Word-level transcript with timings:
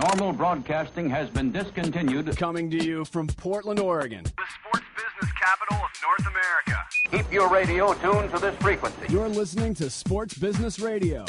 Normal 0.00 0.32
broadcasting 0.32 1.10
has 1.10 1.28
been 1.28 1.52
discontinued. 1.52 2.34
Coming 2.36 2.70
to 2.70 2.82
you 2.82 3.04
from 3.04 3.26
Portland, 3.26 3.78
Oregon. 3.78 4.24
The 4.24 4.30
sports 4.30 4.86
business 4.96 5.32
capital 5.38 5.76
of 5.76 5.90
North 6.02 6.26
America. 6.32 6.84
Keep 7.10 7.32
your 7.32 7.50
radio 7.50 7.92
tuned 7.94 8.30
to 8.32 8.38
this 8.38 8.56
frequency. 8.56 9.12
You're 9.12 9.28
listening 9.28 9.74
to 9.74 9.90
Sports 9.90 10.34
Business 10.38 10.80
Radio. 10.80 11.26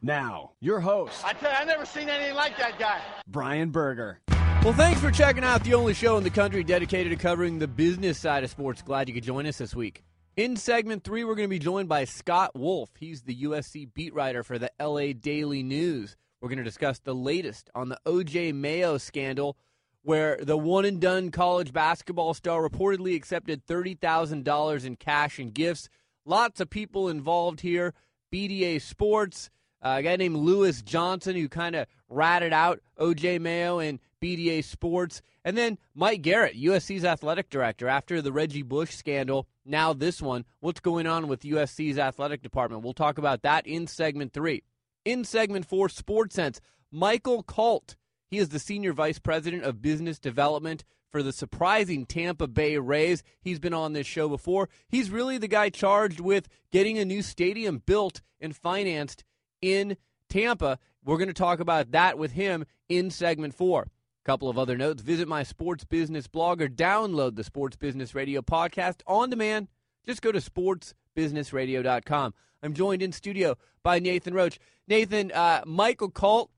Now, 0.00 0.52
your 0.60 0.78
host, 0.78 1.24
I 1.24 1.32
tell 1.32 1.50
you, 1.50 1.56
I've 1.58 1.66
never 1.66 1.84
seen 1.84 2.08
anything 2.08 2.36
like 2.36 2.56
that 2.58 2.78
guy. 2.78 3.00
Brian 3.26 3.70
Berger. 3.70 4.20
Well, 4.62 4.72
thanks 4.72 5.00
for 5.00 5.10
checking 5.10 5.42
out 5.42 5.64
the 5.64 5.74
only 5.74 5.94
show 5.94 6.16
in 6.18 6.24
the 6.24 6.30
country 6.30 6.62
dedicated 6.62 7.10
to 7.10 7.16
covering 7.16 7.58
the 7.58 7.66
business 7.68 8.18
side 8.18 8.44
of 8.44 8.50
sports. 8.50 8.80
Glad 8.80 9.08
you 9.08 9.14
could 9.14 9.24
join 9.24 9.44
us 9.46 9.58
this 9.58 9.74
week. 9.74 10.04
In 10.36 10.56
segment 10.56 11.02
three, 11.02 11.24
we're 11.24 11.34
going 11.34 11.48
to 11.48 11.50
be 11.50 11.58
joined 11.58 11.88
by 11.88 12.04
Scott 12.04 12.52
Wolf. 12.54 12.90
He's 12.96 13.22
the 13.22 13.42
USC 13.42 13.92
beat 13.92 14.14
writer 14.14 14.44
for 14.44 14.56
the 14.56 14.70
LA 14.80 15.12
Daily 15.20 15.64
News. 15.64 16.16
We're 16.40 16.48
going 16.48 16.58
to 16.58 16.64
discuss 16.64 17.00
the 17.00 17.14
latest 17.14 17.68
on 17.74 17.88
the 17.88 17.98
OJ 18.06 18.54
Mayo 18.54 18.98
scandal, 18.98 19.56
where 20.02 20.38
the 20.40 20.56
one 20.56 20.84
and 20.84 21.00
done 21.00 21.30
college 21.30 21.72
basketball 21.72 22.32
star 22.32 22.66
reportedly 22.66 23.16
accepted 23.16 23.66
$30,000 23.66 24.84
in 24.84 24.96
cash 24.96 25.38
and 25.38 25.52
gifts. 25.52 25.88
Lots 26.24 26.60
of 26.60 26.70
people 26.70 27.08
involved 27.08 27.60
here. 27.60 27.92
BDA 28.32 28.80
Sports, 28.80 29.50
uh, 29.82 29.96
a 29.98 30.02
guy 30.02 30.16
named 30.16 30.36
Lewis 30.36 30.82
Johnson 30.82 31.34
who 31.34 31.48
kind 31.48 31.74
of 31.74 31.86
ratted 32.08 32.52
out 32.52 32.80
OJ 32.98 33.40
Mayo 33.40 33.78
and 33.78 33.98
BDA 34.22 34.62
Sports. 34.62 35.22
And 35.44 35.56
then 35.56 35.78
Mike 35.94 36.22
Garrett, 36.22 36.56
USC's 36.56 37.04
athletic 37.04 37.48
director, 37.48 37.88
after 37.88 38.20
the 38.20 38.32
Reggie 38.32 38.62
Bush 38.62 38.94
scandal. 38.94 39.48
Now, 39.64 39.92
this 39.92 40.20
one. 40.20 40.44
What's 40.60 40.80
going 40.80 41.06
on 41.06 41.26
with 41.26 41.40
USC's 41.40 41.98
athletic 41.98 42.42
department? 42.42 42.82
We'll 42.82 42.92
talk 42.92 43.18
about 43.18 43.42
that 43.42 43.66
in 43.66 43.86
segment 43.86 44.32
three. 44.32 44.62
In 45.04 45.24
segment 45.24 45.66
four, 45.66 45.88
Sports 45.88 46.34
Sense, 46.34 46.60
Michael 46.90 47.42
Kalt. 47.42 47.96
He 48.30 48.38
is 48.38 48.50
the 48.50 48.58
senior 48.58 48.92
vice 48.92 49.18
president 49.18 49.64
of 49.64 49.80
business 49.80 50.18
development 50.18 50.84
for 51.10 51.22
the 51.22 51.32
surprising 51.32 52.04
Tampa 52.04 52.46
Bay 52.46 52.76
Rays. 52.76 53.22
He's 53.40 53.58
been 53.58 53.72
on 53.74 53.94
this 53.94 54.06
show 54.06 54.28
before. 54.28 54.68
He's 54.88 55.10
really 55.10 55.38
the 55.38 55.48
guy 55.48 55.70
charged 55.70 56.20
with 56.20 56.48
getting 56.70 56.98
a 56.98 57.04
new 57.04 57.22
stadium 57.22 57.82
built 57.84 58.20
and 58.40 58.54
financed 58.54 59.24
in 59.62 59.96
Tampa. 60.28 60.78
We're 61.04 61.16
going 61.16 61.28
to 61.28 61.34
talk 61.34 61.60
about 61.60 61.92
that 61.92 62.18
with 62.18 62.32
him 62.32 62.66
in 62.88 63.10
segment 63.10 63.54
four. 63.54 63.82
A 63.82 64.26
Couple 64.26 64.50
of 64.50 64.58
other 64.58 64.76
notes. 64.76 65.02
Visit 65.02 65.26
my 65.26 65.42
sports 65.42 65.84
business 65.84 66.26
blog 66.26 66.60
or 66.60 66.68
download 66.68 67.36
the 67.36 67.44
Sports 67.44 67.76
Business 67.76 68.14
Radio 68.14 68.42
podcast 68.42 69.00
on 69.06 69.30
demand. 69.30 69.68
Just 70.04 70.20
go 70.20 70.32
to 70.32 70.40
sportsbusinessradio.com. 70.40 72.34
I'm 72.62 72.74
joined 72.74 73.02
in 73.02 73.12
studio 73.12 73.56
by 73.82 73.98
Nathan 73.98 74.34
Roach. 74.34 74.58
Nathan, 74.86 75.32
uh, 75.32 75.62
Michael 75.66 76.10
Kalt 76.10 76.50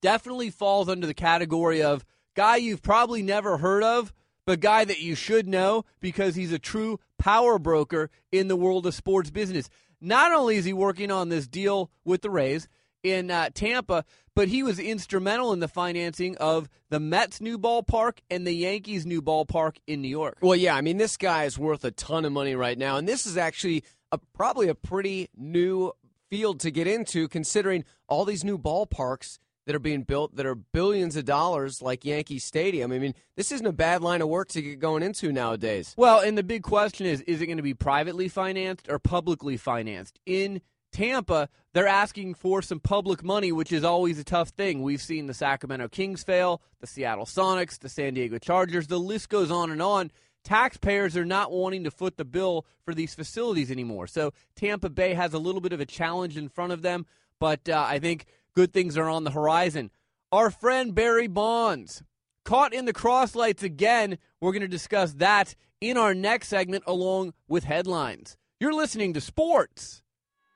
definitely 0.00 0.50
falls 0.50 0.88
under 0.88 1.06
the 1.06 1.14
category 1.14 1.82
of 1.82 2.04
guy 2.34 2.56
you've 2.56 2.82
probably 2.82 3.22
never 3.22 3.58
heard 3.58 3.82
of, 3.82 4.12
but 4.46 4.60
guy 4.60 4.84
that 4.84 5.00
you 5.00 5.14
should 5.14 5.46
know 5.46 5.84
because 6.00 6.34
he's 6.34 6.52
a 6.52 6.58
true 6.58 6.98
power 7.18 7.58
broker 7.58 8.10
in 8.32 8.48
the 8.48 8.56
world 8.56 8.86
of 8.86 8.94
sports 8.94 9.30
business. 9.30 9.68
Not 10.00 10.32
only 10.32 10.56
is 10.56 10.64
he 10.64 10.72
working 10.72 11.10
on 11.10 11.28
this 11.28 11.46
deal 11.46 11.90
with 12.04 12.22
the 12.22 12.30
Rays 12.30 12.68
in 13.02 13.30
uh, 13.30 13.50
Tampa, 13.52 14.04
but 14.34 14.48
he 14.48 14.62
was 14.62 14.78
instrumental 14.78 15.52
in 15.52 15.60
the 15.60 15.68
financing 15.68 16.36
of 16.38 16.68
the 16.88 17.00
Mets' 17.00 17.40
new 17.40 17.58
ballpark 17.58 18.18
and 18.30 18.46
the 18.46 18.52
Yankees' 18.52 19.04
new 19.04 19.20
ballpark 19.20 19.76
in 19.86 20.00
New 20.00 20.08
York. 20.08 20.38
Well, 20.40 20.56
yeah, 20.56 20.74
I 20.74 20.80
mean, 20.80 20.96
this 20.96 21.16
guy 21.16 21.44
is 21.44 21.58
worth 21.58 21.84
a 21.84 21.90
ton 21.90 22.24
of 22.24 22.32
money 22.32 22.54
right 22.54 22.78
now, 22.78 22.96
and 22.96 23.06
this 23.06 23.26
is 23.26 23.36
actually 23.36 23.84
a, 24.12 24.18
probably 24.34 24.68
a 24.68 24.74
pretty 24.74 25.28
new 25.36 25.92
field 26.30 26.60
to 26.60 26.70
get 26.70 26.86
into, 26.86 27.28
considering 27.28 27.84
all 28.08 28.24
these 28.24 28.44
new 28.44 28.58
ballparks 28.58 29.38
that 29.66 29.76
are 29.76 29.80
being 29.80 30.02
built 30.02 30.34
that 30.36 30.46
are 30.46 30.54
billions 30.54 31.16
of 31.16 31.24
dollars, 31.24 31.82
like 31.82 32.04
Yankee 32.04 32.38
Stadium. 32.38 32.92
I 32.92 32.98
mean, 32.98 33.14
this 33.36 33.52
isn't 33.52 33.66
a 33.66 33.72
bad 33.72 34.02
line 34.02 34.22
of 34.22 34.28
work 34.28 34.48
to 34.48 34.62
get 34.62 34.80
going 34.80 35.02
into 35.02 35.32
nowadays. 35.32 35.94
Well, 35.96 36.20
and 36.20 36.36
the 36.36 36.42
big 36.42 36.62
question 36.62 37.06
is 37.06 37.20
is 37.22 37.40
it 37.40 37.46
going 37.46 37.58
to 37.58 37.62
be 37.62 37.74
privately 37.74 38.28
financed 38.28 38.88
or 38.88 38.98
publicly 38.98 39.56
financed? 39.56 40.18
In 40.26 40.60
Tampa, 40.92 41.48
they're 41.72 41.86
asking 41.86 42.34
for 42.34 42.62
some 42.62 42.80
public 42.80 43.22
money, 43.22 43.52
which 43.52 43.70
is 43.70 43.84
always 43.84 44.18
a 44.18 44.24
tough 44.24 44.48
thing. 44.48 44.82
We've 44.82 45.00
seen 45.00 45.26
the 45.26 45.34
Sacramento 45.34 45.88
Kings 45.88 46.24
fail, 46.24 46.62
the 46.80 46.86
Seattle 46.86 47.26
Sonics, 47.26 47.78
the 47.78 47.88
San 47.88 48.14
Diego 48.14 48.38
Chargers. 48.38 48.88
The 48.88 48.98
list 48.98 49.28
goes 49.28 49.50
on 49.50 49.70
and 49.70 49.80
on. 49.80 50.10
Taxpayers 50.44 51.16
are 51.16 51.24
not 51.24 51.52
wanting 51.52 51.84
to 51.84 51.90
foot 51.90 52.16
the 52.16 52.24
bill 52.24 52.66
for 52.84 52.94
these 52.94 53.14
facilities 53.14 53.70
anymore. 53.70 54.06
So 54.06 54.32
Tampa 54.56 54.88
Bay 54.88 55.14
has 55.14 55.34
a 55.34 55.38
little 55.38 55.60
bit 55.60 55.72
of 55.72 55.80
a 55.80 55.86
challenge 55.86 56.36
in 56.36 56.48
front 56.48 56.72
of 56.72 56.82
them, 56.82 57.06
but 57.38 57.68
uh, 57.68 57.84
I 57.86 57.98
think 57.98 58.26
good 58.54 58.72
things 58.72 58.96
are 58.96 59.08
on 59.08 59.24
the 59.24 59.30
horizon. 59.30 59.90
Our 60.32 60.50
friend 60.50 60.94
Barry 60.94 61.26
Bonds, 61.26 62.02
caught 62.44 62.72
in 62.72 62.84
the 62.84 62.92
crosslights 62.92 63.62
again. 63.62 64.18
We're 64.40 64.52
going 64.52 64.62
to 64.62 64.68
discuss 64.68 65.12
that 65.14 65.54
in 65.80 65.96
our 65.96 66.14
next 66.14 66.48
segment 66.48 66.84
along 66.86 67.34
with 67.48 67.64
headlines. 67.64 68.36
You're 68.58 68.74
listening 68.74 69.14
to 69.14 69.20
Sports 69.20 70.02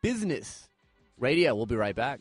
Business 0.03 0.69
Radio. 1.17 1.55
We'll 1.55 1.67
be 1.67 1.77
right 1.77 1.95
back. 1.95 2.21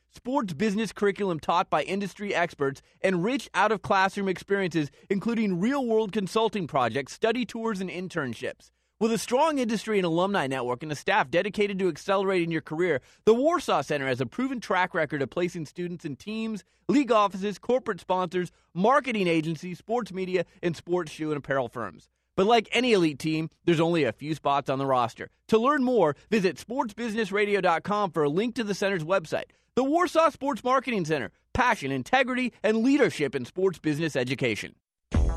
sports 0.13 0.53
business 0.53 0.91
curriculum 0.91 1.39
taught 1.39 1.69
by 1.69 1.83
industry 1.83 2.35
experts, 2.35 2.81
and 3.01 3.23
rich 3.23 3.49
out 3.53 3.71
of 3.71 3.81
classroom 3.81 4.27
experiences, 4.27 4.91
including 5.09 5.59
real 5.59 5.85
world 5.85 6.11
consulting 6.11 6.67
projects, 6.67 7.13
study 7.13 7.45
tours, 7.45 7.79
and 7.79 7.89
internships. 7.89 8.71
With 8.99 9.11
a 9.11 9.17
strong 9.17 9.57
industry 9.57 9.97
and 9.97 10.05
alumni 10.05 10.45
network 10.45 10.83
and 10.83 10.91
a 10.91 10.95
staff 10.95 11.31
dedicated 11.31 11.79
to 11.79 11.87
accelerating 11.87 12.51
your 12.51 12.61
career, 12.61 13.01
the 13.25 13.33
Warsaw 13.33 13.81
Center 13.81 14.05
has 14.05 14.21
a 14.21 14.27
proven 14.27 14.59
track 14.59 14.93
record 14.93 15.23
of 15.23 15.31
placing 15.31 15.65
students 15.65 16.05
in 16.05 16.17
teams, 16.17 16.63
league 16.87 17.11
offices, 17.11 17.57
corporate 17.57 17.99
sponsors, 17.99 18.51
marketing 18.75 19.27
agencies, 19.27 19.79
sports 19.79 20.13
media, 20.13 20.45
and 20.61 20.75
sports 20.75 21.11
shoe 21.11 21.31
and 21.31 21.37
apparel 21.37 21.67
firms. 21.67 22.09
But 22.41 22.47
like 22.47 22.69
any 22.71 22.93
elite 22.93 23.19
team, 23.19 23.51
there's 23.65 23.79
only 23.79 24.03
a 24.03 24.11
few 24.11 24.33
spots 24.33 24.67
on 24.67 24.79
the 24.79 24.85
roster. 24.87 25.29
To 25.49 25.59
learn 25.59 25.83
more, 25.83 26.15
visit 26.31 26.55
sportsbusinessradio.com 26.57 28.09
for 28.09 28.23
a 28.23 28.29
link 28.29 28.55
to 28.55 28.63
the 28.63 28.73
center's 28.73 29.03
website. 29.03 29.51
The 29.75 29.83
Warsaw 29.83 30.31
Sports 30.31 30.63
Marketing 30.63 31.05
Center. 31.05 31.29
Passion, 31.53 31.91
integrity, 31.91 32.51
and 32.63 32.77
leadership 32.77 33.35
in 33.35 33.45
sports 33.45 33.77
business 33.77 34.15
education. 34.15 34.73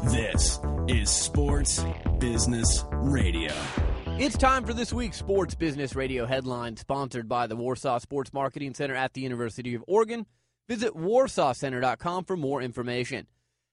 This 0.04 0.58
is 0.88 1.10
Sports 1.10 1.84
Business 2.20 2.86
Radio. 2.90 3.52
It's 4.18 4.38
time 4.38 4.64
for 4.64 4.72
this 4.72 4.90
week's 4.90 5.18
Sports 5.18 5.54
Business 5.54 5.94
Radio 5.94 6.24
headline, 6.24 6.78
sponsored 6.78 7.28
by 7.28 7.46
the 7.46 7.56
Warsaw 7.56 7.98
Sports 7.98 8.32
Marketing 8.32 8.72
Center 8.72 8.94
at 8.94 9.12
the 9.12 9.20
University 9.20 9.74
of 9.74 9.84
Oregon. 9.86 10.24
Visit 10.70 10.94
warsawcenter.com 10.94 12.24
for 12.24 12.38
more 12.38 12.62
information. 12.62 13.26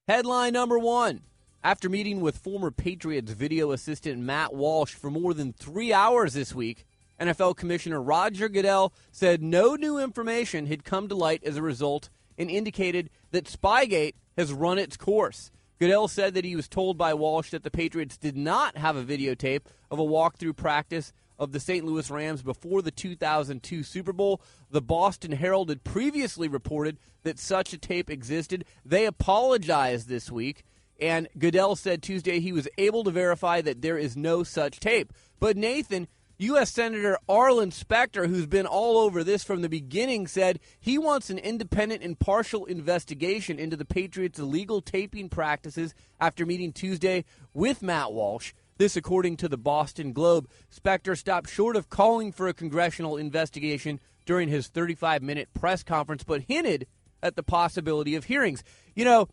Headline 0.06 0.52
number 0.52 0.78
one 0.78 1.22
After 1.64 1.90
meeting 1.90 2.22
with 2.22 2.40
former 2.40 2.72
Patriots 2.72 3.34
video 3.34 3.70
assistant 3.70 4.20
Matt 4.20 4.52
Walsh 4.52 4.96
for 4.96 5.12
more 5.12 5.36
than 5.36 5.54
three 5.54 5.94
hours 5.94 6.34
this 6.34 6.56
week, 6.56 6.88
NFL 7.20 7.56
Commissioner 7.56 8.02
Roger 8.02 8.50
Goodell 8.50 8.92
said 9.12 9.44
no 9.44 9.76
new 9.76 10.00
information 10.00 10.66
had 10.66 10.84
come 10.84 11.08
to 11.08 11.14
light 11.14 11.44
as 11.44 11.58
a 11.58 11.62
result 11.62 12.10
and 12.36 12.50
indicated 12.50 13.12
that 13.30 13.46
Spygate 13.46 14.16
has 14.36 14.52
run 14.52 14.80
its 14.80 14.98
course. 14.98 15.52
Goodell 15.78 16.08
said 16.08 16.34
that 16.34 16.46
he 16.46 16.56
was 16.56 16.68
told 16.68 16.98
by 16.98 17.14
Walsh 17.14 17.52
that 17.52 17.62
the 17.62 17.70
Patriots 17.70 18.18
did 18.18 18.36
not 18.36 18.76
have 18.76 18.96
a 18.96 19.04
videotape 19.04 19.66
of 19.92 20.00
a 20.00 20.04
walkthrough 20.04 20.56
practice 20.56 21.14
of 21.38 21.52
the 21.52 21.60
St. 21.60 21.86
Louis 21.86 22.10
Rams 22.10 22.42
before 22.42 22.82
the 22.82 22.90
2002 22.90 23.84
Super 23.84 24.14
Bowl. 24.14 24.42
The 24.72 24.82
Boston 24.82 25.34
Herald 25.34 25.70
had 25.70 25.84
previously 25.84 26.48
reported 26.48 26.98
that 27.22 27.38
such 27.38 27.72
a 27.72 27.78
tape 27.78 28.10
existed. 28.10 28.66
They 28.84 29.06
apologized 29.06 30.08
this 30.08 30.32
week, 30.32 30.64
and 31.02 31.28
Goodell 31.38 31.76
said 31.76 32.02
Tuesday 32.02 32.40
he 32.40 32.54
was 32.54 32.68
able 32.78 33.04
to 33.04 33.12
verify 33.12 33.60
that 33.62 33.82
there 33.82 33.98
is 33.98 34.16
no 34.16 34.44
such 34.44 34.80
tape. 34.80 35.12
But 35.40 35.58
Nathan, 35.58 36.08
U.S. 36.38 36.72
Senator 36.72 37.18
Arlen 37.28 37.72
Specter, 37.72 38.28
who's 38.28 38.46
been 38.46 38.68
all 38.68 38.98
over 38.98 39.24
this 39.24 39.44
from 39.44 39.62
the 39.62 39.70
beginning, 39.70 40.28
said 40.28 40.60
he 40.80 40.98
wants 40.98 41.30
an 41.30 41.40
independent, 41.40 42.04
impartial 42.04 42.66
investigation 42.66 43.60
into 43.60 43.76
the 43.76 43.86
Patriots' 43.86 44.40
illegal 44.40 44.82
taping 44.82 45.30
practices 45.30 45.96
after 46.20 46.46
meeting 46.46 46.72
Tuesday 46.72 47.26
with 47.54 47.82
Matt 47.82 48.14
Walsh. 48.14 48.54
This, 48.78 48.96
according 48.96 49.38
to 49.38 49.48
the 49.48 49.58
Boston 49.58 50.14
Globe. 50.14 50.50
Specter 50.70 51.16
stopped 51.16 51.50
short 51.50 51.76
of 51.76 51.90
calling 51.90 52.32
for 52.32 52.48
a 52.48 52.54
congressional 52.54 53.18
investigation 53.18 54.00
during 54.26 54.50
his 54.50 54.68
35 54.68 55.22
minute 55.22 55.50
press 55.54 55.84
conference, 55.84 56.24
but 56.24 56.42
hinted 56.48 56.88
at 57.22 57.36
the 57.36 57.44
possibility 57.44 58.16
of 58.16 58.26
hearings. 58.26 58.64
You 58.96 59.06
know, 59.06 59.30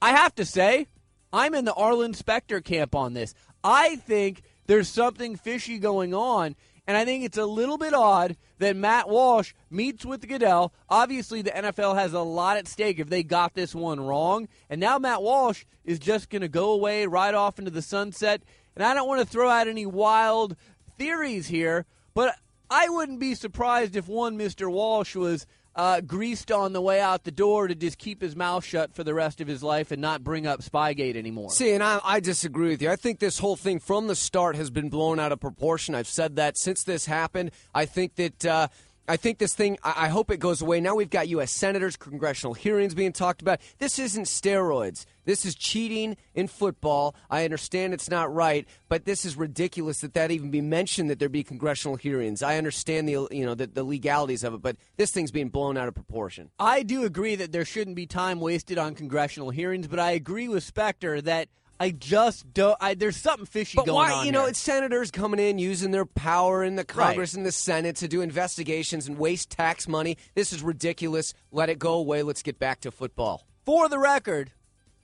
I 0.00 0.10
have 0.10 0.34
to 0.36 0.44
say, 0.44 0.86
I'm 1.32 1.54
in 1.54 1.64
the 1.64 1.74
Arlen 1.74 2.14
Specter 2.14 2.60
camp 2.60 2.94
on 2.94 3.14
this. 3.14 3.34
I 3.64 3.96
think 3.96 4.42
there's 4.66 4.88
something 4.88 5.36
fishy 5.36 5.78
going 5.78 6.14
on. 6.14 6.56
And 6.86 6.96
I 6.96 7.04
think 7.04 7.24
it's 7.24 7.38
a 7.38 7.46
little 7.46 7.78
bit 7.78 7.94
odd 7.94 8.36
that 8.58 8.74
Matt 8.74 9.08
Walsh 9.08 9.52
meets 9.70 10.04
with 10.04 10.26
Goodell. 10.26 10.72
Obviously, 10.88 11.40
the 11.40 11.50
NFL 11.50 11.94
has 11.94 12.12
a 12.12 12.20
lot 12.20 12.56
at 12.56 12.66
stake 12.66 12.98
if 12.98 13.08
they 13.08 13.22
got 13.22 13.54
this 13.54 13.72
one 13.72 14.00
wrong. 14.00 14.48
And 14.68 14.80
now 14.80 14.98
Matt 14.98 15.22
Walsh 15.22 15.64
is 15.84 16.00
just 16.00 16.28
going 16.28 16.42
to 16.42 16.48
go 16.48 16.72
away 16.72 17.06
right 17.06 17.34
off 17.34 17.60
into 17.60 17.70
the 17.70 17.82
sunset. 17.82 18.42
And 18.74 18.84
I 18.84 18.94
don't 18.94 19.06
want 19.06 19.20
to 19.20 19.26
throw 19.26 19.48
out 19.48 19.68
any 19.68 19.86
wild 19.86 20.56
theories 20.98 21.46
here, 21.46 21.86
but 22.14 22.34
I 22.68 22.88
wouldn't 22.88 23.20
be 23.20 23.34
surprised 23.34 23.94
if 23.94 24.08
one 24.08 24.36
Mr. 24.36 24.70
Walsh 24.70 25.14
was 25.14 25.46
uh, 25.74 26.00
greased 26.00 26.52
on 26.52 26.72
the 26.72 26.80
way 26.80 27.00
out 27.00 27.24
the 27.24 27.30
door 27.30 27.68
to 27.68 27.74
just 27.74 27.98
keep 27.98 28.20
his 28.20 28.36
mouth 28.36 28.64
shut 28.64 28.94
for 28.94 29.04
the 29.04 29.14
rest 29.14 29.40
of 29.40 29.48
his 29.48 29.62
life 29.62 29.90
and 29.90 30.00
not 30.00 30.22
bring 30.22 30.46
up 30.46 30.60
Spygate 30.60 31.16
anymore. 31.16 31.50
See, 31.50 31.72
and 31.72 31.82
I, 31.82 32.00
I 32.04 32.20
disagree 32.20 32.70
with 32.70 32.82
you. 32.82 32.90
I 32.90 32.96
think 32.96 33.18
this 33.18 33.38
whole 33.38 33.56
thing 33.56 33.78
from 33.78 34.06
the 34.06 34.16
start 34.16 34.56
has 34.56 34.70
been 34.70 34.90
blown 34.90 35.18
out 35.18 35.32
of 35.32 35.40
proportion. 35.40 35.94
I've 35.94 36.08
said 36.08 36.36
that 36.36 36.58
since 36.58 36.84
this 36.84 37.06
happened. 37.06 37.50
I 37.74 37.86
think 37.86 38.16
that. 38.16 38.44
Uh, 38.44 38.68
I 39.12 39.18
think 39.18 39.36
this 39.36 39.52
thing, 39.52 39.76
I 39.84 40.08
hope 40.08 40.30
it 40.30 40.38
goes 40.38 40.62
away. 40.62 40.80
Now 40.80 40.94
we've 40.94 41.10
got 41.10 41.28
U.S. 41.28 41.50
senators, 41.50 41.98
congressional 41.98 42.54
hearings 42.54 42.94
being 42.94 43.12
talked 43.12 43.42
about. 43.42 43.60
This 43.76 43.98
isn't 43.98 44.24
steroids. 44.24 45.04
This 45.26 45.44
is 45.44 45.54
cheating 45.54 46.16
in 46.34 46.48
football. 46.48 47.14
I 47.28 47.44
understand 47.44 47.92
it's 47.92 48.08
not 48.08 48.32
right, 48.32 48.66
but 48.88 49.04
this 49.04 49.26
is 49.26 49.36
ridiculous 49.36 50.00
that 50.00 50.14
that 50.14 50.30
even 50.30 50.50
be 50.50 50.62
mentioned 50.62 51.10
that 51.10 51.18
there 51.18 51.28
be 51.28 51.44
congressional 51.44 51.96
hearings. 51.96 52.42
I 52.42 52.56
understand 52.56 53.06
the 53.06 53.28
you 53.30 53.44
know 53.44 53.54
the, 53.54 53.66
the 53.66 53.84
legalities 53.84 54.44
of 54.44 54.54
it, 54.54 54.62
but 54.62 54.78
this 54.96 55.10
thing's 55.10 55.30
being 55.30 55.50
blown 55.50 55.76
out 55.76 55.88
of 55.88 55.94
proportion. 55.94 56.48
I 56.58 56.82
do 56.82 57.04
agree 57.04 57.34
that 57.34 57.52
there 57.52 57.66
shouldn't 57.66 57.96
be 57.96 58.06
time 58.06 58.40
wasted 58.40 58.78
on 58.78 58.94
congressional 58.94 59.50
hearings, 59.50 59.88
but 59.88 59.98
I 59.98 60.12
agree 60.12 60.48
with 60.48 60.64
Specter 60.64 61.20
that 61.20 61.48
I 61.82 61.90
just 61.90 62.54
don't. 62.54 62.76
I, 62.80 62.94
there's 62.94 63.16
something 63.16 63.44
fishy 63.44 63.74
but 63.74 63.86
going 63.86 63.96
why, 63.96 64.12
on. 64.12 64.26
You 64.26 64.30
know, 64.30 64.46
it's 64.46 64.60
senators 64.60 65.10
coming 65.10 65.40
in 65.40 65.58
using 65.58 65.90
their 65.90 66.04
power 66.06 66.62
in 66.62 66.76
the 66.76 66.84
Congress 66.84 67.32
Right. 67.32 67.38
and 67.38 67.44
the 67.44 67.50
Senate 67.50 67.96
to 67.96 68.06
do 68.06 68.20
investigations 68.20 69.08
and 69.08 69.18
waste 69.18 69.50
tax 69.50 69.88
money. 69.88 70.16
This 70.36 70.52
is 70.52 70.62
ridiculous. 70.62 71.34
Let 71.50 71.70
it 71.70 71.80
go 71.80 71.94
away. 71.94 72.22
Let's 72.22 72.44
get 72.44 72.60
back 72.60 72.82
to 72.82 72.92
football. 72.92 73.48
For 73.66 73.88
the 73.88 73.98
record, 73.98 74.52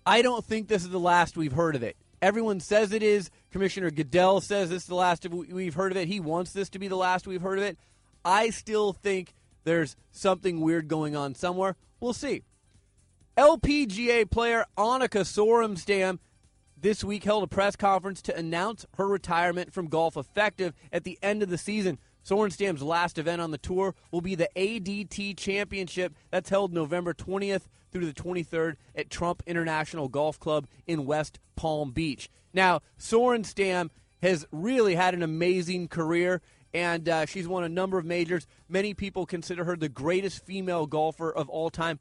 I 0.07 0.23
don't 0.23 0.45
think 0.45 0.69
this 0.69 0.85
is 0.85 0.91
the 0.91 1.01
last 1.01 1.37
we've 1.37 1.51
heard 1.51 1.75
of 1.75 1.83
it. 1.83 1.97
Everyone 2.23 2.61
says 2.61 2.93
it 2.93 3.03
is. 3.03 3.29
Commissioner 3.51 3.91
Goodell 3.91 4.41
says 4.41 4.71
this 4.71 4.83
is 4.83 4.89
the 4.89 4.95
last 4.95 5.29
we've 5.29 5.75
heard 5.75 5.91
of 5.91 5.99
it. 5.99 6.07
He 6.07 6.21
wants 6.21 6.53
this 6.53 6.69
to 6.71 6.79
be 6.79 6.87
the 6.87 6.95
last 6.95 7.27
we've 7.27 7.43
heard 7.43 7.59
of 7.59 7.65
it. 7.65 7.77
I 8.25 8.51
still 8.51 8.93
think 8.93 9.35
there's 9.65 9.97
something 10.13 10.61
weird 10.61 10.87
going 10.87 11.17
on 11.17 11.35
somewhere. 11.35 11.75
We'll 11.99 12.13
see. 12.13 12.45
LPGA 13.37 14.31
player 14.31 14.65
Annika 14.77 15.23
Sorenstam 15.23 16.21
this 16.81 17.03
week 17.03 17.25
held 17.25 17.43
a 17.43 17.47
press 17.47 17.77
conference 17.77 18.23
to 18.23 18.37
announce 18.37 18.87
her 18.97 19.07
retirement 19.07 19.73
from 19.73 19.89
golf 19.89 20.17
effective 20.17 20.75
at 20.93 21.05
the 21.05 21.19
end 21.23 21.43
of 21.43 21.51
the 21.51 21.59
season. 21.59 21.99
Sorenstam's 22.25 22.83
last 22.83 23.19
event 23.19 23.41
on 23.41 23.51
the 23.51 23.59
tour 23.59 23.95
will 24.11 24.21
be 24.21 24.35
the 24.35 24.51
ADT 24.55 25.37
Championship 25.37 26.15
that's 26.31 26.51
held 26.51 26.73
November 26.73 27.15
20th 27.15 27.63
through 27.91 28.07
the 28.07 28.13
23rd 28.13 28.77
at 28.95 29.11
Trump 29.11 29.43
International 29.47 30.09
Golf 30.09 30.39
Club 30.39 30.67
in 30.87 31.07
West 31.07 31.39
Palm 31.57 31.91
Beach. 31.91 32.29
Now, 32.53 32.81
Sorenstam 32.99 33.91
has 34.23 34.47
really 34.53 34.95
had 34.95 35.15
an 35.15 35.23
amazing 35.23 35.89
career 35.89 36.43
and 36.75 37.09
uh, 37.09 37.27
she's 37.27 37.49
won 37.49 37.65
a 37.65 37.69
number 37.69 37.99
of 37.99 38.05
majors. 38.05 38.47
Many 38.69 38.93
people 38.93 39.25
consider 39.25 39.65
her 39.65 39.77
the 39.77 39.89
greatest 39.89 40.45
female 40.45 40.87
golfer 40.87 41.33
of 41.33 41.49
all 41.49 41.71
time. 41.71 41.99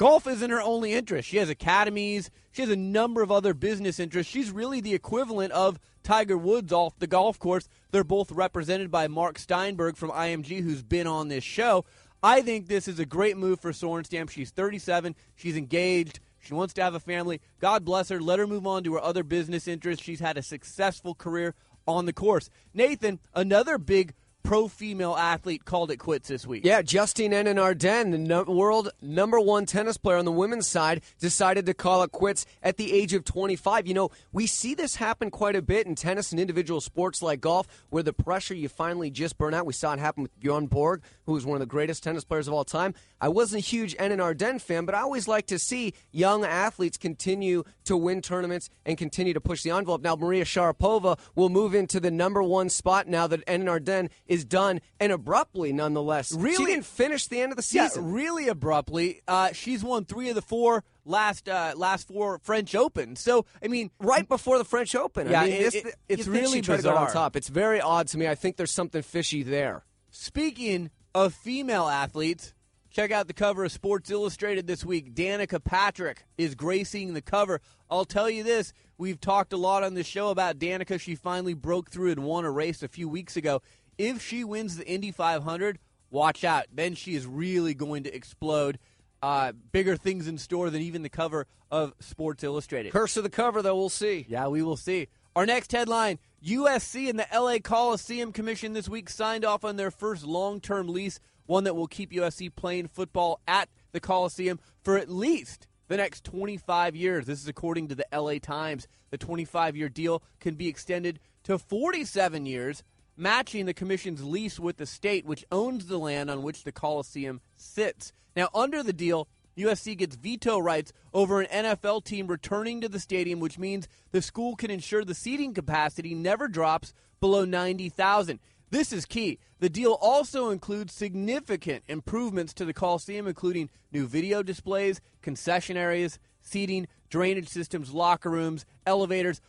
Golf 0.00 0.26
isn't 0.26 0.48
her 0.48 0.62
only 0.62 0.94
interest. 0.94 1.28
She 1.28 1.36
has 1.36 1.50
academies. 1.50 2.30
She 2.52 2.62
has 2.62 2.70
a 2.70 2.76
number 2.76 3.20
of 3.20 3.30
other 3.30 3.52
business 3.52 4.00
interests. 4.00 4.32
She's 4.32 4.50
really 4.50 4.80
the 4.80 4.94
equivalent 4.94 5.52
of 5.52 5.78
Tiger 6.02 6.38
Woods 6.38 6.72
off 6.72 6.98
the 6.98 7.06
golf 7.06 7.38
course. 7.38 7.68
They're 7.90 8.02
both 8.02 8.32
represented 8.32 8.90
by 8.90 9.08
Mark 9.08 9.38
Steinberg 9.38 9.98
from 9.98 10.10
IMG, 10.10 10.62
who's 10.62 10.82
been 10.82 11.06
on 11.06 11.28
this 11.28 11.44
show. 11.44 11.84
I 12.22 12.40
think 12.40 12.66
this 12.66 12.88
is 12.88 12.98
a 12.98 13.04
great 13.04 13.36
move 13.36 13.60
for 13.60 13.72
Sorenstam. 13.72 14.30
She's 14.30 14.50
37. 14.50 15.16
She's 15.36 15.58
engaged. 15.58 16.18
She 16.38 16.54
wants 16.54 16.72
to 16.74 16.82
have 16.82 16.94
a 16.94 17.00
family. 17.00 17.42
God 17.60 17.84
bless 17.84 18.08
her. 18.08 18.22
Let 18.22 18.38
her 18.38 18.46
move 18.46 18.66
on 18.66 18.82
to 18.84 18.94
her 18.94 19.02
other 19.02 19.22
business 19.22 19.68
interests. 19.68 20.02
She's 20.02 20.20
had 20.20 20.38
a 20.38 20.42
successful 20.42 21.14
career 21.14 21.54
on 21.86 22.06
the 22.06 22.14
course. 22.14 22.48
Nathan, 22.72 23.18
another 23.34 23.76
big 23.76 24.14
pro 24.42 24.68
female 24.68 25.16
athlete, 25.16 25.64
called 25.64 25.90
it 25.90 25.98
quits 25.98 26.28
this 26.28 26.46
week. 26.46 26.64
Yeah, 26.64 26.82
Justine 26.82 27.32
Henin, 27.32 28.10
the 28.10 28.18
no- 28.18 28.44
world 28.44 28.90
number 29.00 29.38
one 29.40 29.66
tennis 29.66 29.96
player 29.96 30.18
on 30.18 30.24
the 30.24 30.32
women's 30.32 30.66
side, 30.66 31.02
decided 31.18 31.66
to 31.66 31.74
call 31.74 32.02
it 32.02 32.12
quits 32.12 32.46
at 32.62 32.76
the 32.76 32.92
age 32.92 33.14
of 33.14 33.24
25. 33.24 33.86
You 33.86 33.94
know, 33.94 34.10
we 34.32 34.46
see 34.46 34.74
this 34.74 34.96
happen 34.96 35.30
quite 35.30 35.56
a 35.56 35.62
bit 35.62 35.86
in 35.86 35.94
tennis 35.94 36.30
and 36.30 36.40
individual 36.40 36.80
sports 36.80 37.22
like 37.22 37.40
golf, 37.40 37.66
where 37.90 38.02
the 38.02 38.12
pressure 38.12 38.54
you 38.54 38.68
finally 38.68 39.10
just 39.10 39.38
burn 39.38 39.54
out. 39.54 39.66
We 39.66 39.72
saw 39.72 39.92
it 39.92 39.98
happen 39.98 40.22
with 40.22 40.38
Bjorn 40.40 40.66
Borg, 40.66 41.02
who 41.26 41.32
was 41.32 41.46
one 41.46 41.56
of 41.56 41.60
the 41.60 41.66
greatest 41.66 42.02
tennis 42.02 42.24
players 42.24 42.48
of 42.48 42.54
all 42.54 42.64
time. 42.64 42.94
I 43.20 43.28
wasn't 43.28 43.62
a 43.62 43.66
huge 43.66 43.96
Henin 43.96 44.60
fan, 44.60 44.86
but 44.86 44.94
I 44.94 45.00
always 45.00 45.28
like 45.28 45.46
to 45.48 45.58
see 45.58 45.94
young 46.10 46.44
athletes 46.44 46.96
continue 46.96 47.64
to 47.84 47.96
win 47.96 48.22
tournaments 48.22 48.70
and 48.86 48.96
continue 48.96 49.34
to 49.34 49.40
push 49.40 49.62
the 49.62 49.70
envelope. 49.70 50.02
Now, 50.02 50.16
Maria 50.16 50.44
Sharapova 50.44 51.18
will 51.34 51.48
move 51.48 51.74
into 51.74 52.00
the 52.00 52.10
number 52.10 52.42
one 52.42 52.68
spot 52.68 53.06
now 53.06 53.26
that 53.26 53.42
N. 53.46 53.68
Arden 53.68 54.10
is 54.30 54.46
done, 54.46 54.80
and 54.98 55.12
abruptly, 55.12 55.72
nonetheless. 55.74 56.32
Really? 56.32 56.56
She 56.56 56.64
didn't 56.64 56.86
finish 56.86 57.26
the 57.26 57.40
end 57.40 57.52
of 57.52 57.56
the 57.56 57.62
season. 57.62 58.04
Yeah, 58.08 58.14
really 58.14 58.48
abruptly. 58.48 59.20
Uh, 59.28 59.52
she's 59.52 59.84
won 59.84 60.06
three 60.06 60.28
of 60.30 60.34
the 60.36 60.40
four 60.42 60.84
last 61.04 61.48
uh, 61.48 61.74
last 61.76 62.08
four 62.08 62.38
French 62.38 62.74
Open. 62.74 63.16
So 63.16 63.44
I 63.62 63.66
mean, 63.68 63.90
right 63.98 64.26
before 64.26 64.56
the 64.56 64.64
French 64.64 64.94
Open. 64.94 65.28
Yeah, 65.28 65.40
I 65.42 65.44
mean, 65.44 65.52
it- 65.54 65.60
this, 65.60 65.74
it- 65.74 65.94
it's 66.08 66.26
really 66.28 66.62
tried 66.62 66.80
to 66.82 66.94
on 66.94 67.10
top. 67.12 67.36
It's 67.36 67.48
very 67.48 67.80
odd 67.80 68.06
to 68.08 68.18
me. 68.18 68.26
I 68.28 68.34
think 68.36 68.56
there's 68.56 68.70
something 68.70 69.02
fishy 69.02 69.42
there. 69.42 69.84
Speaking 70.12 70.90
of 71.14 71.34
female 71.34 71.88
athletes, 71.88 72.54
check 72.90 73.10
out 73.10 73.26
the 73.26 73.32
cover 73.34 73.64
of 73.64 73.72
Sports 73.72 74.10
Illustrated 74.10 74.66
this 74.68 74.84
week. 74.84 75.12
Danica 75.14 75.62
Patrick 75.62 76.24
is 76.38 76.54
gracing 76.54 77.14
the 77.14 77.22
cover. 77.22 77.60
I'll 77.90 78.04
tell 78.04 78.30
you 78.30 78.44
this 78.44 78.72
we've 78.98 79.20
talked 79.20 79.52
a 79.52 79.56
lot 79.56 79.82
on 79.82 79.94
this 79.94 80.06
show 80.06 80.28
about 80.28 80.58
Danica. 80.58 81.00
She 81.00 81.14
finally 81.14 81.54
broke 81.54 81.90
through 81.90 82.10
and 82.12 82.22
won 82.22 82.44
a 82.44 82.50
race 82.50 82.82
a 82.82 82.88
few 82.88 83.08
weeks 83.08 83.36
ago. 83.36 83.62
If 84.00 84.22
she 84.22 84.44
wins 84.44 84.78
the 84.78 84.88
Indy 84.88 85.10
500, 85.10 85.78
watch 86.10 86.42
out. 86.42 86.64
Then 86.72 86.94
she 86.94 87.14
is 87.14 87.26
really 87.26 87.74
going 87.74 88.04
to 88.04 88.14
explode. 88.14 88.78
Uh, 89.22 89.52
bigger 89.72 89.94
things 89.94 90.26
in 90.26 90.38
store 90.38 90.70
than 90.70 90.80
even 90.80 91.02
the 91.02 91.10
cover 91.10 91.46
of 91.70 91.92
Sports 92.00 92.42
Illustrated. 92.42 92.92
Curse 92.92 93.18
of 93.18 93.24
the 93.24 93.28
cover, 93.28 93.60
though, 93.60 93.76
we'll 93.76 93.90
see. 93.90 94.24
Yeah, 94.26 94.48
we 94.48 94.62
will 94.62 94.78
see. 94.78 95.08
Our 95.36 95.44
next 95.44 95.70
headline 95.72 96.18
USC 96.42 97.10
and 97.10 97.18
the 97.18 97.26
LA 97.30 97.58
Coliseum 97.58 98.32
Commission 98.32 98.72
this 98.72 98.88
week 98.88 99.10
signed 99.10 99.44
off 99.44 99.66
on 99.66 99.76
their 99.76 99.90
first 99.90 100.24
long 100.24 100.60
term 100.62 100.88
lease, 100.88 101.20
one 101.44 101.64
that 101.64 101.76
will 101.76 101.86
keep 101.86 102.10
USC 102.12 102.56
playing 102.56 102.88
football 102.88 103.42
at 103.46 103.68
the 103.92 104.00
Coliseum 104.00 104.58
for 104.82 104.96
at 104.96 105.10
least 105.10 105.66
the 105.88 105.98
next 105.98 106.24
25 106.24 106.96
years. 106.96 107.26
This 107.26 107.42
is 107.42 107.48
according 107.48 107.88
to 107.88 107.94
the 107.94 108.06
LA 108.10 108.38
Times. 108.38 108.88
The 109.10 109.18
25 109.18 109.76
year 109.76 109.90
deal 109.90 110.22
can 110.38 110.54
be 110.54 110.68
extended 110.68 111.20
to 111.44 111.58
47 111.58 112.46
years, 112.46 112.82
matching 113.20 113.66
the 113.66 113.74
commission's 113.74 114.24
lease 114.24 114.58
with 114.58 114.78
the 114.78 114.86
state, 114.86 115.26
which 115.26 115.44
owns 115.52 115.86
the 115.86 115.98
land 115.98 116.30
on 116.30 116.42
which 116.42 116.64
the 116.64 116.72
Coliseum 116.72 117.40
sits. 117.54 118.12
Now, 118.34 118.48
under 118.54 118.82
the 118.82 118.92
deal, 118.92 119.28
USC 119.58 119.98
gets 119.98 120.16
veto 120.16 120.58
rights 120.58 120.92
over 121.12 121.40
an 121.40 121.66
NFL 121.66 122.04
team 122.04 122.26
returning 122.26 122.80
to 122.80 122.88
the 122.88 122.98
stadium, 122.98 123.38
which 123.38 123.58
means 123.58 123.88
the 124.10 124.22
school 124.22 124.56
can 124.56 124.70
ensure 124.70 125.04
the 125.04 125.14
seating 125.14 125.52
capacity 125.52 126.14
never 126.14 126.48
drops 126.48 126.94
below 127.20 127.44
90,000. 127.44 128.40
This 128.70 128.92
is 128.92 129.04
key. 129.04 129.38
The 129.58 129.68
deal 129.68 129.98
also 130.00 130.50
includes 130.50 130.94
significant 130.94 131.84
improvements 131.88 132.54
to 132.54 132.64
the 132.64 132.72
Coliseum, 132.72 133.26
including 133.26 133.68
new 133.92 134.06
video 134.06 134.42
displays, 134.42 135.00
concession 135.20 135.76
areas, 135.76 136.18
seating, 136.40 136.86
drainage 137.10 137.48
systems, 137.48 137.92
locker 137.92 138.30
rooms, 138.30 138.64
elevators. 138.86 139.40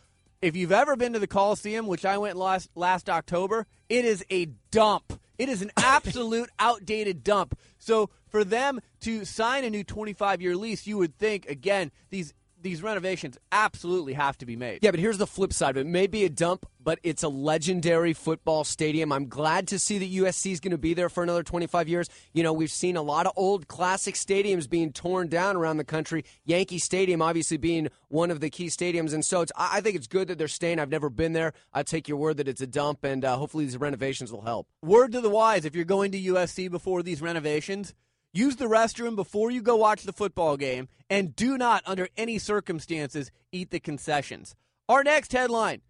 If 0.42 0.56
you've 0.56 0.72
ever 0.72 0.96
been 0.96 1.12
to 1.12 1.20
the 1.20 1.28
Coliseum, 1.28 1.86
which 1.86 2.04
I 2.04 2.18
went 2.18 2.36
last 2.36 2.68
last 2.74 3.08
October, 3.08 3.68
it 3.88 4.04
is 4.04 4.24
a 4.28 4.46
dump. 4.72 5.20
It 5.38 5.48
is 5.48 5.62
an 5.62 5.70
absolute 5.76 6.50
outdated 6.58 7.22
dump. 7.22 7.56
So 7.78 8.10
for 8.28 8.42
them 8.42 8.80
to 9.02 9.24
sign 9.24 9.62
a 9.62 9.70
new 9.70 9.84
25-year 9.84 10.56
lease, 10.56 10.84
you 10.84 10.98
would 10.98 11.16
think 11.16 11.48
again 11.48 11.92
these 12.10 12.34
these 12.62 12.82
renovations 12.82 13.38
absolutely 13.50 14.12
have 14.14 14.38
to 14.38 14.46
be 14.46 14.56
made. 14.56 14.80
Yeah, 14.82 14.90
but 14.90 15.00
here's 15.00 15.18
the 15.18 15.26
flip 15.26 15.52
side 15.52 15.76
of 15.76 15.78
it. 15.78 15.86
Maybe 15.86 16.24
a 16.24 16.28
dump, 16.28 16.66
but 16.80 16.98
it's 17.02 17.22
a 17.22 17.28
legendary 17.28 18.12
football 18.12 18.64
stadium. 18.64 19.12
I'm 19.12 19.28
glad 19.28 19.68
to 19.68 19.78
see 19.78 19.98
that 19.98 20.10
USC 20.10 20.52
is 20.52 20.60
going 20.60 20.72
to 20.72 20.78
be 20.78 20.94
there 20.94 21.08
for 21.08 21.22
another 21.22 21.42
25 21.42 21.88
years. 21.88 22.08
You 22.32 22.42
know, 22.42 22.52
we've 22.52 22.70
seen 22.70 22.96
a 22.96 23.02
lot 23.02 23.26
of 23.26 23.32
old 23.36 23.68
classic 23.68 24.14
stadiums 24.14 24.68
being 24.68 24.92
torn 24.92 25.28
down 25.28 25.56
around 25.56 25.76
the 25.76 25.84
country. 25.84 26.24
Yankee 26.44 26.78
Stadium, 26.78 27.22
obviously, 27.22 27.56
being 27.56 27.88
one 28.08 28.30
of 28.30 28.40
the 28.40 28.50
key 28.50 28.66
stadiums. 28.66 29.12
And 29.12 29.24
so 29.24 29.44
I 29.56 29.80
think 29.80 29.96
it's 29.96 30.06
good 30.06 30.28
that 30.28 30.38
they're 30.38 30.48
staying. 30.48 30.78
I've 30.78 30.90
never 30.90 31.10
been 31.10 31.32
there. 31.32 31.52
I 31.72 31.82
take 31.82 32.08
your 32.08 32.18
word 32.18 32.36
that 32.38 32.48
it's 32.48 32.60
a 32.60 32.66
dump, 32.66 33.04
and 33.04 33.24
uh, 33.24 33.36
hopefully 33.36 33.64
these 33.64 33.76
renovations 33.76 34.32
will 34.32 34.42
help. 34.42 34.68
Word 34.82 35.12
to 35.12 35.20
the 35.20 35.30
wise 35.30 35.64
if 35.64 35.74
you're 35.74 35.84
going 35.84 36.12
to 36.12 36.20
USC 36.20 36.70
before 36.70 37.02
these 37.02 37.20
renovations, 37.22 37.94
use 38.32 38.56
the 38.56 38.66
restroom 38.66 39.16
before 39.16 39.50
you 39.50 39.62
go 39.62 39.76
watch 39.76 40.02
the 40.02 40.12
football 40.12 40.56
game, 40.56 40.88
and 41.10 41.36
do 41.36 41.58
not, 41.58 41.82
under 41.86 42.08
any 42.16 42.38
circumstances, 42.38 43.30
eat 43.50 43.70
the 43.70 43.80
concessions. 43.80 44.54
Our 44.88 45.04
next 45.04 45.32
headline 45.32 45.82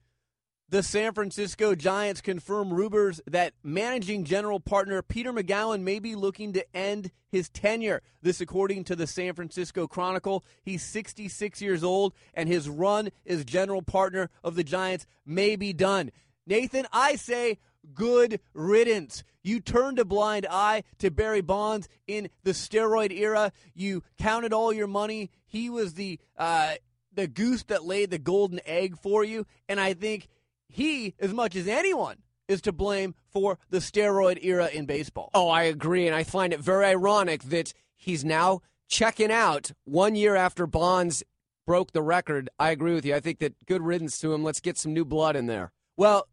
the 0.72 0.82
San 0.82 1.12
Francisco 1.12 1.75
Giants 1.75 2.22
confirm 2.22 2.72
rumors 2.72 3.20
that 3.26 3.52
managing 3.62 4.25
general 4.25 4.58
partner 4.58 5.02
Peter 5.02 5.30
Magowan 5.30 5.82
may 5.82 5.99
be 5.99 6.14
looking 6.14 6.54
to 6.54 6.64
end 6.75 7.11
his 7.30 7.50
tenure. 7.50 8.00
This, 8.22 8.40
according 8.40 8.84
to 8.84 8.96
the 8.96 9.06
San 9.06 9.34
Francisco 9.34 9.87
Chronicle. 9.87 10.46
He's 10.62 10.82
66 10.82 11.61
years 11.61 11.84
old, 11.84 12.14
and 12.32 12.49
his 12.49 12.70
run 12.70 13.11
as 13.26 13.44
general 13.44 13.82
partner 13.82 14.30
of 14.42 14.54
the 14.54 14.64
Giants 14.64 15.06
may 15.26 15.56
be 15.56 15.75
done. 15.75 16.11
Nathan, 16.46 16.87
I 16.90 17.16
say 17.16 17.58
good 17.94 18.40
riddance. 18.54 19.24
You 19.42 19.60
turned 19.60 19.98
a 19.98 20.04
blind 20.04 20.46
eye 20.50 20.84
to 20.98 21.10
Barry 21.10 21.40
Bonds 21.40 21.88
in 22.06 22.28
the 22.44 22.52
steroid 22.52 23.12
era. 23.12 23.52
You 23.74 24.02
counted 24.18 24.52
all 24.52 24.72
your 24.72 24.86
money. 24.86 25.30
He 25.46 25.68
was 25.68 25.94
the 25.94 26.18
uh, 26.36 26.74
the 27.12 27.26
goose 27.26 27.64
that 27.64 27.84
laid 27.84 28.10
the 28.10 28.18
golden 28.18 28.60
egg 28.64 28.96
for 28.96 29.24
you, 29.24 29.46
and 29.68 29.78
I 29.78 29.94
think 29.94 30.28
he, 30.68 31.14
as 31.18 31.32
much 31.34 31.54
as 31.54 31.68
anyone, 31.68 32.18
is 32.48 32.62
to 32.62 32.72
blame 32.72 33.14
for 33.30 33.58
the 33.70 33.78
steroid 33.78 34.42
era 34.42 34.68
in 34.72 34.86
baseball. 34.86 35.30
Oh, 35.34 35.48
I 35.48 35.64
agree. 35.64 36.06
And 36.06 36.14
I 36.14 36.24
find 36.24 36.52
it 36.52 36.60
very 36.60 36.86
ironic 36.86 37.42
that 37.44 37.72
he's 37.94 38.24
now 38.24 38.62
checking 38.88 39.30
out 39.30 39.72
one 39.84 40.14
year 40.14 40.36
after 40.36 40.66
Bonds 40.66 41.22
broke 41.66 41.92
the 41.92 42.02
record. 42.02 42.50
I 42.58 42.70
agree 42.70 42.94
with 42.94 43.04
you. 43.04 43.14
I 43.14 43.20
think 43.20 43.38
that 43.38 43.54
good 43.66 43.82
riddance 43.82 44.18
to 44.20 44.32
him. 44.32 44.42
Let's 44.42 44.60
get 44.60 44.78
some 44.78 44.92
new 44.92 45.04
blood 45.04 45.36
in 45.36 45.46
there. 45.46 45.72
Well, 45.96 46.26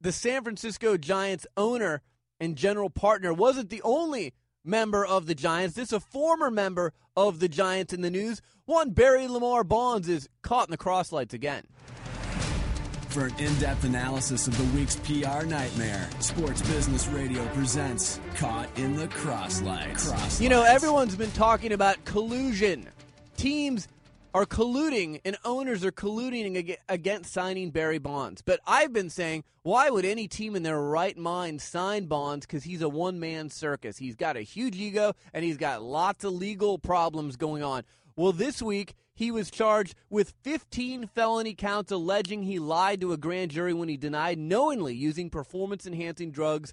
the 0.00 0.12
San 0.12 0.42
Francisco 0.42 0.96
Giants 0.96 1.46
owner 1.56 2.02
and 2.38 2.56
general 2.56 2.90
partner 2.90 3.32
wasn't 3.32 3.70
the 3.70 3.82
only 3.82 4.34
member 4.64 5.04
of 5.04 5.26
the 5.26 5.34
Giants. 5.34 5.76
This 5.76 5.88
is 5.88 5.92
a 5.92 6.00
former 6.00 6.50
member 6.50 6.92
of 7.16 7.40
the 7.40 7.48
Giants 7.48 7.92
in 7.92 8.00
the 8.00 8.10
news. 8.10 8.40
One 8.64 8.90
Barry 8.90 9.26
Lamar 9.28 9.64
Bonds 9.64 10.08
is 10.08 10.28
caught 10.42 10.68
in 10.68 10.70
the 10.70 10.78
crosslights 10.78 11.32
again. 11.32 11.64
For 13.08 13.26
an 13.26 13.34
in 13.38 13.52
depth 13.58 13.82
analysis 13.82 14.46
of 14.46 14.56
the 14.56 14.78
week's 14.78 14.94
PR 14.96 15.44
nightmare, 15.44 16.08
Sports 16.20 16.62
Business 16.62 17.08
Radio 17.08 17.44
presents 17.48 18.20
Caught 18.36 18.68
in 18.78 18.94
the 18.94 19.08
Crosslights. 19.08 20.12
Crosslights. 20.12 20.40
You 20.40 20.48
know, 20.48 20.62
everyone's 20.62 21.16
been 21.16 21.32
talking 21.32 21.72
about 21.72 22.04
collusion. 22.04 22.88
Teams 23.36 23.88
are 24.32 24.46
colluding 24.46 25.20
and 25.24 25.36
owners 25.44 25.84
are 25.84 25.92
colluding 25.92 26.76
against 26.88 27.32
signing 27.32 27.70
Barry 27.70 27.98
Bonds. 27.98 28.42
But 28.42 28.60
I've 28.66 28.92
been 28.92 29.10
saying, 29.10 29.44
why 29.62 29.90
would 29.90 30.04
any 30.04 30.28
team 30.28 30.56
in 30.56 30.62
their 30.62 30.80
right 30.80 31.16
mind 31.16 31.60
sign 31.60 32.06
Bonds? 32.06 32.46
Because 32.46 32.64
he's 32.64 32.82
a 32.82 32.88
one 32.88 33.18
man 33.18 33.50
circus. 33.50 33.98
He's 33.98 34.16
got 34.16 34.36
a 34.36 34.42
huge 34.42 34.76
ego 34.76 35.14
and 35.32 35.44
he's 35.44 35.56
got 35.56 35.82
lots 35.82 36.24
of 36.24 36.32
legal 36.32 36.78
problems 36.78 37.36
going 37.36 37.62
on. 37.62 37.82
Well, 38.16 38.32
this 38.32 38.60
week, 38.60 38.94
he 39.14 39.30
was 39.30 39.50
charged 39.50 39.94
with 40.08 40.34
15 40.42 41.06
felony 41.08 41.54
counts 41.54 41.92
alleging 41.92 42.42
he 42.42 42.58
lied 42.58 43.00
to 43.02 43.12
a 43.12 43.16
grand 43.16 43.50
jury 43.50 43.74
when 43.74 43.88
he 43.88 43.96
denied 43.96 44.38
knowingly 44.38 44.94
using 44.94 45.30
performance 45.30 45.86
enhancing 45.86 46.30
drugs 46.30 46.72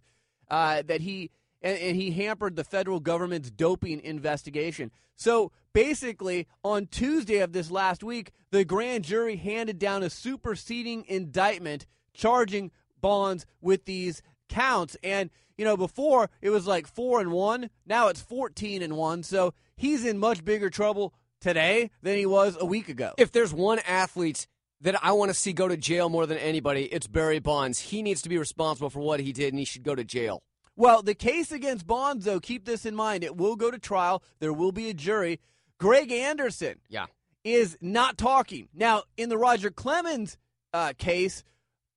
uh, 0.50 0.82
that 0.84 1.02
he 1.02 1.30
and, 1.68 1.78
and, 1.80 1.96
he 1.98 2.12
hampered 2.12 2.56
the 2.56 2.64
federal 2.64 3.00
government's 3.00 3.52
doping 3.52 4.00
investigation. 4.02 4.92
So 5.16 5.52
basically, 5.74 6.48
on 6.64 6.88
Tuesday 6.88 7.40
of 7.40 7.52
this 7.52 7.70
last 7.70 8.04
week, 8.04 8.32
the 8.52 8.64
grand 8.64 9.04
jury 9.04 9.36
handed 9.36 9.78
down 9.78 10.04
a 10.04 10.10
superseding 10.10 11.06
indictment 11.08 11.86
charging 12.14 12.72
Bonds 13.00 13.46
with 13.62 13.86
these 13.86 14.22
counts. 14.50 14.98
And 15.04 15.30
you 15.58 15.66
know, 15.66 15.78
before 15.78 16.30
it 16.42 16.50
was 16.50 16.68
like 16.68 16.88
four 16.88 17.20
and 17.20 17.32
one, 17.32 17.70
now 17.86 18.08
it's 18.08 18.22
14 18.22 18.82
and 18.82 18.96
one. 18.96 19.24
So 19.24 19.54
he's 19.76 20.06
in 20.06 20.18
much 20.18 20.46
bigger 20.46 20.70
trouble 20.70 21.14
today 21.42 21.92
than 22.02 22.18
he 22.18 22.26
was 22.26 22.58
a 22.60 22.66
week 22.66 22.90
ago. 22.90 23.14
If 23.18 23.32
there's 23.32 23.54
one 23.54 23.80
athlete 23.88 24.48
that 24.82 25.04
I 25.04 25.12
want 25.12 25.30
to 25.30 25.34
see 25.34 25.54
go 25.54 25.68
to 25.68 25.78
jail 25.78 26.10
more 26.10 26.26
than 26.26 26.38
anybody, 26.38 26.86
it's 26.86 27.08
Barry 27.08 27.40
Bonds. 27.40 27.80
He 27.80 28.02
needs 28.02 28.22
to 28.22 28.30
be 28.30 28.38
responsible 28.38 28.90
for 28.90 29.00
what 29.00 29.20
he 29.20 29.32
did, 29.34 29.54
and 29.54 29.60
he 29.60 29.66
should 29.66 29.84
go 29.84 29.96
to 29.96 30.04
jail. 30.04 30.42
Well, 30.78 31.02
the 31.02 31.16
case 31.16 31.52
against 31.52 31.88
Bonds, 31.88 32.26
though, 32.26 32.40
keep 32.40 32.66
this 32.66 32.86
in 32.86 32.96
mind. 32.96 33.24
It 33.24 33.36
will 33.36 33.56
go 33.56 33.72
to 33.72 33.80
trial. 33.80 34.22
There 34.40 34.54
will 34.54 34.72
be 34.72 34.90
a 34.90 34.94
jury. 34.94 35.40
Greg 35.80 36.12
Anderson 36.12 36.76
yeah. 36.88 37.08
is 37.44 37.78
not 37.82 38.16
talking. 38.16 38.70
Now, 38.76 39.04
in 39.18 39.30
the 39.30 39.40
Roger 39.40 39.72
Clemens 39.72 40.38
uh, 40.74 40.94
case, 40.96 41.44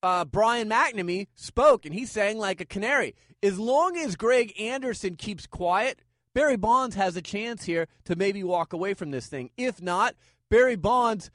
uh, 0.03 0.25
Brian 0.25 0.71
McNamee 0.71 1.29
spoke, 1.35 1.85
and 1.85 1.95
he 1.95 2.07
sang 2.07 2.39
like 2.39 2.63
a 2.63 2.65
canary. 2.65 3.15
As 3.43 3.59
long 3.59 3.99
as 3.99 4.17
Greg 4.17 4.59
Anderson 4.59 5.17
keeps 5.17 5.47
quiet, 5.47 6.01
Barry 6.35 6.57
Bonds 6.57 6.97
has 6.97 7.17
a 7.17 7.23
chance 7.23 7.65
here 7.65 7.87
to 8.07 8.17
maybe 8.17 8.43
walk 8.43 8.73
away 8.73 8.95
from 8.95 9.11
this 9.11 9.27
thing. 9.27 9.51
If 9.59 9.83
not, 9.83 10.15
Barry 10.49 10.77
Bonds, 10.77 11.31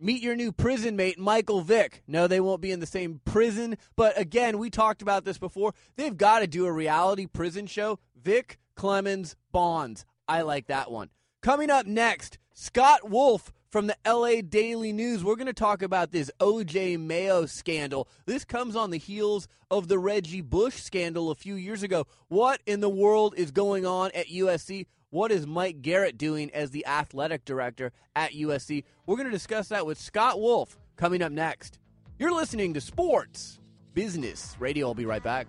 meet 0.00 0.22
your 0.22 0.34
new 0.34 0.52
prison 0.52 0.96
mate, 0.96 1.18
Michael 1.18 1.60
Vick. 1.60 2.02
No, 2.06 2.26
they 2.26 2.40
won't 2.40 2.60
be 2.60 2.72
in 2.72 2.80
the 2.80 2.86
same 2.86 3.20
prison, 3.24 3.76
but 3.96 4.18
again, 4.18 4.58
we 4.58 4.70
talked 4.70 5.02
about 5.02 5.24
this 5.24 5.38
before. 5.38 5.74
They've 5.96 6.16
got 6.16 6.40
to 6.40 6.46
do 6.46 6.66
a 6.66 6.72
reality 6.72 7.26
prison 7.26 7.66
show. 7.66 7.98
Vick, 8.20 8.58
Clemens, 8.74 9.36
Bonds. 9.52 10.04
I 10.26 10.42
like 10.42 10.68
that 10.68 10.90
one. 10.90 11.10
Coming 11.42 11.70
up 11.70 11.86
next, 11.86 12.38
Scott 12.54 13.08
Wolf 13.08 13.52
from 13.70 13.86
the 13.86 13.96
LA 14.06 14.42
Daily 14.42 14.92
News. 14.92 15.24
We're 15.24 15.36
going 15.36 15.46
to 15.46 15.52
talk 15.52 15.82
about 15.82 16.10
this 16.10 16.30
OJ 16.40 16.98
Mayo 16.98 17.46
scandal. 17.46 18.08
This 18.26 18.44
comes 18.44 18.76
on 18.76 18.90
the 18.90 18.98
heels 18.98 19.48
of 19.70 19.88
the 19.88 19.98
Reggie 19.98 20.40
Bush 20.40 20.82
scandal 20.82 21.30
a 21.30 21.34
few 21.34 21.54
years 21.54 21.82
ago. 21.82 22.06
What 22.28 22.60
in 22.66 22.80
the 22.80 22.90
world 22.90 23.34
is 23.36 23.50
going 23.50 23.86
on 23.86 24.10
at 24.12 24.26
USC? 24.26 24.86
What 25.12 25.32
is 25.32 25.44
Mike 25.44 25.82
Garrett 25.82 26.16
doing 26.18 26.52
as 26.54 26.70
the 26.70 26.86
athletic 26.86 27.44
director 27.44 27.90
at 28.14 28.30
USC? 28.30 28.84
We're 29.06 29.16
going 29.16 29.26
to 29.26 29.32
discuss 29.32 29.66
that 29.70 29.84
with 29.84 29.98
Scott 29.98 30.40
Wolf 30.40 30.78
coming 30.96 31.20
up 31.20 31.32
next. 31.32 31.80
You're 32.16 32.32
listening 32.32 32.74
to 32.74 32.80
Sports 32.80 33.58
Business 33.92 34.54
Radio. 34.60 34.86
I'll 34.86 34.94
be 34.94 35.06
right 35.06 35.22
back. 35.22 35.48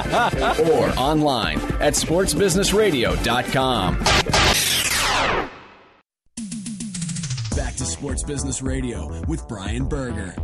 or 0.71 0.89
online 0.97 1.59
at 1.79 1.93
sportsbusinessradio.com. 1.93 3.99
Back 7.55 7.75
to 7.75 7.85
Sports 7.85 8.23
Business 8.23 8.61
Radio 8.61 9.21
with 9.27 9.47
Brian 9.47 9.87
Berger. 9.87 10.35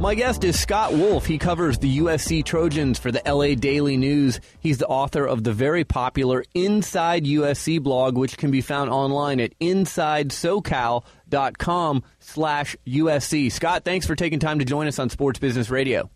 My 0.00 0.16
guest 0.16 0.42
is 0.44 0.58
Scott 0.58 0.92
Wolf. 0.92 1.24
He 1.24 1.38
covers 1.38 1.78
the 1.78 1.98
USC 1.98 2.44
Trojans 2.44 2.98
for 2.98 3.12
the 3.12 3.22
LA 3.24 3.54
Daily 3.54 3.96
News. 3.96 4.40
He's 4.58 4.78
the 4.78 4.86
author 4.86 5.24
of 5.24 5.44
the 5.44 5.52
very 5.52 5.84
popular 5.84 6.44
Inside 6.52 7.24
USC 7.24 7.80
blog, 7.82 8.18
which 8.18 8.36
can 8.36 8.50
be 8.50 8.60
found 8.60 8.90
online 8.90 9.40
at 9.40 9.56
InsideSoCal.com 9.60 11.04
sportsbusiness.com 11.34 12.02
slash 12.18 12.76
USC. 12.86 13.52
Scott, 13.52 13.84
thanks 13.84 14.06
for 14.06 14.14
taking 14.14 14.38
time 14.38 14.58
to 14.58 14.64
join 14.64 14.86
us 14.86 14.98
on 14.98 15.10
Sports 15.10 15.38
Business 15.38 15.70
Radio. 15.70 16.10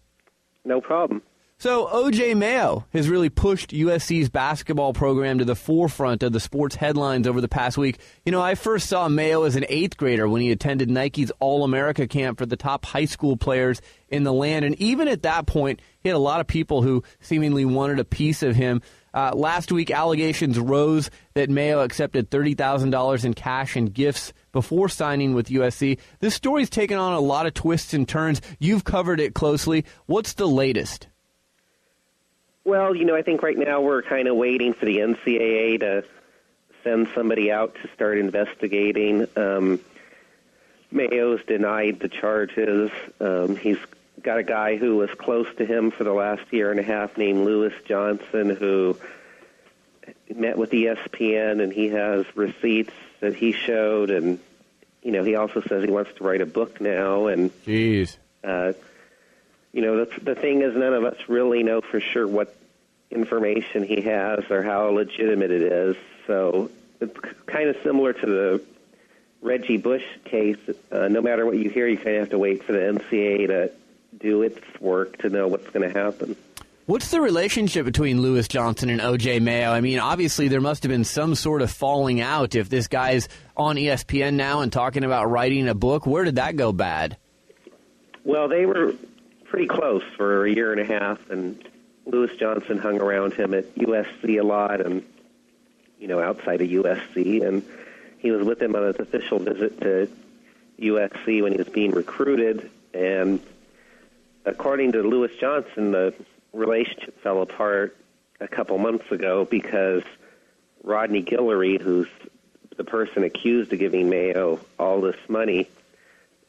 No 0.65 0.81
problem. 0.81 1.23
So, 1.61 1.89
OJ 1.89 2.37
Mayo 2.37 2.87
has 2.93 3.09
really 3.09 3.31
pushed 3.31 3.71
USC's 3.71 4.29
basketball 4.29 4.93
program 4.93 5.39
to 5.39 5.45
the 5.45 5.57
forefront 5.57 6.23
of 6.23 6.33
the 6.33 6.39
sports 6.39 6.77
headlines 6.77 7.27
over 7.27 7.41
the 7.41 7.49
past 7.49 7.77
week. 7.77 7.99
You 8.25 8.31
know, 8.31 8.41
I 8.41 8.55
first 8.55 8.89
saw 8.89 9.09
Mayo 9.09 9.43
as 9.43 9.57
an 9.57 9.67
eighth 9.69 9.97
grader 9.97 10.29
when 10.29 10.41
he 10.41 10.53
attended 10.53 10.89
Nike's 10.89 11.33
All 11.41 11.65
America 11.65 12.07
camp 12.07 12.39
for 12.39 12.47
the 12.47 12.57
top 12.57 12.85
high 12.85 13.07
school 13.07 13.37
players 13.37 13.83
in 14.09 14.23
the 14.23 14.33
land. 14.33 14.67
And 14.67 14.77
even 14.77 15.09
at 15.09 15.23
that 15.23 15.47
point, 15.47 15.83
he 16.01 16.09
had 16.09 16.15
a 16.15 16.21
lot 16.21 16.41
of 16.41 16.47
people 16.47 16.83
who 16.83 17.03
seemingly 17.19 17.65
wanted 17.65 17.99
a 17.99 18.05
piece 18.05 18.45
of 18.45 18.55
him. 18.55 18.81
Uh, 19.13 19.33
last 19.35 19.73
week, 19.73 19.91
allegations 19.91 20.61
rose 20.61 21.11
that 21.35 21.51
Mayo 21.51 21.81
accepted 21.81 22.31
$30,000 22.31 23.25
in 23.25 23.35
cash 23.35 23.75
and 23.75 23.93
gifts 23.93 24.33
before 24.53 24.89
signing 24.89 25.35
with 25.35 25.49
USC. 25.49 25.99
This 26.21 26.37
story's 26.37 26.71
taken 26.71 26.99
on 26.99 27.15
a 27.15 27.21
lot 27.21 27.47
of 27.47 27.55
twists 27.55 27.95
and 27.95 28.09
turns. 28.09 28.41
You've 28.61 28.85
covered 28.85 29.19
it 29.19 29.35
closely. 29.35 29.87
What's 30.07 30.35
the 30.35 30.47
latest? 30.47 31.09
Well, 32.69 32.95
you 32.95 33.07
know, 33.07 33.17
I 33.17 33.23
think 33.23 33.43
right 33.43 33.57
now 33.57 33.81
we're 33.81 34.03
kind 34.03 34.29
of 34.29 34.37
waiting 34.37 34.75
for 34.75 34.85
the 34.85 34.99
NCAA 34.99 35.81
to 35.81 36.05
send 36.85 37.09
somebody 37.15 37.51
out 37.51 37.75
to 37.77 37.89
start 37.95 38.19
investigating. 38.19 39.27
Um, 39.37 39.81
Mayo's 40.91 41.43
denied 41.47 42.01
the 42.01 42.11
charges. 42.11 42.91
Um, 43.23 43.57
he's 43.57 43.79
got 44.23 44.37
a 44.37 44.43
guy 44.43 44.77
who 44.77 44.99
was 44.99 45.09
close 45.17 45.47
to 45.57 45.65
him 45.65 45.91
for 45.91 46.05
the 46.05 46.13
last 46.13 46.43
year 46.53 46.71
and 46.71 46.79
a 46.79 46.83
half 46.83 47.17
named 47.17 47.47
Lewis 47.47 47.73
Johnson 47.87 48.51
who 48.51 48.99
met 50.35 50.59
with 50.59 50.71
ESPN 50.73 51.63
and 51.63 51.73
he 51.73 51.89
has 51.89 52.27
receipts 52.37 52.93
that 53.21 53.35
he 53.35 53.53
showed 53.53 54.11
and 54.11 54.39
you 55.03 55.13
know 55.13 55.25
he 55.25 55.37
also 55.37 55.63
says 55.63 55.85
he 55.85 55.91
wants 55.91 56.13
to 56.17 56.25
write 56.25 56.43
a 56.43 56.47
book 56.47 56.81
now 56.81 57.29
and 57.29 57.51
jeez 57.65 58.17
uh 58.45 58.73
you 59.73 59.83
know 59.83 60.05
the 60.05 60.21
the 60.21 60.35
thing 60.35 60.63
is 60.63 60.75
none 60.75 60.95
of 60.95 61.05
us 61.05 61.17
really 61.29 61.63
know 61.63 61.81
for 61.81 62.01
sure 62.01 62.27
what 62.27 62.55
information 63.11 63.83
he 63.83 64.03
has 64.03 64.51
or 64.51 64.63
how 64.63 64.89
legitimate 64.91 65.51
it 65.51 65.63
is 65.63 65.97
so 66.27 66.71
it's 67.01 67.19
kind 67.47 67.69
of 67.69 67.77
similar 67.83 68.13
to 68.13 68.27
the 68.27 68.63
Reggie 69.41 69.77
Bush 69.77 70.05
case 70.25 70.59
uh, 70.91 71.09
no 71.09 71.21
matter 71.23 71.47
what 71.47 71.57
you 71.57 71.71
hear 71.71 71.87
you 71.87 71.97
kind 71.97 72.17
of 72.17 72.21
have 72.21 72.31
to 72.31 72.39
wait 72.39 72.65
for 72.65 72.73
the 72.73 72.79
NCA 72.79 73.47
to 73.47 73.73
do 74.19 74.43
its 74.43 74.61
work 74.81 75.19
to 75.19 75.29
know 75.29 75.49
what's 75.49 75.69
going 75.71 75.91
to 75.91 75.97
happen. 75.97 76.37
What's 76.87 77.11
the 77.11 77.21
relationship 77.21 77.85
between 77.85 78.23
Lewis 78.23 78.49
Johnson 78.49 78.89
and 78.89 78.99
OJ 78.99 79.43
Mayo? 79.43 79.71
I 79.71 79.83
mean, 79.83 79.99
obviously 79.99 80.49
there 80.49 80.63
must 80.63 80.85
have 80.85 80.89
been 80.89 81.05
some 81.05 81.35
sort 81.35 81.61
of 81.61 81.71
falling 81.71 82.23
out 82.23 82.55
if 82.55 82.71
this 82.71 82.89
guy's 82.89 83.29
on 83.55 83.77
ESPN 83.77 84.35
now 84.35 84.63
and 84.63 84.73
talking 84.73 85.05
about 85.05 85.31
writing 85.31 85.69
a 85.69 85.75
book. 85.75 86.07
Where 86.07 86.25
did 86.25 86.37
that 86.37 86.57
go 86.57 86.73
bad? 86.73 87.19
Well, 88.25 88.49
they 88.49 88.65
were 88.65 88.95
pretty 89.49 89.67
close 89.67 90.03
for 90.17 90.47
a 90.47 90.51
year 90.51 90.73
and 90.73 90.81
a 90.81 90.85
half, 90.85 91.31
and 91.31 91.63
Lewis 92.07 92.31
Johnson 92.39 92.79
hung 92.79 93.01
around 93.01 93.35
him 93.35 93.55
at 93.55 93.75
USC 93.75 94.41
a 94.41 94.45
lot, 94.45 94.81
and 94.81 95.03
you 95.99 96.09
know 96.09 96.21
outside 96.21 96.61
of 96.61 96.69
USC, 96.69 97.47
and 97.47 97.63
he 98.19 98.31
was 98.31 98.47
with 98.47 98.61
him 98.61 98.75
on 98.75 98.85
his 98.85 98.97
official 98.99 99.39
visit 99.39 99.81
to 99.81 100.09
USC 100.81 101.43
when 101.43 101.53
he 101.53 101.59
was 101.59 101.69
being 101.69 101.91
recruited, 101.91 102.71
and 102.95 103.41
according 104.45 104.93
to 104.93 105.03
Lewis 105.03 105.33
Johnson, 105.41 105.93
the 105.93 106.15
relationship 106.53 107.21
fell 107.23 107.43
apart 107.43 107.97
a 108.41 108.49
couple 108.49 108.79
months 108.79 109.11
ago 109.11 109.45
because 109.45 110.03
Rodney 110.83 111.23
Guillory, 111.23 111.81
who's 111.81 112.09
the 112.77 112.85
person 112.85 113.25
accused 113.25 113.73
of 113.73 113.79
giving 113.79 114.09
Mayo 114.09 114.61
all 114.79 115.01
this 115.01 115.17
money, 115.29 115.69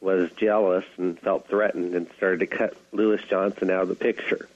was 0.00 0.30
jealous 0.32 0.84
and 0.96 1.18
felt 1.18 1.48
threatened 1.48 1.94
and 1.94 2.08
started 2.16 2.40
to 2.40 2.46
cut 2.46 2.76
Lewis 2.92 3.20
Johnson 3.28 3.70
out 3.70 3.82
of 3.82 3.88
the 3.88 3.94
picture. 3.94 4.48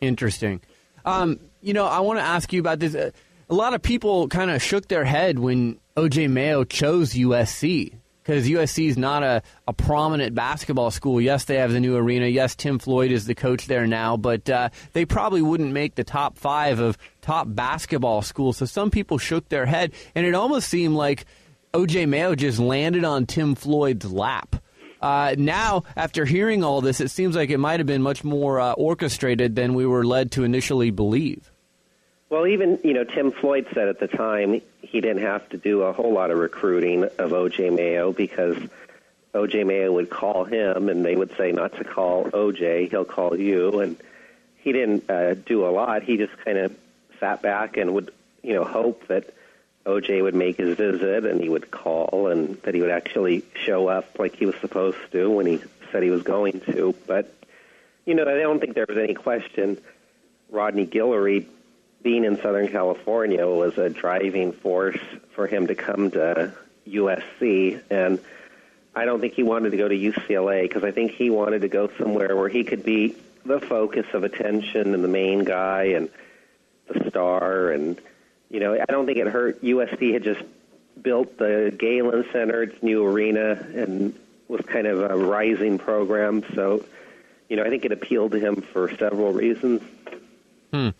Interesting. 0.00 0.60
Um, 1.04 1.38
you 1.60 1.74
know, 1.74 1.86
I 1.86 2.00
want 2.00 2.18
to 2.18 2.24
ask 2.24 2.52
you 2.52 2.60
about 2.60 2.78
this. 2.78 2.94
A 2.94 3.54
lot 3.54 3.74
of 3.74 3.82
people 3.82 4.28
kind 4.28 4.50
of 4.50 4.62
shook 4.62 4.88
their 4.88 5.04
head 5.04 5.38
when 5.38 5.78
OJ 5.96 6.30
Mayo 6.30 6.64
chose 6.64 7.12
USC 7.12 7.94
because 8.24 8.48
USC 8.48 8.88
is 8.88 8.96
not 8.96 9.22
a, 9.22 9.42
a 9.68 9.72
prominent 9.74 10.34
basketball 10.34 10.90
school. 10.90 11.20
Yes, 11.20 11.44
they 11.44 11.56
have 11.56 11.72
the 11.72 11.80
new 11.80 11.94
arena. 11.94 12.26
Yes, 12.26 12.54
Tim 12.54 12.78
Floyd 12.78 13.10
is 13.10 13.26
the 13.26 13.34
coach 13.34 13.66
there 13.66 13.86
now, 13.86 14.16
but 14.16 14.48
uh, 14.48 14.70
they 14.94 15.04
probably 15.04 15.42
wouldn't 15.42 15.72
make 15.72 15.94
the 15.94 16.04
top 16.04 16.38
five 16.38 16.80
of 16.80 16.96
top 17.20 17.46
basketball 17.50 18.22
schools. 18.22 18.56
So 18.56 18.64
some 18.64 18.90
people 18.90 19.18
shook 19.18 19.48
their 19.50 19.66
head, 19.66 19.92
and 20.14 20.26
it 20.26 20.34
almost 20.34 20.68
seemed 20.68 20.94
like 20.94 21.26
OJ 21.74 22.08
Mayo 22.08 22.36
just 22.36 22.60
landed 22.60 23.04
on 23.04 23.26
Tim 23.26 23.56
Floyd's 23.56 24.10
lap. 24.10 24.54
Uh, 25.02 25.34
now, 25.36 25.82
after 25.96 26.24
hearing 26.24 26.62
all 26.62 26.80
this, 26.80 27.00
it 27.00 27.10
seems 27.10 27.34
like 27.34 27.50
it 27.50 27.58
might 27.58 27.80
have 27.80 27.86
been 27.86 28.00
much 28.00 28.22
more 28.22 28.60
uh, 28.60 28.72
orchestrated 28.74 29.56
than 29.56 29.74
we 29.74 29.84
were 29.84 30.04
led 30.04 30.30
to 30.30 30.44
initially 30.44 30.92
believe. 30.92 31.50
Well, 32.30 32.46
even 32.46 32.78
you 32.84 32.94
know, 32.94 33.02
Tim 33.02 33.32
Floyd 33.32 33.66
said 33.74 33.88
at 33.88 33.98
the 33.98 34.06
time 34.06 34.62
he 34.82 35.00
didn't 35.00 35.22
have 35.22 35.48
to 35.48 35.56
do 35.56 35.82
a 35.82 35.92
whole 35.92 36.12
lot 36.12 36.30
of 36.30 36.38
recruiting 36.38 37.04
of 37.04 37.32
OJ 37.32 37.74
Mayo 37.74 38.12
because 38.12 38.56
OJ 39.34 39.66
Mayo 39.66 39.92
would 39.92 40.10
call 40.10 40.44
him 40.44 40.88
and 40.88 41.04
they 41.04 41.16
would 41.16 41.36
say 41.36 41.50
not 41.50 41.74
to 41.76 41.84
call 41.84 42.26
OJ, 42.26 42.88
he'll 42.88 43.04
call 43.04 43.36
you, 43.36 43.80
and 43.80 43.96
he 44.58 44.70
didn't 44.70 45.10
uh, 45.10 45.34
do 45.34 45.66
a 45.66 45.70
lot. 45.70 46.04
He 46.04 46.18
just 46.18 46.36
kind 46.44 46.56
of 46.56 46.74
sat 47.18 47.42
back 47.42 47.76
and 47.76 47.94
would 47.94 48.12
you 48.42 48.54
know 48.54 48.64
hope 48.64 49.08
that 49.08 49.34
OJ 49.86 50.22
would 50.22 50.34
make 50.34 50.56
his 50.56 50.76
visit 50.76 51.26
and 51.26 51.40
he 51.40 51.48
would 51.48 51.70
call 51.70 52.28
and 52.28 52.60
that 52.62 52.74
he 52.74 52.80
would 52.80 52.90
actually 52.90 53.44
show 53.54 53.88
up 53.88 54.18
like 54.18 54.36
he 54.36 54.46
was 54.46 54.56
supposed 54.56 54.98
to 55.12 55.30
when 55.30 55.46
he 55.46 55.60
said 55.92 56.02
he 56.02 56.10
was 56.10 56.22
going 56.22 56.60
to. 56.60 56.94
But 57.06 57.34
you 58.06 58.14
know, 58.14 58.22
I 58.22 58.38
don't 58.40 58.60
think 58.60 58.74
there 58.74 58.86
was 58.88 58.98
any 58.98 59.14
question. 59.14 59.78
Rodney 60.50 60.86
Guillory 60.86 61.46
being 62.02 62.24
in 62.24 62.40
Southern 62.40 62.68
California 62.68 63.46
was 63.46 63.78
a 63.78 63.88
driving 63.88 64.52
force 64.52 65.00
for 65.34 65.46
him 65.46 65.66
to 65.66 65.74
come 65.74 66.10
to 66.12 66.52
USC. 66.86 67.80
And 67.90 68.20
I 68.94 69.06
don't 69.06 69.20
think 69.20 69.32
he 69.32 69.42
wanted 69.42 69.70
to 69.70 69.76
go 69.76 69.88
to 69.88 69.94
UCLA 69.94 70.62
because 70.62 70.84
I 70.84 70.90
think 70.90 71.12
he 71.12 71.30
wanted 71.30 71.62
to 71.62 71.68
go 71.68 71.90
somewhere 71.98 72.36
where 72.36 72.48
he 72.48 72.64
could 72.64 72.84
be 72.84 73.16
the 73.44 73.60
focus 73.60 74.06
of 74.12 74.22
attention 74.24 74.94
and 74.94 75.02
the 75.02 75.08
main 75.08 75.44
guy 75.44 75.84
and 75.96 76.10
the 76.88 77.08
star. 77.08 77.70
And, 77.70 77.98
you 78.54 78.60
know, 78.60 78.74
I 78.80 78.84
don't 78.84 79.04
think 79.04 79.18
it 79.18 79.26
hurt. 79.26 79.60
USC 79.62 80.12
had 80.12 80.22
just 80.22 80.40
built 81.02 81.38
the 81.38 81.74
Galen 81.76 82.24
Center, 82.32 82.62
its 82.62 82.80
new 82.84 83.04
arena, 83.04 83.50
and 83.74 84.16
was 84.46 84.60
kind 84.60 84.86
of 84.86 85.00
a 85.00 85.16
rising 85.16 85.76
program. 85.76 86.44
So, 86.54 86.84
you 87.48 87.56
know, 87.56 87.64
I 87.64 87.68
think 87.68 87.84
it 87.84 87.90
appealed 87.90 88.30
to 88.30 88.38
him 88.38 88.62
for 88.62 88.94
several 88.96 89.32
reasons. 89.32 89.82
Hmm. 90.72 90.90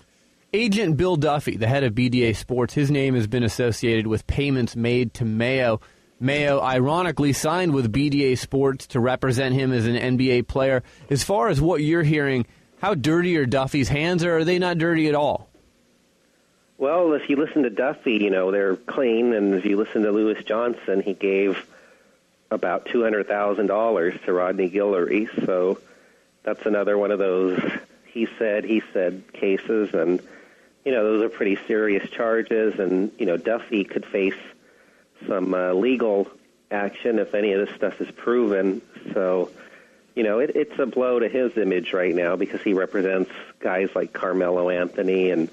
Agent 0.52 0.96
Bill 0.96 1.14
Duffy, 1.14 1.56
the 1.56 1.68
head 1.68 1.84
of 1.84 1.94
BDA 1.94 2.34
Sports, 2.34 2.74
his 2.74 2.90
name 2.90 3.14
has 3.14 3.28
been 3.28 3.44
associated 3.44 4.08
with 4.08 4.26
payments 4.26 4.74
made 4.74 5.14
to 5.14 5.24
Mayo. 5.24 5.80
Mayo 6.18 6.60
ironically 6.60 7.32
signed 7.32 7.72
with 7.72 7.92
BDA 7.92 8.36
Sports 8.36 8.88
to 8.88 9.00
represent 9.00 9.54
him 9.54 9.72
as 9.72 9.86
an 9.86 9.94
NBA 9.94 10.48
player. 10.48 10.82
As 11.08 11.22
far 11.22 11.50
as 11.50 11.60
what 11.60 11.82
you're 11.82 12.02
hearing, 12.02 12.46
how 12.80 12.94
dirty 12.94 13.36
are 13.36 13.46
Duffy's 13.46 13.88
hands, 13.88 14.24
or 14.24 14.38
are 14.38 14.44
they 14.44 14.58
not 14.58 14.78
dirty 14.78 15.08
at 15.08 15.14
all? 15.14 15.48
Well, 16.84 17.14
if 17.14 17.30
you 17.30 17.36
listen 17.36 17.62
to 17.62 17.70
Duffy, 17.70 18.16
you 18.16 18.28
know, 18.28 18.50
they're 18.50 18.76
clean, 18.76 19.32
and 19.32 19.54
if 19.54 19.64
you 19.64 19.78
listen 19.78 20.02
to 20.02 20.12
Lewis 20.12 20.44
Johnson, 20.44 21.00
he 21.00 21.14
gave 21.14 21.66
about 22.50 22.84
$200,000 22.84 24.24
to 24.26 24.32
Rodney 24.34 24.68
Guillory, 24.68 25.46
so 25.46 25.78
that's 26.42 26.66
another 26.66 26.98
one 26.98 27.10
of 27.10 27.18
those 27.18 27.58
he 28.04 28.28
said, 28.38 28.64
he 28.64 28.82
said 28.92 29.22
cases, 29.32 29.94
and 29.94 30.20
you 30.84 30.92
know, 30.92 31.04
those 31.04 31.22
are 31.24 31.30
pretty 31.30 31.56
serious 31.66 32.06
charges, 32.10 32.78
and 32.78 33.10
you 33.18 33.24
know, 33.24 33.38
Duffy 33.38 33.84
could 33.84 34.04
face 34.04 34.34
some 35.26 35.54
uh, 35.54 35.72
legal 35.72 36.30
action 36.70 37.18
if 37.18 37.34
any 37.34 37.54
of 37.54 37.66
this 37.66 37.74
stuff 37.74 37.98
is 38.02 38.10
proven. 38.10 38.82
So, 39.14 39.50
you 40.14 40.22
know, 40.22 40.38
it, 40.38 40.54
it's 40.54 40.78
a 40.78 40.84
blow 40.84 41.18
to 41.18 41.30
his 41.30 41.56
image 41.56 41.94
right 41.94 42.14
now 42.14 42.36
because 42.36 42.60
he 42.60 42.74
represents 42.74 43.30
guys 43.58 43.88
like 43.94 44.12
Carmelo 44.12 44.68
Anthony, 44.68 45.30
and 45.30 45.48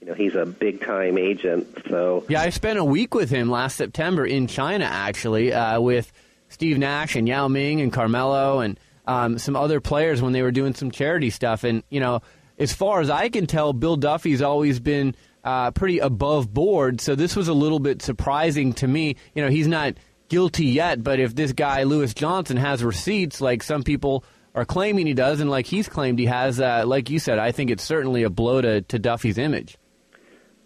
you 0.00 0.06
know, 0.06 0.14
he's 0.14 0.34
a 0.34 0.46
big 0.46 0.84
time 0.84 1.18
agent. 1.18 1.82
So, 1.88 2.24
yeah, 2.28 2.40
I 2.40 2.50
spent 2.50 2.78
a 2.78 2.84
week 2.84 3.14
with 3.14 3.30
him 3.30 3.50
last 3.50 3.76
September 3.76 4.24
in 4.24 4.46
China, 4.46 4.86
actually, 4.86 5.52
uh, 5.52 5.80
with 5.80 6.10
Steve 6.48 6.78
Nash 6.78 7.16
and 7.16 7.28
Yao 7.28 7.48
Ming 7.48 7.80
and 7.80 7.92
Carmelo 7.92 8.60
and 8.60 8.78
um, 9.06 9.38
some 9.38 9.56
other 9.56 9.80
players 9.80 10.22
when 10.22 10.32
they 10.32 10.42
were 10.42 10.52
doing 10.52 10.74
some 10.74 10.90
charity 10.90 11.30
stuff, 11.30 11.64
and 11.64 11.82
you 11.90 12.00
know 12.00 12.22
as 12.58 12.72
far 12.74 13.00
as 13.00 13.08
I 13.08 13.30
can 13.30 13.46
tell, 13.46 13.72
Bill 13.72 13.96
Duffy's 13.96 14.42
always 14.42 14.78
been 14.78 15.16
uh, 15.42 15.70
pretty 15.70 15.98
above 15.98 16.52
board. 16.52 17.00
So 17.00 17.14
this 17.14 17.34
was 17.34 17.48
a 17.48 17.54
little 17.54 17.80
bit 17.80 18.02
surprising 18.02 18.74
to 18.74 18.86
me. 18.86 19.16
You 19.34 19.42
know, 19.42 19.48
he's 19.48 19.66
not 19.66 19.94
guilty 20.28 20.66
yet, 20.66 21.02
but 21.02 21.18
if 21.18 21.34
this 21.34 21.52
guy 21.52 21.84
Lewis 21.84 22.12
Johnson 22.12 22.58
has 22.58 22.84
receipts, 22.84 23.40
like 23.40 23.62
some 23.62 23.82
people 23.82 24.24
are 24.54 24.66
claiming 24.66 25.06
he 25.06 25.14
does, 25.14 25.40
and 25.40 25.50
like 25.50 25.66
he's 25.66 25.88
claimed 25.88 26.18
he 26.18 26.26
has, 26.26 26.60
uh, 26.60 26.84
like 26.86 27.08
you 27.08 27.18
said, 27.18 27.38
I 27.38 27.52
think 27.52 27.70
it's 27.70 27.84
certainly 27.84 28.24
a 28.24 28.30
blow 28.30 28.60
to, 28.60 28.82
to 28.82 28.98
Duffy's 28.98 29.38
image. 29.38 29.78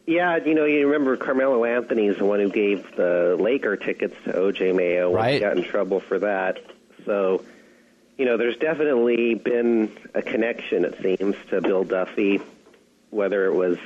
Yeah, 0.06 0.36
you 0.36 0.54
know, 0.54 0.66
you 0.66 0.86
remember 0.86 1.16
Carmelo 1.16 1.64
Anthony 1.64 2.08
is 2.08 2.18
the 2.18 2.26
one 2.26 2.38
who 2.40 2.50
gave 2.50 2.94
the 2.94 3.36
Laker 3.40 3.76
tickets 3.76 4.14
to 4.24 4.32
OJ 4.32 4.74
Mayo. 4.74 5.10
when 5.10 5.16
Right. 5.16 5.34
He 5.34 5.40
got 5.40 5.56
in 5.56 5.64
trouble 5.64 6.00
for 6.00 6.18
that. 6.18 6.58
So, 7.06 7.42
you 8.18 8.26
know, 8.26 8.36
there's 8.36 8.56
definitely 8.56 9.34
been 9.34 9.90
a 10.14 10.20
connection, 10.20 10.84
it 10.84 11.00
seems, 11.02 11.36
to 11.48 11.62
Bill 11.62 11.84
Duffy, 11.84 12.40
whether 13.10 13.46
it 13.46 13.54
was, 13.54 13.78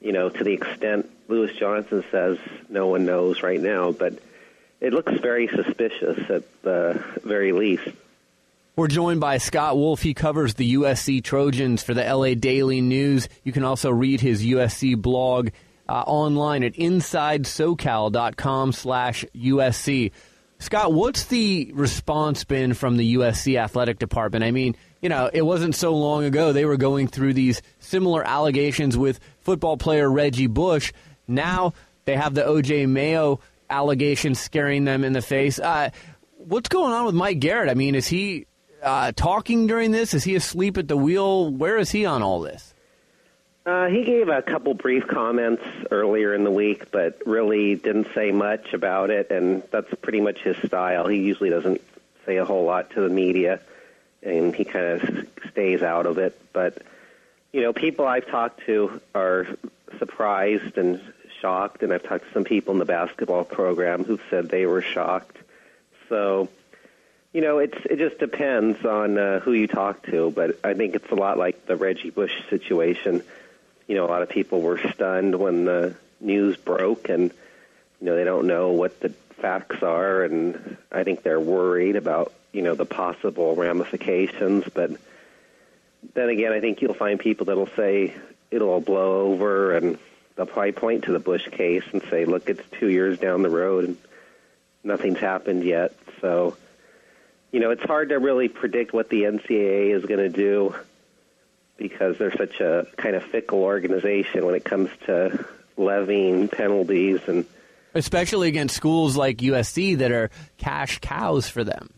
you 0.00 0.12
know, 0.12 0.28
to 0.30 0.42
the 0.42 0.52
extent 0.52 1.08
Lewis 1.28 1.54
Johnson 1.56 2.04
says 2.10 2.38
no 2.68 2.88
one 2.88 3.06
knows 3.06 3.42
right 3.42 3.60
now, 3.60 3.92
but 3.92 4.18
it 4.80 4.92
looks 4.92 5.12
very 5.12 5.46
suspicious 5.46 6.28
at 6.28 6.62
the 6.62 7.02
very 7.22 7.52
least. 7.52 7.88
We're 8.74 8.88
joined 8.88 9.20
by 9.20 9.36
Scott 9.36 9.76
Wolf. 9.76 10.00
He 10.00 10.14
covers 10.14 10.54
the 10.54 10.76
USC 10.76 11.22
Trojans 11.22 11.82
for 11.82 11.92
the 11.92 12.04
LA 12.04 12.32
Daily 12.32 12.80
News. 12.80 13.28
You 13.44 13.52
can 13.52 13.64
also 13.64 13.90
read 13.90 14.22
his 14.22 14.42
USC 14.42 14.96
blog 14.96 15.50
uh, 15.90 16.04
online 16.06 16.64
at 16.64 16.72
insidesocal.com 16.72 18.72
slash 18.72 19.26
USC. 19.36 20.12
Scott, 20.58 20.94
what's 20.94 21.26
the 21.26 21.70
response 21.74 22.44
been 22.44 22.72
from 22.72 22.96
the 22.96 23.16
USC 23.16 23.60
athletic 23.60 23.98
department? 23.98 24.42
I 24.42 24.52
mean, 24.52 24.74
you 25.02 25.10
know, 25.10 25.28
it 25.30 25.42
wasn't 25.42 25.74
so 25.74 25.94
long 25.94 26.24
ago 26.24 26.54
they 26.54 26.64
were 26.64 26.78
going 26.78 27.08
through 27.08 27.34
these 27.34 27.60
similar 27.78 28.26
allegations 28.26 28.96
with 28.96 29.20
football 29.40 29.76
player 29.76 30.10
Reggie 30.10 30.46
Bush. 30.46 30.94
Now 31.28 31.74
they 32.06 32.16
have 32.16 32.32
the 32.32 32.44
OJ 32.44 32.88
Mayo 32.88 33.40
allegations 33.68 34.40
scaring 34.40 34.84
them 34.84 35.04
in 35.04 35.12
the 35.12 35.20
face. 35.20 35.58
Uh, 35.58 35.90
what's 36.38 36.70
going 36.70 36.94
on 36.94 37.04
with 37.04 37.14
Mike 37.14 37.38
Garrett? 37.38 37.68
I 37.68 37.74
mean, 37.74 37.94
is 37.94 38.08
he 38.08 38.46
uh, 38.82 39.12
talking 39.12 39.66
during 39.66 39.90
this? 39.90 40.14
Is 40.14 40.24
he 40.24 40.34
asleep 40.34 40.76
at 40.78 40.88
the 40.88 40.96
wheel? 40.96 41.50
Where 41.50 41.78
is 41.78 41.90
he 41.90 42.04
on 42.04 42.22
all 42.22 42.40
this? 42.40 42.74
Uh, 43.64 43.86
he 43.86 44.02
gave 44.02 44.28
a 44.28 44.42
couple 44.42 44.74
brief 44.74 45.06
comments 45.06 45.62
earlier 45.90 46.34
in 46.34 46.42
the 46.42 46.50
week, 46.50 46.90
but 46.90 47.20
really 47.24 47.76
didn't 47.76 48.08
say 48.12 48.32
much 48.32 48.72
about 48.74 49.10
it, 49.10 49.30
and 49.30 49.62
that's 49.70 49.92
pretty 50.02 50.20
much 50.20 50.40
his 50.40 50.56
style. 50.66 51.06
He 51.06 51.18
usually 51.18 51.50
doesn't 51.50 51.80
say 52.26 52.38
a 52.38 52.44
whole 52.44 52.64
lot 52.64 52.90
to 52.90 53.02
the 53.02 53.08
media, 53.08 53.60
and 54.20 54.54
he 54.54 54.64
kind 54.64 54.86
of 54.86 55.28
stays 55.50 55.82
out 55.82 56.06
of 56.06 56.18
it. 56.18 56.36
But, 56.52 56.78
you 57.52 57.60
know, 57.60 57.72
people 57.72 58.04
I've 58.04 58.26
talked 58.26 58.66
to 58.66 59.00
are 59.14 59.46
surprised 59.98 60.76
and 60.76 61.00
shocked, 61.40 61.84
and 61.84 61.92
I've 61.92 62.02
talked 62.02 62.26
to 62.26 62.32
some 62.32 62.44
people 62.44 62.72
in 62.72 62.80
the 62.80 62.84
basketball 62.84 63.44
program 63.44 64.02
who've 64.02 64.22
said 64.28 64.48
they 64.48 64.66
were 64.66 64.82
shocked. 64.82 65.36
So, 66.08 66.48
you 67.32 67.40
know, 67.40 67.58
it's 67.58 67.78
it 67.86 67.98
just 67.98 68.18
depends 68.18 68.84
on 68.84 69.16
uh, 69.16 69.40
who 69.40 69.52
you 69.52 69.66
talk 69.66 70.04
to, 70.06 70.30
but 70.30 70.58
I 70.62 70.74
think 70.74 70.94
it's 70.94 71.10
a 71.10 71.14
lot 71.14 71.38
like 71.38 71.66
the 71.66 71.76
Reggie 71.76 72.10
Bush 72.10 72.32
situation. 72.50 73.22
You 73.86 73.96
know, 73.96 74.04
a 74.04 74.10
lot 74.10 74.22
of 74.22 74.28
people 74.28 74.60
were 74.60 74.78
stunned 74.92 75.38
when 75.38 75.64
the 75.64 75.94
news 76.20 76.56
broke, 76.56 77.08
and 77.08 77.32
you 78.00 78.06
know 78.06 78.16
they 78.16 78.24
don't 78.24 78.46
know 78.46 78.72
what 78.72 79.00
the 79.00 79.10
facts 79.40 79.82
are, 79.82 80.24
and 80.24 80.76
I 80.90 81.04
think 81.04 81.22
they're 81.22 81.40
worried 81.40 81.96
about 81.96 82.34
you 82.52 82.60
know 82.60 82.74
the 82.74 82.84
possible 82.84 83.56
ramifications. 83.56 84.64
But 84.72 84.90
then 86.12 86.28
again, 86.28 86.52
I 86.52 86.60
think 86.60 86.82
you'll 86.82 86.94
find 86.94 87.18
people 87.18 87.46
that'll 87.46 87.66
say 87.68 88.14
it'll 88.50 88.80
blow 88.82 89.32
over, 89.32 89.74
and 89.74 89.98
they'll 90.36 90.44
probably 90.44 90.72
point 90.72 91.04
to 91.04 91.12
the 91.12 91.18
Bush 91.18 91.48
case 91.48 91.84
and 91.94 92.02
say, 92.10 92.26
"Look, 92.26 92.50
it's 92.50 92.62
two 92.78 92.90
years 92.90 93.18
down 93.18 93.40
the 93.40 93.48
road, 93.48 93.86
and 93.86 93.96
nothing's 94.84 95.18
happened 95.18 95.64
yet." 95.64 95.94
So 96.20 96.58
you 97.52 97.60
know, 97.60 97.70
it's 97.70 97.84
hard 97.84 98.08
to 98.08 98.18
really 98.18 98.48
predict 98.48 98.92
what 98.92 99.08
the 99.08 99.22
NCAA 99.22 99.94
is 99.94 100.04
going 100.04 100.20
to 100.20 100.28
do 100.28 100.74
because 101.76 102.18
they're 102.18 102.36
such 102.36 102.60
a 102.60 102.86
kind 102.96 103.14
of 103.14 103.22
fickle 103.24 103.62
organization 103.62 104.44
when 104.44 104.54
it 104.54 104.64
comes 104.64 104.90
to 105.06 105.46
levying 105.76 106.48
penalties 106.48 107.20
and 107.26 107.46
Especially 107.94 108.48
against 108.48 108.74
schools 108.74 109.16
like 109.18 109.38
USC 109.38 109.98
that 109.98 110.12
are 110.12 110.30
cash 110.56 110.98
cows 111.00 111.46
for 111.48 111.62
them. 111.62 111.90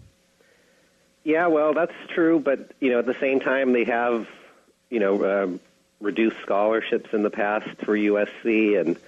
yeah, 1.23 1.47
well, 1.47 1.73
that's 1.73 1.95
true, 2.09 2.41
but 2.41 2.73
you 2.81 2.91
know, 2.91 2.99
at 2.99 3.07
the 3.07 3.15
same 3.21 3.39
time, 3.39 3.73
they 3.73 3.85
have 3.85 4.27
you 4.91 4.99
know 4.99 5.45
um, 5.45 5.61
reduced 6.01 6.37
scholarships 6.43 7.11
in 7.13 7.23
the 7.23 7.31
past 7.31 7.69
for 7.85 7.97
USC, 7.97 8.81
and 8.81 8.99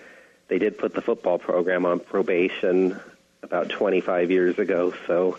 they 0.46 0.58
did 0.58 0.78
put 0.78 0.94
the 0.94 1.02
football 1.02 1.38
program 1.38 1.84
on 1.84 1.98
probation 1.98 3.00
about 3.42 3.68
25 3.68 4.30
years 4.30 4.58
ago. 4.58 4.94
So, 5.08 5.38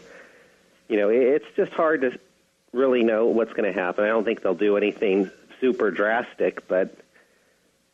you 0.88 0.97
know, 0.97 1.10
it's 1.10 1.45
just 1.56 1.71
hard 1.73 2.02
to 2.02 2.19
really 2.73 3.04
know 3.04 3.28
what's 3.28 3.54
going 3.54 3.71
to 3.71 3.78
happen. 3.78 4.04
I 4.04 4.08
don't 4.08 4.23
think 4.23 4.41
they'll 4.41 4.54
do 4.56 4.78
anything 4.78 5.32
super 5.60 5.91
drastic, 5.91 6.67
but 6.67 6.95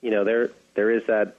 you 0.01 0.11
know, 0.11 0.23
there 0.23 0.51
there 0.75 0.91
is 0.91 1.05
that 1.07 1.35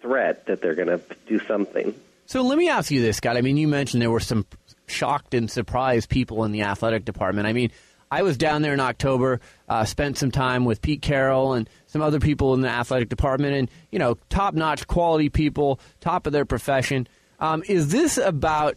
threat 0.00 0.46
that 0.46 0.60
they're 0.60 0.74
going 0.74 0.88
to 0.88 1.00
do 1.26 1.38
something. 1.40 1.94
So 2.26 2.42
let 2.42 2.58
me 2.58 2.68
ask 2.68 2.90
you 2.90 3.00
this, 3.00 3.16
Scott. 3.16 3.36
I 3.36 3.40
mean, 3.40 3.56
you 3.56 3.68
mentioned 3.68 4.02
there 4.02 4.10
were 4.10 4.20
some 4.20 4.46
shocked 4.86 5.34
and 5.34 5.50
surprised 5.50 6.08
people 6.08 6.44
in 6.44 6.52
the 6.52 6.62
athletic 6.62 7.04
department. 7.04 7.46
I 7.46 7.52
mean, 7.52 7.70
I 8.10 8.22
was 8.22 8.36
down 8.36 8.62
there 8.62 8.72
in 8.72 8.80
October, 8.80 9.40
uh, 9.68 9.84
spent 9.84 10.16
some 10.16 10.30
time 10.30 10.64
with 10.64 10.80
Pete 10.80 11.02
Carroll 11.02 11.52
and 11.52 11.68
some 11.86 12.00
other 12.00 12.20
people 12.20 12.54
in 12.54 12.60
the 12.60 12.68
athletic 12.68 13.08
department, 13.08 13.54
and 13.54 13.70
you 13.90 13.98
know, 13.98 14.16
top-notch 14.30 14.86
quality 14.86 15.28
people, 15.28 15.80
top 16.00 16.26
of 16.26 16.32
their 16.32 16.44
profession. 16.44 17.06
Um, 17.40 17.62
is 17.68 17.90
this 17.90 18.16
about 18.18 18.76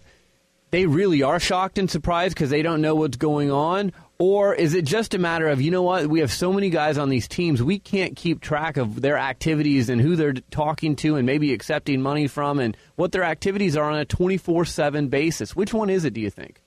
they 0.71 0.86
really 0.86 1.21
are 1.21 1.39
shocked 1.39 1.77
and 1.77 1.91
surprised 1.91 2.34
because 2.34 2.49
they 2.49 2.62
don't 2.62 2.81
know 2.81 2.95
what's 2.95 3.17
going 3.17 3.51
on? 3.51 3.91
Or 4.17 4.53
is 4.53 4.75
it 4.75 4.86
just 4.86 5.13
a 5.13 5.17
matter 5.17 5.47
of, 5.47 5.62
you 5.62 5.71
know 5.71 5.81
what, 5.81 6.07
we 6.07 6.19
have 6.19 6.31
so 6.31 6.53
many 6.53 6.69
guys 6.69 6.97
on 6.97 7.10
these 7.10 7.27
teams, 7.27 7.62
we 7.62 7.79
can't 7.79 8.15
keep 8.15 8.39
track 8.39 8.77
of 8.77 9.01
their 9.01 9.17
activities 9.17 9.89
and 9.89 9.99
who 9.99 10.15
they're 10.15 10.34
talking 10.51 10.95
to 10.97 11.15
and 11.15 11.25
maybe 11.25 11.53
accepting 11.53 12.01
money 12.01 12.27
from 12.27 12.60
and 12.60 12.77
what 12.95 13.12
their 13.12 13.23
activities 13.23 13.75
are 13.75 13.89
on 13.89 13.97
a 13.97 14.05
24 14.05 14.65
7 14.65 15.07
basis? 15.07 15.55
Which 15.55 15.73
one 15.73 15.89
is 15.89 16.05
it, 16.05 16.13
do 16.13 16.21
you 16.21 16.29
think? 16.29 16.62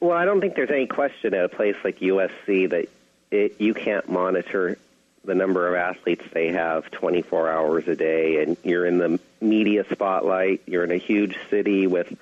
Well, 0.00 0.16
I 0.16 0.24
don't 0.24 0.40
think 0.40 0.54
there's 0.54 0.70
any 0.70 0.86
question 0.86 1.34
at 1.34 1.44
a 1.44 1.48
place 1.48 1.76
like 1.84 1.98
USC 1.98 2.70
that 2.70 2.88
it, 3.30 3.60
you 3.60 3.74
can't 3.74 4.08
monitor 4.08 4.78
the 5.24 5.34
number 5.34 5.68
of 5.68 5.74
athletes 5.74 6.24
they 6.32 6.48
have 6.48 6.90
24 6.90 7.50
hours 7.50 7.88
a 7.88 7.94
day, 7.94 8.42
and 8.42 8.56
you're 8.64 8.86
in 8.86 8.98
the 8.98 9.20
media 9.40 9.84
spotlight. 9.90 10.62
You're 10.66 10.84
in 10.84 10.90
a 10.90 10.96
huge 10.96 11.36
city 11.50 11.86
with 11.86 12.12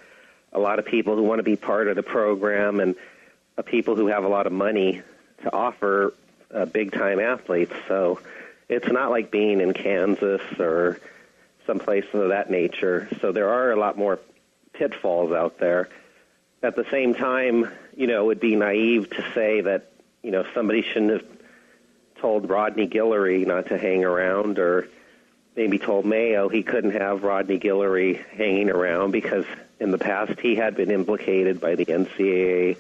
a 0.53 0.59
lot 0.59 0.79
of 0.79 0.85
people 0.85 1.17
who 1.17 1.23
want 1.23 1.39
to 1.39 1.45
be 1.45 1.57
part 1.57 1.89
of 1.89 1.97
the 1.97 2.03
program 2.03 2.81
and 2.81 2.95
uh, 3.57 3.63
people 3.63 3.97
who 3.97 4.09
have 4.09 4.25
a 4.25 4.29
lot 4.29 4.47
of 4.47 4.53
money 4.53 5.03
to 5.43 5.53
offer 5.53 6.15
uh, 6.53 6.65
big 6.67 6.93
time 6.93 7.21
athletes. 7.21 7.73
So 7.89 8.21
it's 8.69 8.91
not 8.91 9.11
like 9.11 9.31
being 9.31 9.61
in 9.61 9.73
Kansas 9.73 10.43
or 10.59 11.01
someplace 11.67 12.07
of 12.13 12.31
that 12.31 12.51
nature. 12.51 13.09
So 13.21 13.33
there 13.33 13.49
are 13.49 13.71
a 13.73 13.77
lot 13.77 13.97
more 13.97 14.19
pitfalls 14.73 15.33
out 15.33 15.59
there. 15.59 15.89
At 16.63 16.77
the 16.77 16.85
same 16.91 17.15
time, 17.15 17.71
you 17.97 18.07
know, 18.07 18.25
it 18.25 18.27
would 18.27 18.41
be 18.41 18.57
naive 18.57 19.11
to 19.11 19.25
say 19.35 19.63
that, 19.63 19.93
you 20.23 20.31
know, 20.31 20.45
somebody 20.55 20.83
shouldn't 20.83 21.13
have 21.13 21.25
told 22.21 22.49
Rodney 22.49 22.87
Guillory 22.87 23.47
not 23.47 23.67
to 23.69 23.79
hang 23.79 24.05
around 24.05 24.59
or 24.59 24.89
maybe 25.57 25.79
told 25.79 26.05
Mayo 26.05 26.49
he 26.49 26.63
couldn't 26.63 26.93
have 26.93 27.23
Rodney 27.23 27.59
Guillory 27.59 28.25
hanging 28.31 28.71
around 28.71 29.11
because 29.11 29.45
in 29.81 29.91
the 29.91 29.99
past 29.99 30.39
he 30.39 30.55
had 30.55 30.77
been 30.77 30.91
implicated 30.91 31.61
by 31.61 31.75
the 31.75 31.87
NCAA 31.87 32.77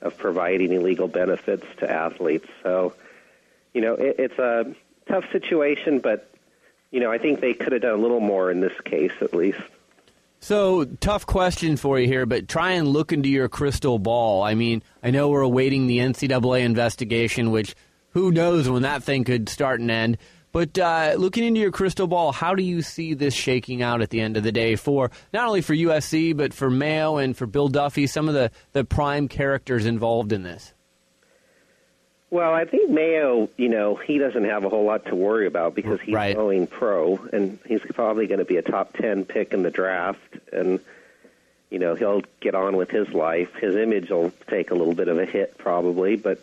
of 0.00 0.16
providing 0.16 0.72
illegal 0.72 1.08
benefits 1.08 1.66
to 1.78 1.90
athletes. 1.90 2.48
So, 2.62 2.94
you 3.72 3.80
know, 3.80 3.94
it, 3.94 4.16
it's 4.18 4.38
a 4.38 4.74
tough 5.06 5.24
situation, 5.32 5.98
but, 5.98 6.30
you 6.90 7.00
know, 7.00 7.10
I 7.10 7.18
think 7.18 7.40
they 7.40 7.54
could 7.54 7.72
have 7.72 7.82
done 7.82 7.98
a 7.98 8.02
little 8.02 8.20
more 8.20 8.50
in 8.50 8.60
this 8.60 8.78
case 8.84 9.12
at 9.20 9.34
least. 9.34 9.60
So, 10.40 10.84
tough 10.84 11.24
question 11.24 11.78
for 11.78 11.98
you 11.98 12.06
here, 12.06 12.26
but 12.26 12.48
try 12.48 12.72
and 12.72 12.86
look 12.86 13.12
into 13.12 13.30
your 13.30 13.48
crystal 13.48 13.98
ball. 13.98 14.42
I 14.42 14.54
mean, 14.54 14.82
I 15.02 15.10
know 15.10 15.30
we're 15.30 15.40
awaiting 15.40 15.86
the 15.86 15.98
NCAA 15.98 16.60
investigation, 16.60 17.50
which 17.50 17.74
who 18.10 18.30
knows 18.30 18.68
when 18.68 18.82
that 18.82 19.02
thing 19.02 19.24
could 19.24 19.48
start 19.48 19.80
and 19.80 19.90
end. 19.90 20.18
But 20.54 20.78
uh, 20.78 21.16
looking 21.18 21.42
into 21.42 21.58
your 21.58 21.72
crystal 21.72 22.06
ball, 22.06 22.30
how 22.30 22.54
do 22.54 22.62
you 22.62 22.80
see 22.80 23.14
this 23.14 23.34
shaking 23.34 23.82
out 23.82 24.02
at 24.02 24.10
the 24.10 24.20
end 24.20 24.36
of 24.36 24.44
the 24.44 24.52
day 24.52 24.76
for 24.76 25.10
not 25.32 25.48
only 25.48 25.62
for 25.62 25.74
USC, 25.74 26.34
but 26.36 26.54
for 26.54 26.70
Mayo 26.70 27.16
and 27.16 27.36
for 27.36 27.44
Bill 27.46 27.66
Duffy, 27.66 28.06
some 28.06 28.28
of 28.28 28.34
the, 28.34 28.52
the 28.72 28.84
prime 28.84 29.26
characters 29.26 29.84
involved 29.84 30.32
in 30.32 30.44
this? 30.44 30.72
Well, 32.30 32.54
I 32.54 32.66
think 32.66 32.88
Mayo, 32.88 33.48
you 33.56 33.68
know, 33.68 33.96
he 33.96 34.18
doesn't 34.18 34.44
have 34.44 34.64
a 34.64 34.68
whole 34.68 34.84
lot 34.84 35.06
to 35.06 35.16
worry 35.16 35.48
about 35.48 35.74
because 35.74 36.00
he's 36.00 36.14
Right. 36.14 36.36
going 36.36 36.68
pro, 36.68 37.16
and 37.32 37.58
he's 37.66 37.80
probably 37.92 38.28
going 38.28 38.38
to 38.38 38.44
be 38.44 38.56
a 38.56 38.62
top 38.62 38.96
ten 38.96 39.24
pick 39.24 39.52
in 39.52 39.64
the 39.64 39.72
draft, 39.72 40.20
and 40.52 40.78
you 41.68 41.80
know 41.80 41.96
he'll 41.96 42.22
get 42.38 42.54
on 42.54 42.76
with 42.76 42.90
his 42.90 43.08
life. 43.08 43.52
His 43.60 43.74
image 43.74 44.10
will 44.10 44.32
take 44.48 44.70
a 44.70 44.74
little 44.74 44.94
bit 44.94 45.08
of 45.08 45.18
a 45.18 45.26
hit 45.26 45.58
probably, 45.58 46.14
but 46.14 46.38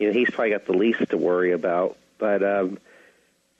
you 0.00 0.08
know 0.08 0.12
he's 0.12 0.30
probably 0.30 0.50
got 0.50 0.66
the 0.66 0.72
least 0.74 1.08
to 1.10 1.16
worry 1.16 1.52
about. 1.52 1.96
But 2.18 2.42
um, 2.44 2.78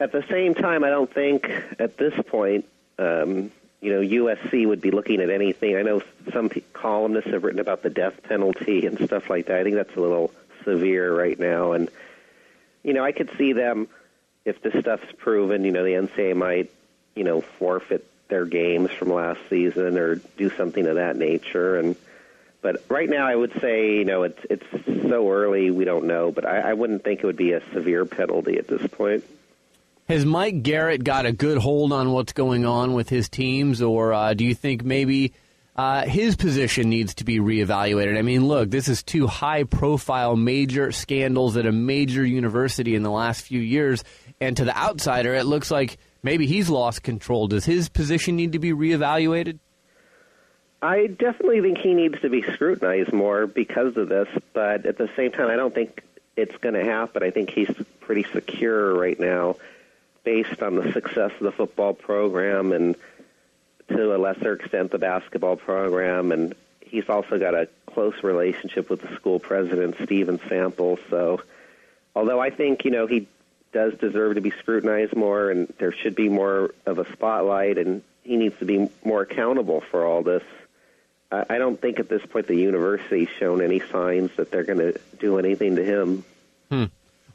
at 0.01 0.13
the 0.13 0.25
same 0.31 0.55
time, 0.55 0.83
I 0.83 0.91
don't 0.91 1.13
think 1.13 1.51
at 1.79 1.97
this 1.99 2.15
point, 2.27 2.65
um, 2.99 3.53
you 3.81 3.93
know, 3.93 4.01
USC 4.01 4.67
would 4.67 4.81
be 4.81 4.91
looking 4.91 5.21
at 5.21 5.31
anything. 5.31 5.77
I 5.77 5.83
know 5.83 6.03
some 6.33 6.49
pe- 6.49 6.63
columnists 6.73 7.31
have 7.31 7.45
written 7.45 7.61
about 7.61 7.83
the 7.83 7.91
death 7.91 8.23
penalty 8.23 8.87
and 8.87 8.99
stuff 9.05 9.31
like 9.31 9.47
that. 9.47 9.61
I 9.61 9.63
think 9.63 9.77
that's 9.77 9.95
a 9.97 10.01
little 10.01 10.33
severe 10.65 11.15
right 11.17 11.39
now, 11.39 11.73
and 11.73 11.89
you 12.83 12.95
know, 12.95 13.05
I 13.05 13.13
could 13.13 13.31
see 13.37 13.53
them 13.53 13.89
if 14.45 14.63
this 14.63 14.75
stuff's 14.81 15.13
proven, 15.19 15.65
you 15.65 15.71
know, 15.71 15.85
the 15.85 15.93
NCAA 15.93 16.35
might, 16.35 16.71
you 17.15 17.25
know, 17.25 17.43
forfeit 17.43 18.07
their 18.29 18.47
games 18.47 18.91
from 18.91 19.13
last 19.13 19.41
season 19.51 19.99
or 19.99 20.17
do 20.37 20.49
something 20.51 20.87
of 20.87 20.95
that 20.95 21.17
nature. 21.17 21.79
And 21.79 21.95
but 22.63 22.83
right 22.89 23.09
now, 23.09 23.27
I 23.27 23.35
would 23.35 23.53
say, 23.61 23.97
you 23.97 24.05
know, 24.05 24.23
it's 24.23 24.41
it's 24.49 24.67
so 25.09 25.31
early, 25.31 25.71
we 25.71 25.85
don't 25.85 26.07
know. 26.07 26.31
But 26.33 26.47
I, 26.47 26.71
I 26.71 26.73
wouldn't 26.73 27.05
think 27.05 27.21
it 27.21 27.27
would 27.27 27.37
be 27.37 27.53
a 27.53 27.63
severe 27.73 28.05
penalty 28.07 28.57
at 28.59 28.67
this 28.67 28.87
point. 28.87 29.25
Has 30.11 30.27
Mike 30.27 30.65
Garrett 30.65 31.05
got 31.05 31.25
a 31.25 31.31
good 31.31 31.57
hold 31.57 31.93
on 31.93 32.11
what's 32.11 32.33
going 32.33 32.67
on 32.67 32.95
with 32.95 33.09
his 33.09 33.29
teams, 33.29 33.81
or 33.81 34.13
uh, 34.13 34.35
do 34.35 34.45
you 34.45 34.57
think 34.57 34.83
maybe 34.83 35.33
uh, 35.77 36.03
his 36.03 36.35
position 36.35 36.89
needs 36.89 37.15
to 37.15 37.25
be 37.25 37.39
reevaluated? 37.39 38.19
I 38.19 38.23
mean, 38.23 38.49
look, 38.49 38.71
this 38.71 38.89
is 38.89 39.05
two 39.05 39.29
high 39.29 39.63
profile 39.63 40.35
major 40.35 40.91
scandals 40.91 41.57
at 41.57 41.65
a 41.65 41.71
major 41.71 42.27
university 42.27 42.97
in 42.97 43.05
the 43.05 43.11
last 43.13 43.43
few 43.43 43.61
years, 43.61 44.03
and 44.41 44.57
to 44.57 44.65
the 44.65 44.77
outsider, 44.77 45.33
it 45.33 45.47
looks 45.47 45.71
like 45.71 45.99
maybe 46.25 46.45
he's 46.45 46.69
lost 46.69 47.05
control. 47.05 47.47
Does 47.47 47.65
his 47.65 47.89
position 47.89 48.35
need 48.35 48.55
to 48.55 48.59
be 48.59 48.73
reevaluated? 48.73 49.61
I 50.83 51.07
definitely 51.07 51.61
think 51.61 51.79
he 51.79 51.95
needs 51.95 52.21
to 52.23 52.29
be 52.29 52.43
scrutinized 52.43 53.13
more 53.13 53.47
because 53.47 53.97
of 53.97 54.09
this, 54.09 54.27
but 54.55 54.87
at 54.87 54.99
the 54.99 55.09
same 55.15 55.31
time, 55.31 55.51
I 55.51 55.55
don't 55.55 55.73
think 55.73 56.03
it's 56.37 56.57
going 56.57 56.75
to 56.75 56.85
happen. 56.85 57.23
I 57.23 57.31
think 57.31 57.51
he's 57.51 57.71
pretty 58.01 58.25
secure 58.33 58.93
right 58.93 59.21
now 59.21 59.55
based 60.25 60.63
on 60.63 60.77
the 60.77 60.93
success 60.93 61.33
of 61.33 61.41
the 61.41 61.53
football 61.53 61.95
program 61.95 62.73
and 62.73 62.97
to 63.89 64.15
a 64.15 64.19
lesser 64.19 64.55
extent 64.55 64.91
the 64.91 64.99
basketball 64.99 65.57
program 65.57 66.33
and 66.33 66.55
he's 66.81 67.09
also 67.09 67.39
got 67.39 67.55
a 67.55 67.69
close 67.87 68.23
relationship 68.23 68.91
with 68.91 69.01
the 69.01 69.15
school 69.17 69.39
president 69.39 69.97
Steven 70.05 70.41
Sample 70.49 70.99
so 71.09 71.41
although 72.15 72.41
I 72.41 72.51
think 72.51 72.85
you 72.85 72.91
know 72.91 73.07
he 73.07 73.27
does 73.73 73.95
deserve 73.95 74.35
to 74.35 74.41
be 74.41 74.51
scrutinized 74.51 75.17
more 75.17 75.51
and 75.51 75.73
there 75.79 75.93
should 75.93 76.15
be 76.15 76.29
more 76.29 76.75
of 76.87 76.99
a 76.99 77.11
spotlight 77.13 77.79
and 77.79 78.03
he 78.23 78.37
needs 78.37 78.59
to 78.59 78.65
be 78.65 78.89
more 79.05 79.23
accountable 79.23 79.81
for 79.91 80.05
all 80.05 80.23
this 80.23 80.43
I 81.33 81.59
don't 81.59 81.81
think 81.81 82.01
at 82.01 82.09
this 82.09 82.27
point 82.27 82.49
the 82.49 82.57
university's 82.57 83.29
shown 83.39 83.63
any 83.63 83.79
signs 83.79 84.33
that 84.37 84.51
they're 84.51 84.65
going 84.65 84.79
to 84.79 84.99
do 85.21 85.39
anything 85.39 85.77
to 85.77 85.85
him. 85.85 86.25
Hmm. 86.71 86.85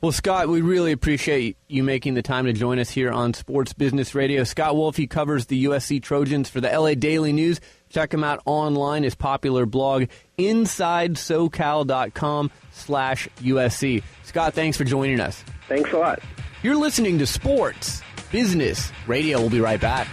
Well, 0.01 0.11
Scott, 0.11 0.49
we 0.49 0.61
really 0.61 0.91
appreciate 0.91 1.57
you 1.67 1.81
making 1.83 2.13
the 2.13 2.21
time 2.21 2.45
to 2.45 2.53
join 2.53 2.77
us 2.79 2.91
here 2.91 3.11
on 3.11 3.33
Sports 3.33 3.73
Business 3.73 4.13
Radio. 4.13 4.43
Scott 4.43 4.75
Wolf, 4.75 4.95
he 4.97 5.07
covers 5.07 5.47
the 5.47 5.65
USC 5.65 6.03
Trojans 6.03 6.47
for 6.49 6.61
the 6.61 6.69
LA 6.69 6.93
Daily 6.93 7.33
News. 7.33 7.59
Check 7.89 8.13
him 8.13 8.23
out 8.23 8.41
online, 8.45 9.01
his 9.03 9.15
popular 9.15 9.65
blog, 9.65 10.05
InsideSoCal.com 10.37 12.51
slash 12.71 13.27
USC. 13.41 14.03
Scott, 14.23 14.53
thanks 14.53 14.77
for 14.77 14.83
joining 14.83 15.19
us. 15.19 15.43
Thanks 15.69 15.91
a 15.91 15.97
lot. 15.97 16.19
You're 16.61 16.75
listening 16.75 17.17
to 17.19 17.25
Sports 17.25 18.03
Business 18.31 18.91
Radio. 19.07 19.39
We'll 19.39 19.49
be 19.49 19.61
right 19.61 19.81
back. 19.81 20.07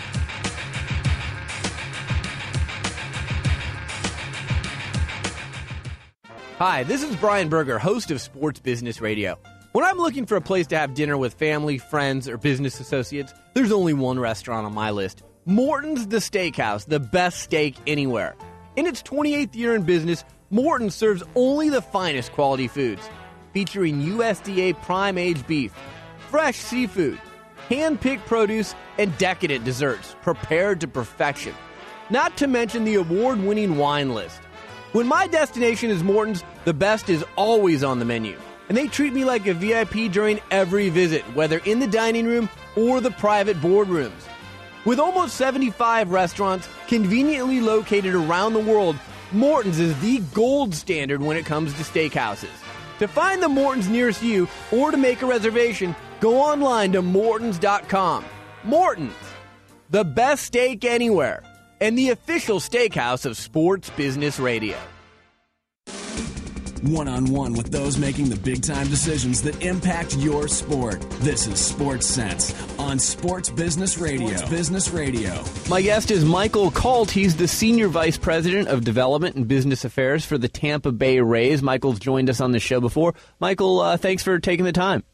Hi, 6.59 6.85
this 6.85 7.03
is 7.03 7.17
Brian 7.17 7.49
Berger, 7.49 7.81
host 7.81 8.13
of 8.13 8.21
Sports 8.21 8.61
Business 8.61 9.01
Radio. 9.01 9.37
When 9.73 9.87
I'm 9.87 9.97
looking 9.97 10.27
for 10.27 10.37
a 10.37 10.43
place 10.43 10.67
to 10.67 10.77
have 10.77 10.93
dinner 10.93 11.17
with 11.17 11.33
family, 11.33 11.79
friends, 11.79 12.29
or 12.29 12.37
business 12.37 12.79
associates, 12.79 13.33
there's 13.55 13.73
only 13.73 13.95
one 13.95 14.21
restaurant 14.21 14.67
on 14.67 14.75
my 14.75 14.91
list 14.91 15.23
Morton's 15.47 16.09
the 16.09 16.19
Steakhouse, 16.19 16.85
the 16.85 17.01
best 17.01 17.41
steak 17.41 17.77
anywhere. 17.87 18.37
In 18.77 18.87
its 18.87 19.03
28th 19.03 19.57
year 19.57 19.75
in 19.75 19.85
business, 19.85 20.25
Morton 20.51 20.91
serves 20.91 21.23
only 21.35 21.71
the 21.71 21.81
finest 21.81 22.33
quality 22.33 22.69
foods, 22.69 23.09
featuring 23.55 24.03
USDA 24.03 24.75
prime 24.83 25.17
aged 25.17 25.47
beef, 25.47 25.73
fresh 26.29 26.59
seafood, 26.59 27.19
hand 27.71 27.99
picked 27.99 28.27
produce, 28.27 28.75
and 28.99 29.17
decadent 29.17 29.65
desserts 29.65 30.15
prepared 30.21 30.83
to 30.83 30.87
perfection. 30.87 31.55
Not 32.11 32.37
to 32.37 32.47
mention 32.47 32.85
the 32.85 32.97
award 32.97 33.41
winning 33.41 33.79
wine 33.79 34.13
list. 34.13 34.39
When 34.93 35.07
my 35.07 35.29
destination 35.29 35.89
is 35.89 36.03
Morton's, 36.03 36.45
the 36.67 36.75
best 36.75 37.09
is 37.09 37.25
always 37.37 37.83
on 37.83 38.01
the 38.01 38.05
menu 38.05 38.39
and 38.73 38.79
they 38.79 38.89
treat 38.89 39.13
me 39.13 39.23
like 39.23 39.47
a 39.47 39.53
VIP 39.53 40.11
during 40.11 40.41
every 40.51 40.89
visit, 40.89 41.21
whether 41.35 41.59
in 41.59 41.79
the 41.79 41.87
dining 41.87 42.25
room 42.25 42.49
or 42.75 43.03
the 43.03 43.11
private 43.11 43.59
boardrooms. 43.59 44.27
With 44.87 44.99
almost 44.99 45.35
75 45.35 46.11
restaurants 46.11 46.67
conveniently 46.87 47.61
located 47.61 48.15
around 48.15 48.55
the 48.55 48.61
world, 48.61 48.97
Morton's 49.31 49.79
is 49.79 50.01
the 50.01 50.21
gold 50.33 50.75
standard 50.75 51.21
when 51.21 51.37
it 51.37 51.45
comes 51.45 51.75
to 51.75 51.83
steakhouses. 51.83 52.49
To 53.01 53.07
find 53.07 53.43
the 53.43 53.49
Morton's 53.51 53.91
nearest 53.91 54.23
you 54.23 54.49
or 54.73 54.91
to 54.91 54.97
make 54.97 55.21
a 55.21 55.27
reservation, 55.27 55.95
go 56.21 56.41
online 56.41 56.93
to 56.93 57.03
Mortons.com. 57.03 58.25
Morton's, 58.65 59.13
the 59.91 60.03
best 60.03 60.45
steak 60.45 60.87
anywhere, 60.87 61.43
and 61.83 61.99
the 61.99 62.09
official 62.09 62.59
steakhouse 62.59 63.27
of 63.27 63.37
Sports 63.37 63.91
Business 63.91 64.41
Radio 64.41 64.79
one 66.83 67.09
on 67.09 67.27
one 67.27 67.53
with 67.53 67.71
those 67.71 67.99
making 67.99 68.29
the 68.29 68.37
big 68.37 68.63
time 68.63 68.89
decisions 68.89 69.43
that 69.43 69.63
impact 69.63 70.17
your 70.17 70.49
sport. 70.49 71.01
This 71.21 71.47
is 71.47 71.61
Sports 71.61 72.07
Sense 72.07 72.55
on 72.79 72.99
Sports 72.99 73.51
Business 73.51 73.99
Radio. 73.99 74.29
Sports 74.29 74.51
Business 74.51 74.91
Radio. 74.91 75.45
My 75.69 75.83
guest 75.83 76.11
is 76.11 76.25
Michael 76.25 76.71
Kalt. 76.71 77.11
He's 77.11 77.37
the 77.37 77.49
Senior 77.49 77.89
Vice 77.89 78.19
President 78.19 78.69
of 78.69 78.85
Development 78.85 79.37
and 79.37 79.47
Business 79.47 79.85
Affairs 79.85 80.25
for 80.25 80.39
the 80.39 80.49
Tampa 80.49 80.93
Bay 80.93 81.21
Rays. 81.21 81.63
Michael's 81.63 81.99
joined 81.99 82.29
us 82.29 82.41
on 82.41 82.53
the 82.53 82.61
show 82.61 82.81
before. 82.81 83.15
Michael, 83.41 83.81
uh, 83.81 83.97
thanks 83.97 84.23
for 84.23 84.39
taking 84.39 84.65
the 84.65 84.73
time. 84.73 85.05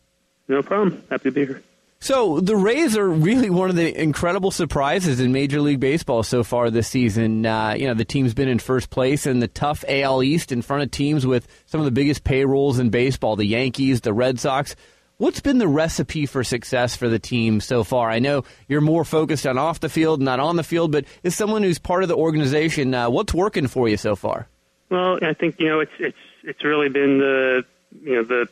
No 0.48 0.62
problem. 0.62 1.02
Happy 1.10 1.24
to 1.24 1.32
be 1.32 1.46
here. 1.46 1.62
So 2.00 2.38
the 2.38 2.56
Rays 2.56 2.96
are 2.96 3.08
really 3.08 3.50
one 3.50 3.70
of 3.70 3.76
the 3.76 4.00
incredible 4.00 4.52
surprises 4.52 5.18
in 5.18 5.32
Major 5.32 5.60
League 5.60 5.80
Baseball 5.80 6.22
so 6.22 6.44
far 6.44 6.70
this 6.70 6.86
season. 6.86 7.44
Uh, 7.44 7.74
you 7.76 7.88
know, 7.88 7.94
the 7.94 8.04
team's 8.04 8.34
been 8.34 8.48
in 8.48 8.60
first 8.60 8.88
place 8.88 9.26
in 9.26 9.40
the 9.40 9.48
tough 9.48 9.84
AL 9.88 10.22
East 10.22 10.52
in 10.52 10.62
front 10.62 10.84
of 10.84 10.90
teams 10.92 11.26
with 11.26 11.48
some 11.66 11.80
of 11.80 11.84
the 11.84 11.90
biggest 11.90 12.22
payrolls 12.22 12.78
in 12.78 12.90
baseball: 12.90 13.34
the 13.34 13.44
Yankees, 13.44 14.00
the 14.02 14.12
Red 14.12 14.38
Sox. 14.38 14.76
What's 15.16 15.40
been 15.40 15.58
the 15.58 15.66
recipe 15.66 16.26
for 16.26 16.44
success 16.44 16.94
for 16.94 17.08
the 17.08 17.18
team 17.18 17.60
so 17.60 17.82
far? 17.82 18.08
I 18.08 18.20
know 18.20 18.44
you're 18.68 18.80
more 18.80 19.04
focused 19.04 19.48
on 19.48 19.58
off 19.58 19.80
the 19.80 19.88
field, 19.88 20.22
not 20.22 20.38
on 20.38 20.54
the 20.54 20.62
field, 20.62 20.92
but 20.92 21.06
as 21.24 21.34
someone 21.34 21.64
who's 21.64 21.80
part 21.80 22.04
of 22.04 22.08
the 22.08 22.14
organization, 22.14 22.94
uh, 22.94 23.10
what's 23.10 23.34
working 23.34 23.66
for 23.66 23.88
you 23.88 23.96
so 23.96 24.14
far? 24.14 24.46
Well, 24.88 25.18
I 25.20 25.34
think 25.34 25.58
you 25.58 25.66
know 25.66 25.80
it's 25.80 25.92
it's 25.98 26.16
it's 26.44 26.62
really 26.62 26.88
been 26.88 27.18
the 27.18 27.64
you 28.00 28.14
know 28.14 28.22
the 28.22 28.48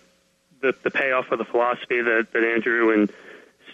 the, 0.60 0.74
the 0.82 0.90
payoff 0.90 1.30
of 1.30 1.38
the 1.38 1.44
philosophy 1.44 2.02
that, 2.02 2.26
that 2.32 2.42
Andrew 2.42 2.92
and 2.92 3.12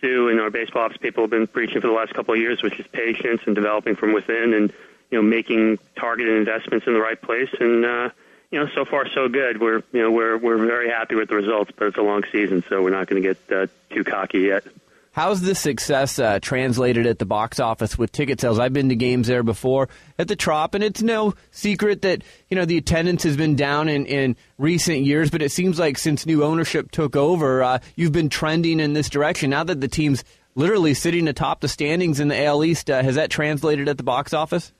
Stu 0.02 0.28
and 0.28 0.40
our 0.40 0.50
baseball 0.50 0.82
ops 0.82 0.96
people 0.96 1.22
have 1.22 1.30
been 1.30 1.46
preaching 1.46 1.80
for 1.80 1.86
the 1.86 1.92
last 1.92 2.12
couple 2.12 2.34
of 2.34 2.40
years, 2.40 2.62
which 2.62 2.78
is 2.80 2.86
patience 2.88 3.40
and 3.46 3.54
developing 3.54 3.94
from 3.94 4.12
within, 4.12 4.52
and 4.52 4.72
you 5.10 5.18
know 5.18 5.22
making 5.22 5.78
targeted 5.96 6.36
investments 6.36 6.86
in 6.86 6.94
the 6.94 7.00
right 7.00 7.20
place. 7.20 7.50
And 7.60 7.84
uh, 7.84 8.10
you 8.50 8.58
know, 8.58 8.68
so 8.74 8.84
far 8.84 9.08
so 9.08 9.28
good. 9.28 9.60
We're 9.60 9.82
you 9.92 10.02
know 10.02 10.10
we're 10.10 10.36
we're 10.36 10.58
very 10.58 10.90
happy 10.90 11.14
with 11.14 11.28
the 11.28 11.36
results, 11.36 11.70
but 11.76 11.86
it's 11.88 11.98
a 11.98 12.02
long 12.02 12.24
season, 12.32 12.64
so 12.68 12.82
we're 12.82 12.90
not 12.90 13.06
going 13.06 13.22
to 13.22 13.34
get 13.34 13.52
uh, 13.56 13.66
too 13.94 14.02
cocky 14.02 14.40
yet. 14.40 14.64
How's 15.12 15.42
this 15.42 15.60
success 15.60 16.18
uh, 16.18 16.38
translated 16.40 17.06
at 17.06 17.18
the 17.18 17.26
box 17.26 17.60
office 17.60 17.98
with 17.98 18.12
ticket 18.12 18.40
sales? 18.40 18.58
I've 18.58 18.72
been 18.72 18.88
to 18.88 18.96
games 18.96 19.28
there 19.28 19.42
before 19.42 19.90
at 20.18 20.26
the 20.26 20.36
Trop, 20.36 20.74
and 20.74 20.82
it's 20.82 21.02
no 21.02 21.34
secret 21.50 22.00
that 22.00 22.22
you 22.48 22.56
know 22.56 22.64
the 22.64 22.78
attendance 22.78 23.22
has 23.24 23.36
been 23.36 23.54
down 23.54 23.90
in, 23.90 24.06
in 24.06 24.36
recent 24.56 25.00
years. 25.00 25.30
But 25.30 25.42
it 25.42 25.52
seems 25.52 25.78
like 25.78 25.98
since 25.98 26.24
new 26.24 26.42
ownership 26.42 26.90
took 26.90 27.14
over, 27.14 27.62
uh, 27.62 27.78
you've 27.94 28.12
been 28.12 28.30
trending 28.30 28.80
in 28.80 28.94
this 28.94 29.10
direction. 29.10 29.50
Now 29.50 29.64
that 29.64 29.82
the 29.82 29.88
team's 29.88 30.24
literally 30.54 30.94
sitting 30.94 31.28
atop 31.28 31.60
the 31.60 31.68
standings 31.68 32.18
in 32.18 32.28
the 32.28 32.44
AL 32.46 32.64
East, 32.64 32.88
uh, 32.88 33.02
has 33.02 33.16
that 33.16 33.28
translated 33.30 33.90
at 33.90 33.98
the 33.98 34.02
box 34.02 34.32
office? 34.32 34.72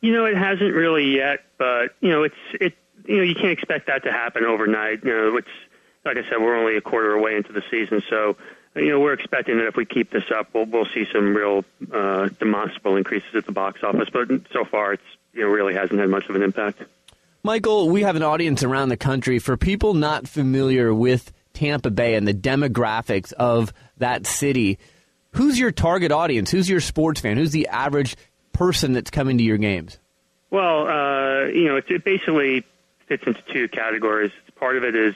You 0.00 0.12
know, 0.12 0.26
it 0.26 0.36
hasn't 0.36 0.74
really 0.74 1.16
yet, 1.16 1.40
but 1.58 1.96
you 2.00 2.10
know, 2.10 2.22
it's 2.22 2.36
it. 2.60 2.74
You 3.04 3.16
know, 3.16 3.22
you 3.24 3.34
can't 3.34 3.50
expect 3.50 3.88
that 3.88 4.04
to 4.04 4.12
happen 4.12 4.44
overnight. 4.44 5.02
You 5.02 5.10
know, 5.10 5.36
it's 5.38 5.48
like 6.04 6.18
I 6.18 6.22
said, 6.30 6.40
we're 6.40 6.56
only 6.56 6.76
a 6.76 6.80
quarter 6.80 7.14
away 7.14 7.34
into 7.34 7.52
the 7.52 7.62
season, 7.68 8.00
so 8.08 8.36
you 8.74 8.88
know, 8.88 9.00
we're 9.00 9.12
expecting 9.12 9.58
that 9.58 9.66
if 9.66 9.76
we 9.76 9.84
keep 9.84 10.10
this 10.10 10.24
up, 10.34 10.48
we'll, 10.54 10.64
we'll 10.64 10.86
see 10.86 11.06
some 11.12 11.36
real 11.36 11.64
uh, 11.92 12.28
demonstrable 12.38 12.96
increases 12.96 13.34
at 13.34 13.46
the 13.46 13.52
box 13.52 13.82
office. 13.82 14.08
But 14.12 14.28
so 14.52 14.64
far, 14.64 14.94
it's 14.94 15.02
you 15.32 15.42
know 15.42 15.48
really 15.48 15.74
hasn't 15.74 16.00
had 16.00 16.08
much 16.08 16.28
of 16.28 16.36
an 16.36 16.42
impact. 16.42 16.82
Michael, 17.42 17.88
we 17.90 18.02
have 18.02 18.16
an 18.16 18.22
audience 18.22 18.62
around 18.62 18.88
the 18.88 18.96
country. 18.96 19.38
For 19.38 19.56
people 19.56 19.94
not 19.94 20.28
familiar 20.28 20.94
with 20.94 21.32
Tampa 21.54 21.90
Bay 21.90 22.14
and 22.14 22.26
the 22.26 22.34
demographics 22.34 23.32
of 23.32 23.72
that 23.98 24.26
city, 24.26 24.78
who's 25.32 25.58
your 25.58 25.72
target 25.72 26.12
audience? 26.12 26.50
Who's 26.50 26.68
your 26.68 26.80
sports 26.80 27.20
fan? 27.20 27.36
Who's 27.36 27.50
the 27.50 27.68
average 27.68 28.16
person 28.52 28.92
that's 28.92 29.10
coming 29.10 29.38
to 29.38 29.44
your 29.44 29.58
games? 29.58 29.98
Well, 30.50 30.86
uh, 30.86 31.46
you 31.46 31.66
know, 31.66 31.76
it, 31.76 31.84
it 31.88 32.04
basically 32.04 32.64
fits 33.06 33.24
into 33.26 33.42
two 33.52 33.68
categories. 33.68 34.30
Part 34.54 34.76
of 34.76 34.84
it 34.84 34.94
is 34.94 35.14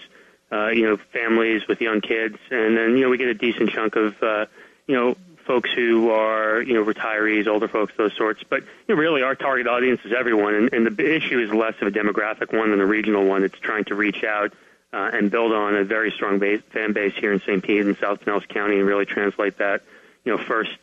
uh, 0.52 0.68
you 0.68 0.82
know, 0.82 0.96
families 1.12 1.66
with 1.68 1.80
young 1.80 2.00
kids, 2.00 2.36
and 2.50 2.76
then 2.76 2.96
you 2.96 3.02
know 3.02 3.08
we 3.08 3.18
get 3.18 3.28
a 3.28 3.34
decent 3.34 3.70
chunk 3.70 3.96
of 3.96 4.22
uh, 4.22 4.46
you 4.86 4.94
know 4.94 5.16
folks 5.46 5.70
who 5.72 6.10
are 6.10 6.60
you 6.62 6.74
know 6.74 6.84
retirees, 6.84 7.46
older 7.46 7.68
folks, 7.68 7.92
those 7.96 8.14
sorts. 8.16 8.42
But 8.48 8.62
you 8.86 8.94
know, 8.94 9.00
really, 9.00 9.22
our 9.22 9.34
target 9.34 9.66
audience 9.66 10.00
is 10.04 10.12
everyone, 10.16 10.54
and, 10.54 10.72
and 10.72 10.86
the 10.86 11.16
issue 11.16 11.38
is 11.38 11.50
less 11.52 11.74
of 11.80 11.88
a 11.88 11.90
demographic 11.90 12.56
one 12.56 12.70
than 12.70 12.80
a 12.80 12.86
regional 12.86 13.24
one. 13.24 13.44
It's 13.44 13.58
trying 13.58 13.84
to 13.84 13.94
reach 13.94 14.24
out 14.24 14.52
uh, 14.92 15.10
and 15.12 15.30
build 15.30 15.52
on 15.52 15.76
a 15.76 15.84
very 15.84 16.10
strong 16.10 16.38
base, 16.38 16.62
fan 16.72 16.92
base 16.92 17.14
here 17.16 17.32
in 17.32 17.40
St. 17.40 17.62
Pete 17.62 17.82
and 17.82 17.96
South 17.98 18.20
Pinellas 18.20 18.48
County, 18.48 18.78
and 18.78 18.86
really 18.86 19.06
translate 19.06 19.58
that, 19.58 19.82
you 20.24 20.36
know, 20.36 20.42
first 20.42 20.78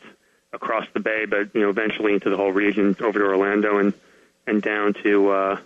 across 0.52 0.86
the 0.94 1.00
bay, 1.00 1.26
but 1.26 1.54
you 1.54 1.60
know, 1.60 1.70
eventually 1.70 2.14
into 2.14 2.30
the 2.30 2.36
whole 2.36 2.52
region, 2.52 2.96
over 3.00 3.18
to 3.18 3.24
Orlando 3.24 3.78
and 3.78 3.94
and 4.46 4.62
down 4.62 4.94
to 5.02 5.30
uh, 5.30 5.60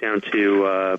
down 0.00 0.20
to 0.32 0.64
uh, 0.64 0.96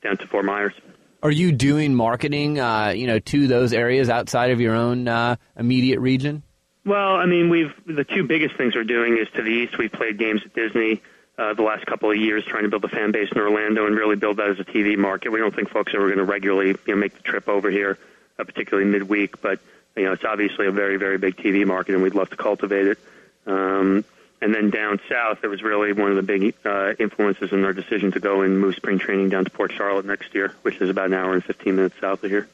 down 0.00 0.16
to 0.18 0.26
Fort 0.26 0.44
Myers. 0.44 0.74
Are 1.22 1.30
you 1.30 1.52
doing 1.52 1.94
marketing, 1.94 2.58
uh, 2.58 2.88
you 2.96 3.06
know, 3.06 3.20
to 3.20 3.46
those 3.46 3.72
areas 3.72 4.10
outside 4.10 4.50
of 4.50 4.60
your 4.60 4.74
own 4.74 5.06
uh, 5.06 5.36
immediate 5.56 6.00
region? 6.00 6.42
Well, 6.84 7.14
I 7.14 7.26
mean, 7.26 7.48
we've 7.48 7.72
the 7.86 8.02
two 8.02 8.24
biggest 8.24 8.56
things 8.56 8.74
we're 8.74 8.82
doing 8.82 9.16
is 9.16 9.28
to 9.36 9.42
the 9.42 9.50
east. 9.50 9.78
We've 9.78 9.92
played 9.92 10.18
games 10.18 10.42
at 10.44 10.52
Disney 10.52 11.00
uh, 11.38 11.54
the 11.54 11.62
last 11.62 11.86
couple 11.86 12.10
of 12.10 12.16
years, 12.16 12.44
trying 12.44 12.64
to 12.64 12.68
build 12.68 12.84
a 12.84 12.88
fan 12.88 13.12
base 13.12 13.30
in 13.30 13.38
Orlando 13.38 13.86
and 13.86 13.96
really 13.96 14.16
build 14.16 14.38
that 14.38 14.50
as 14.50 14.58
a 14.58 14.64
TV 14.64 14.98
market. 14.98 15.30
We 15.30 15.38
don't 15.38 15.54
think 15.54 15.70
folks 15.70 15.94
are 15.94 15.98
going 15.98 16.16
to 16.16 16.24
regularly 16.24 16.70
you 16.70 16.94
know, 16.94 16.96
make 16.96 17.14
the 17.14 17.22
trip 17.22 17.48
over 17.48 17.70
here, 17.70 17.98
uh, 18.38 18.44
particularly 18.44 18.90
midweek. 18.90 19.40
But 19.40 19.60
you 19.96 20.04
know, 20.04 20.12
it's 20.12 20.24
obviously 20.24 20.66
a 20.66 20.72
very, 20.72 20.96
very 20.96 21.18
big 21.18 21.36
TV 21.36 21.64
market, 21.64 21.94
and 21.94 22.02
we'd 22.02 22.16
love 22.16 22.30
to 22.30 22.36
cultivate 22.36 22.88
it. 22.88 22.98
Um, 23.46 24.04
and 24.42 24.52
then 24.52 24.70
down 24.70 25.00
south, 25.08 25.38
it 25.44 25.46
was 25.46 25.62
really 25.62 25.92
one 25.92 26.10
of 26.10 26.16
the 26.16 26.22
big 26.22 26.54
uh, 26.64 26.94
influences 26.98 27.52
in 27.52 27.64
our 27.64 27.72
decision 27.72 28.10
to 28.12 28.20
go 28.20 28.42
and 28.42 28.58
move 28.58 28.74
spring 28.74 28.98
training 28.98 29.28
down 29.28 29.44
to 29.44 29.50
Port 29.50 29.72
Charlotte 29.72 30.04
next 30.04 30.34
year, 30.34 30.52
which 30.62 30.80
is 30.80 30.90
about 30.90 31.06
an 31.06 31.14
hour 31.14 31.32
and 31.32 31.44
15 31.44 31.76
minutes 31.76 31.94
south 32.00 32.24
of 32.24 32.30
here. 32.30 32.48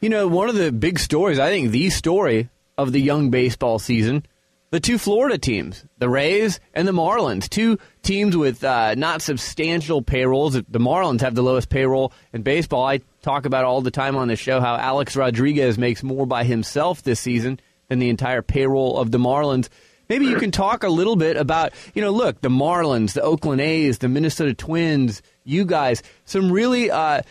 You 0.00 0.08
know, 0.08 0.28
one 0.28 0.48
of 0.48 0.54
the 0.54 0.72
big 0.72 0.98
stories, 0.98 1.38
I 1.38 1.50
think 1.50 1.70
the 1.70 1.90
story 1.90 2.48
of 2.78 2.92
the 2.92 3.00
young 3.00 3.30
baseball 3.30 3.78
season, 3.78 4.24
the 4.70 4.80
two 4.80 4.96
Florida 4.96 5.36
teams, 5.36 5.84
the 5.98 6.08
Rays 6.08 6.58
and 6.72 6.88
the 6.88 6.92
Marlins, 6.92 7.50
two 7.50 7.78
teams 8.02 8.34
with 8.34 8.64
uh, 8.64 8.94
not 8.94 9.20
substantial 9.20 10.00
payrolls. 10.00 10.54
The 10.54 10.80
Marlins 10.80 11.20
have 11.20 11.34
the 11.34 11.42
lowest 11.42 11.68
payroll 11.68 12.12
in 12.32 12.42
baseball. 12.42 12.84
I 12.84 13.00
talk 13.20 13.44
about 13.44 13.64
all 13.64 13.82
the 13.82 13.90
time 13.90 14.16
on 14.16 14.28
the 14.28 14.36
show 14.36 14.60
how 14.60 14.76
Alex 14.76 15.16
Rodriguez 15.16 15.76
makes 15.76 16.02
more 16.02 16.26
by 16.26 16.44
himself 16.44 17.02
this 17.02 17.20
season 17.20 17.60
than 17.88 17.98
the 17.98 18.08
entire 18.08 18.42
payroll 18.42 18.98
of 18.98 19.10
the 19.10 19.18
Marlins. 19.18 19.68
Maybe 20.08 20.26
you 20.26 20.36
can 20.36 20.50
talk 20.50 20.84
a 20.84 20.88
little 20.88 21.16
bit 21.16 21.36
about, 21.36 21.72
you 21.94 22.02
know, 22.02 22.10
look, 22.10 22.40
the 22.40 22.48
Marlins, 22.48 23.12
the 23.14 23.22
Oakland 23.22 23.60
A's, 23.60 23.98
the 23.98 24.08
Minnesota 24.08 24.54
Twins, 24.54 25.22
you 25.44 25.64
guys, 25.64 26.02
some 26.24 26.50
really 26.52 26.90
uh, 26.90 27.22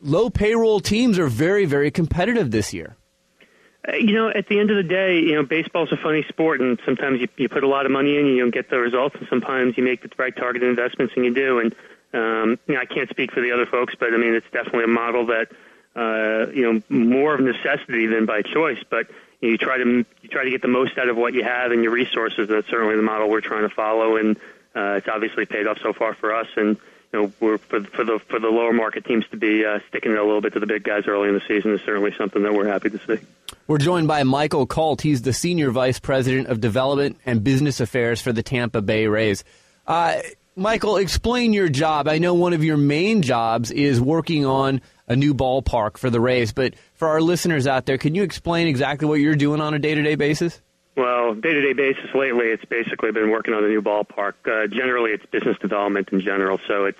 low 0.00 0.30
payroll 0.30 0.80
teams 0.80 1.18
are 1.18 1.28
very, 1.28 1.64
very 1.64 1.90
competitive 1.90 2.50
this 2.50 2.74
year. 2.74 2.96
Uh, 3.86 3.96
you 3.96 4.12
know, 4.12 4.28
at 4.28 4.48
the 4.48 4.58
end 4.58 4.70
of 4.70 4.76
the 4.76 4.82
day, 4.82 5.18
you 5.18 5.34
know, 5.34 5.44
baseball's 5.44 5.92
a 5.92 5.96
funny 5.96 6.24
sport, 6.28 6.60
and 6.60 6.78
sometimes 6.84 7.20
you, 7.20 7.28
you 7.36 7.48
put 7.48 7.62
a 7.62 7.68
lot 7.68 7.86
of 7.86 7.92
money 7.92 8.16
in, 8.16 8.26
and 8.26 8.36
you 8.36 8.42
don't 8.42 8.54
get 8.54 8.68
the 8.70 8.78
results, 8.78 9.14
and 9.18 9.26
sometimes 9.28 9.76
you 9.76 9.84
make 9.84 10.02
the 10.02 10.10
right 10.18 10.34
targeted 10.34 10.68
investments, 10.68 11.12
and 11.16 11.24
you 11.24 11.32
do. 11.32 11.60
And 11.60 11.74
um, 12.12 12.58
you 12.66 12.74
know, 12.74 12.80
I 12.80 12.86
can't 12.86 13.08
speak 13.10 13.32
for 13.32 13.40
the 13.40 13.52
other 13.52 13.66
folks, 13.66 13.94
but 13.98 14.12
I 14.12 14.16
mean, 14.16 14.34
it's 14.34 14.46
definitely 14.52 14.84
a 14.84 14.88
model 14.88 15.26
that 15.26 15.52
uh, 15.94 16.50
you 16.50 16.62
know 16.62 16.82
more 16.88 17.34
of 17.34 17.40
necessity 17.40 18.06
than 18.06 18.26
by 18.26 18.42
choice. 18.42 18.78
But 18.88 19.08
you 19.40 19.58
try 19.58 19.78
to 19.78 19.84
you 20.22 20.28
try 20.28 20.44
to 20.44 20.50
get 20.50 20.62
the 20.62 20.68
most 20.68 20.98
out 20.98 21.08
of 21.08 21.16
what 21.16 21.34
you 21.34 21.44
have 21.44 21.72
and 21.72 21.82
your 21.82 21.92
resources. 21.92 22.48
That's 22.48 22.68
certainly 22.68 22.96
the 22.96 23.02
model 23.02 23.28
we're 23.28 23.40
trying 23.40 23.68
to 23.68 23.74
follow, 23.74 24.16
and 24.16 24.36
uh, 24.74 24.96
it's 24.98 25.08
obviously 25.08 25.46
paid 25.46 25.66
off 25.66 25.78
so 25.82 25.92
far 25.92 26.14
for 26.14 26.34
us. 26.34 26.48
And 26.56 26.76
you 27.12 27.22
know, 27.22 27.32
we're 27.40 27.58
for, 27.58 27.80
for 27.82 28.04
the 28.04 28.18
for 28.18 28.38
the 28.38 28.48
lower 28.48 28.72
market 28.72 29.04
teams 29.04 29.26
to 29.30 29.36
be 29.36 29.64
uh, 29.64 29.80
sticking 29.88 30.12
it 30.12 30.18
a 30.18 30.24
little 30.24 30.40
bit 30.40 30.54
to 30.54 30.60
the 30.60 30.66
big 30.66 30.84
guys 30.84 31.04
early 31.06 31.28
in 31.28 31.34
the 31.34 31.42
season 31.46 31.72
is 31.72 31.80
certainly 31.82 32.12
something 32.16 32.42
that 32.42 32.54
we're 32.54 32.68
happy 32.68 32.90
to 32.90 32.98
see. 32.98 33.24
We're 33.66 33.78
joined 33.78 34.08
by 34.08 34.22
Michael 34.22 34.66
Kalt. 34.66 35.02
He's 35.02 35.22
the 35.22 35.32
senior 35.32 35.70
vice 35.70 35.98
president 35.98 36.48
of 36.48 36.60
development 36.60 37.18
and 37.26 37.42
business 37.42 37.80
affairs 37.80 38.20
for 38.20 38.32
the 38.32 38.42
Tampa 38.42 38.80
Bay 38.80 39.06
Rays. 39.06 39.44
Uh, 39.86 40.20
Michael, 40.56 40.96
explain 40.96 41.52
your 41.52 41.68
job. 41.68 42.08
I 42.08 42.18
know 42.18 42.34
one 42.34 42.54
of 42.54 42.64
your 42.64 42.76
main 42.78 43.22
jobs 43.22 43.70
is 43.70 44.00
working 44.00 44.46
on 44.46 44.80
a 45.08 45.16
new 45.16 45.34
ballpark 45.34 45.96
for 45.96 46.10
the 46.10 46.20
Rays, 46.20 46.52
but 46.52 46.74
for 46.94 47.08
our 47.08 47.20
listeners 47.20 47.66
out 47.66 47.86
there, 47.86 47.98
can 47.98 48.14
you 48.14 48.22
explain 48.22 48.66
exactly 48.68 49.06
what 49.06 49.20
you're 49.20 49.36
doing 49.36 49.60
on 49.60 49.74
a 49.74 49.78
day 49.78 49.94
to 49.94 50.02
day 50.02 50.14
basis? 50.14 50.60
Well, 50.96 51.34
day 51.34 51.52
to 51.52 51.60
day 51.60 51.72
basis 51.74 52.14
lately, 52.14 52.46
it's 52.46 52.64
basically 52.64 53.12
been 53.12 53.30
working 53.30 53.52
on 53.52 53.62
a 53.62 53.68
new 53.68 53.82
ballpark. 53.82 54.34
Uh, 54.46 54.66
generally, 54.66 55.10
it's 55.10 55.26
business 55.26 55.58
development 55.58 56.08
in 56.10 56.22
general. 56.22 56.58
So 56.66 56.86
it's 56.86 56.98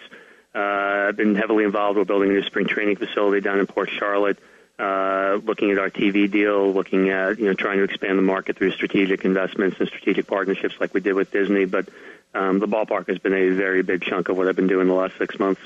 uh, 0.55 1.13
been 1.13 1.35
heavily 1.35 1.65
involved 1.65 1.99
with 1.99 2.07
building 2.07 2.31
a 2.31 2.35
new 2.35 2.43
spring 2.43 2.67
training 2.67 2.97
facility 2.97 3.41
down 3.41 3.59
in 3.59 3.67
Port 3.67 3.89
Charlotte. 3.91 4.39
Uh, 4.79 5.39
looking 5.45 5.71
at 5.71 5.79
our 5.79 5.89
TV 5.89 6.31
deal, 6.31 6.75
looking 6.75 7.09
at 7.09 7.39
you 7.39 7.47
know 7.47 7.55
trying 7.55 7.79
to 7.79 7.85
expand 7.85 8.19
the 8.19 8.23
market 8.23 8.59
through 8.59 8.71
strategic 8.73 9.25
investments 9.25 9.79
and 9.81 9.89
strategic 9.89 10.27
partnerships 10.27 10.75
like 10.79 10.93
we 10.93 11.01
did 11.01 11.15
with 11.15 11.31
Disney. 11.31 11.65
But 11.65 11.89
um, 12.35 12.59
the 12.59 12.69
ballpark 12.69 13.09
has 13.09 13.19
been 13.19 13.33
a 13.33 13.49
very 13.51 13.83
big 13.83 14.03
chunk 14.03 14.29
of 14.29 14.37
what 14.37 14.47
I've 14.49 14.57
been 14.57 14.67
doing 14.67 14.89
the 14.89 14.95
last 14.95 15.17
six 15.17 15.39
months. 15.39 15.63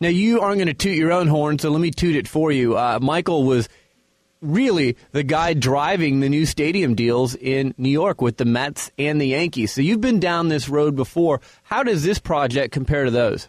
Now 0.00 0.08
you 0.08 0.40
aren't 0.40 0.56
going 0.56 0.68
to 0.68 0.74
toot 0.74 0.96
your 0.96 1.12
own 1.12 1.26
horn, 1.26 1.58
so 1.58 1.70
let 1.70 1.80
me 1.80 1.90
toot 1.90 2.16
it 2.16 2.26
for 2.26 2.50
you. 2.50 2.76
Uh, 2.76 2.98
Michael 3.02 3.44
was 3.44 3.68
really 4.40 4.96
the 5.12 5.22
guy 5.22 5.52
driving 5.52 6.20
the 6.20 6.30
new 6.30 6.46
stadium 6.46 6.94
deals 6.94 7.34
in 7.34 7.74
New 7.76 7.90
York 7.90 8.22
with 8.22 8.38
the 8.38 8.46
Mets 8.46 8.90
and 8.98 9.20
the 9.20 9.26
Yankees. 9.26 9.72
So 9.72 9.82
you've 9.82 10.00
been 10.00 10.18
down 10.18 10.48
this 10.48 10.70
road 10.70 10.96
before. 10.96 11.42
How 11.64 11.82
does 11.82 12.02
this 12.02 12.18
project 12.18 12.72
compare 12.72 13.04
to 13.04 13.10
those? 13.10 13.48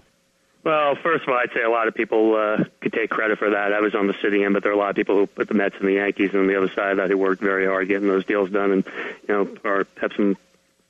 Well, 0.63 0.95
first 1.01 1.23
of 1.23 1.29
all, 1.29 1.35
I'd 1.35 1.53
say 1.55 1.63
a 1.63 1.69
lot 1.69 1.87
of 1.87 1.95
people 1.95 2.35
uh, 2.35 2.65
could 2.81 2.93
take 2.93 3.09
credit 3.09 3.39
for 3.39 3.49
that. 3.49 3.73
I 3.73 3.79
was 3.79 3.95
on 3.95 4.07
the 4.07 4.13
city 4.21 4.43
end, 4.43 4.53
but 4.53 4.61
there 4.61 4.73
are 4.73 4.75
a 4.75 4.77
lot 4.77 4.89
of 4.89 4.95
people 4.95 5.15
who 5.15 5.27
put 5.27 5.47
the 5.47 5.53
Mets 5.53 5.75
and 5.79 5.87
the 5.87 5.93
Yankees, 5.93 6.35
on 6.35 6.47
the 6.47 6.57
other 6.57 6.69
side 6.69 6.97
that, 6.97 7.09
who 7.09 7.17
worked 7.17 7.41
very 7.41 7.65
hard 7.65 7.87
getting 7.87 8.07
those 8.09 8.25
deals 8.25 8.51
done, 8.51 8.71
and 8.71 8.83
you 9.27 9.33
know, 9.33 9.57
are 9.63 9.87
have 10.01 10.11
some 10.15 10.35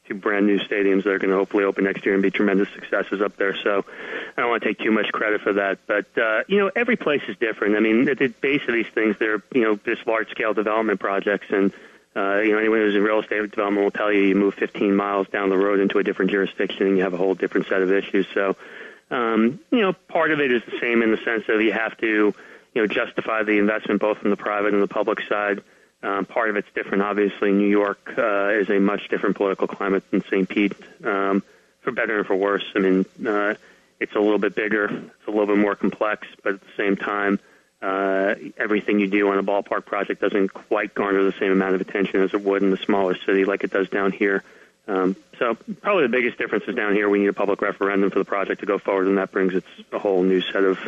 two 0.08 0.16
brand 0.16 0.48
new 0.48 0.60
stadiums 0.60 1.04
that 1.04 1.12
are 1.12 1.20
going 1.20 1.30
to 1.30 1.38
hopefully 1.38 1.64
open 1.64 1.84
next 1.84 2.06
year 2.06 2.14
and 2.14 2.24
be 2.24 2.32
tremendous 2.32 2.68
successes 2.74 3.22
up 3.22 3.38
there. 3.38 3.56
So 3.56 3.86
I 4.38 4.42
don't 4.42 4.50
want 4.50 4.64
to 4.64 4.70
take 4.70 4.80
too 4.80 4.92
much 4.92 5.12
credit 5.12 5.42
for 5.42 5.54
that, 5.54 5.80
but 5.88 6.06
uh, 6.18 6.44
you 6.48 6.60
know, 6.60 6.72
every 6.76 6.96
place 6.96 7.22
is 7.28 7.38
different. 7.38 7.76
I 7.76 7.80
mean, 7.80 8.08
at 8.10 8.20
the 8.20 8.28
base 8.28 8.62
of 8.68 8.74
these 8.74 8.90
things, 8.94 9.16
they're 9.20 9.42
you 9.54 9.62
know 9.62 9.76
just 9.78 10.06
large 10.08 10.30
scale 10.30 10.54
development 10.54 11.00
projects, 11.00 11.48
and 11.50 11.72
uh, 12.16 12.40
you 12.40 12.52
know, 12.52 12.58
anyone 12.58 12.80
who's 12.80 12.96
in 12.96 13.04
real 13.04 13.20
estate 13.20 13.50
development 13.52 13.84
will 13.84 13.92
tell 13.92 14.12
you 14.12 14.22
you 14.22 14.36
move 14.36 14.56
15 14.56 14.96
miles 14.96 15.28
down 15.30 15.50
the 15.50 15.58
road 15.58 15.80
into 15.80 15.98
a 16.00 16.04
different 16.04 16.32
jurisdiction, 16.32 16.88
and 16.88 16.98
you 16.98 17.04
have 17.04 17.14
a 17.14 17.18
whole 17.18 17.36
different 17.36 17.68
set 17.68 17.82
of 17.82 17.92
issues. 17.92 18.26
So 18.34 18.56
um, 19.12 19.60
you 19.72 19.82
know, 19.82 19.94
part 19.94 20.32
of 20.32 20.40
it 20.40 20.52
is 20.52 20.64
the 20.66 20.80
same 20.80 21.04
in 21.04 21.12
the 21.12 21.18
sense 21.18 21.44
of 21.50 21.62
you 21.62 21.74
have 21.74 21.98
to, 21.98 22.34
you 22.74 22.82
know, 22.82 22.88
justify 22.88 23.44
the 23.44 23.60
investment 23.60 24.00
both 24.00 24.20
from 24.20 24.30
the 24.30 24.38
private 24.38 24.74
and 24.74 24.82
the 24.82 24.88
public 24.88 25.20
side. 25.28 25.62
Um, 26.04 26.26
part 26.26 26.50
of 26.50 26.56
it's 26.56 26.68
different. 26.74 27.04
Obviously, 27.04 27.52
New 27.52 27.68
York 27.68 28.14
uh, 28.18 28.50
is 28.50 28.70
a 28.70 28.80
much 28.80 29.08
different 29.10 29.36
political 29.36 29.68
climate 29.68 30.04
than 30.10 30.24
St. 30.24 30.50
Pete, 30.50 30.74
um, 31.04 31.44
for 31.82 31.92
better 31.92 32.20
and 32.20 32.28
for 32.28 32.36
worse. 32.36 32.66
I 32.76 32.80
mean, 32.80 33.06
uh, 33.26 33.54
it's 34.00 34.16
a 34.16 34.20
little 34.20 34.40
bit 34.40 34.56
bigger, 34.56 34.86
it's 34.86 35.28
a 35.28 35.32
little 35.32 35.46
bit 35.46 35.58
more 35.58 35.76
complex, 35.76 36.28
but 36.44 36.56
at 36.56 36.62
the 36.62 36.74
same 36.76 36.96
time, 36.96 37.40
uh, 37.82 38.36
everything 38.58 39.00
you 39.00 39.08
do 39.08 39.30
on 39.30 39.38
a 39.38 39.44
ballpark 39.44 39.86
project 39.86 40.22
doesn't 40.22 40.50
quite 40.50 40.94
garner 40.94 41.24
the 41.24 41.34
same 41.40 41.52
amount 41.52 41.76
of 41.76 41.82
attention 41.82 42.22
as 42.22 42.34
it 42.34 42.42
would 42.42 42.64
in 42.64 42.74
a 42.74 42.78
smaller 42.78 43.16
city 43.26 43.46
like 43.46 43.64
it 43.64 43.72
does 43.72 43.90
down 43.90 44.12
here. 44.12 44.44
Um, 44.88 45.16
so 45.38 45.56
probably 45.82 46.04
the 46.04 46.10
biggest 46.10 46.38
difference 46.38 46.66
is 46.68 46.76
down 46.76 46.94
here. 46.94 47.10
We 47.10 47.20
need 47.20 47.28
a 47.28 47.34
public 47.34 47.62
referendum 47.62 48.10
for 48.10 48.20
the 48.20 48.26
project 48.26 48.62
to 48.62 48.66
go 48.66 48.78
forward, 48.78 49.08
and 49.08 49.18
that 49.18 49.32
brings 49.32 49.54
its 49.54 49.68
a 49.92 50.00
whole 50.00 50.24
new 50.24 50.42
set 50.42 50.64
of 50.64 50.80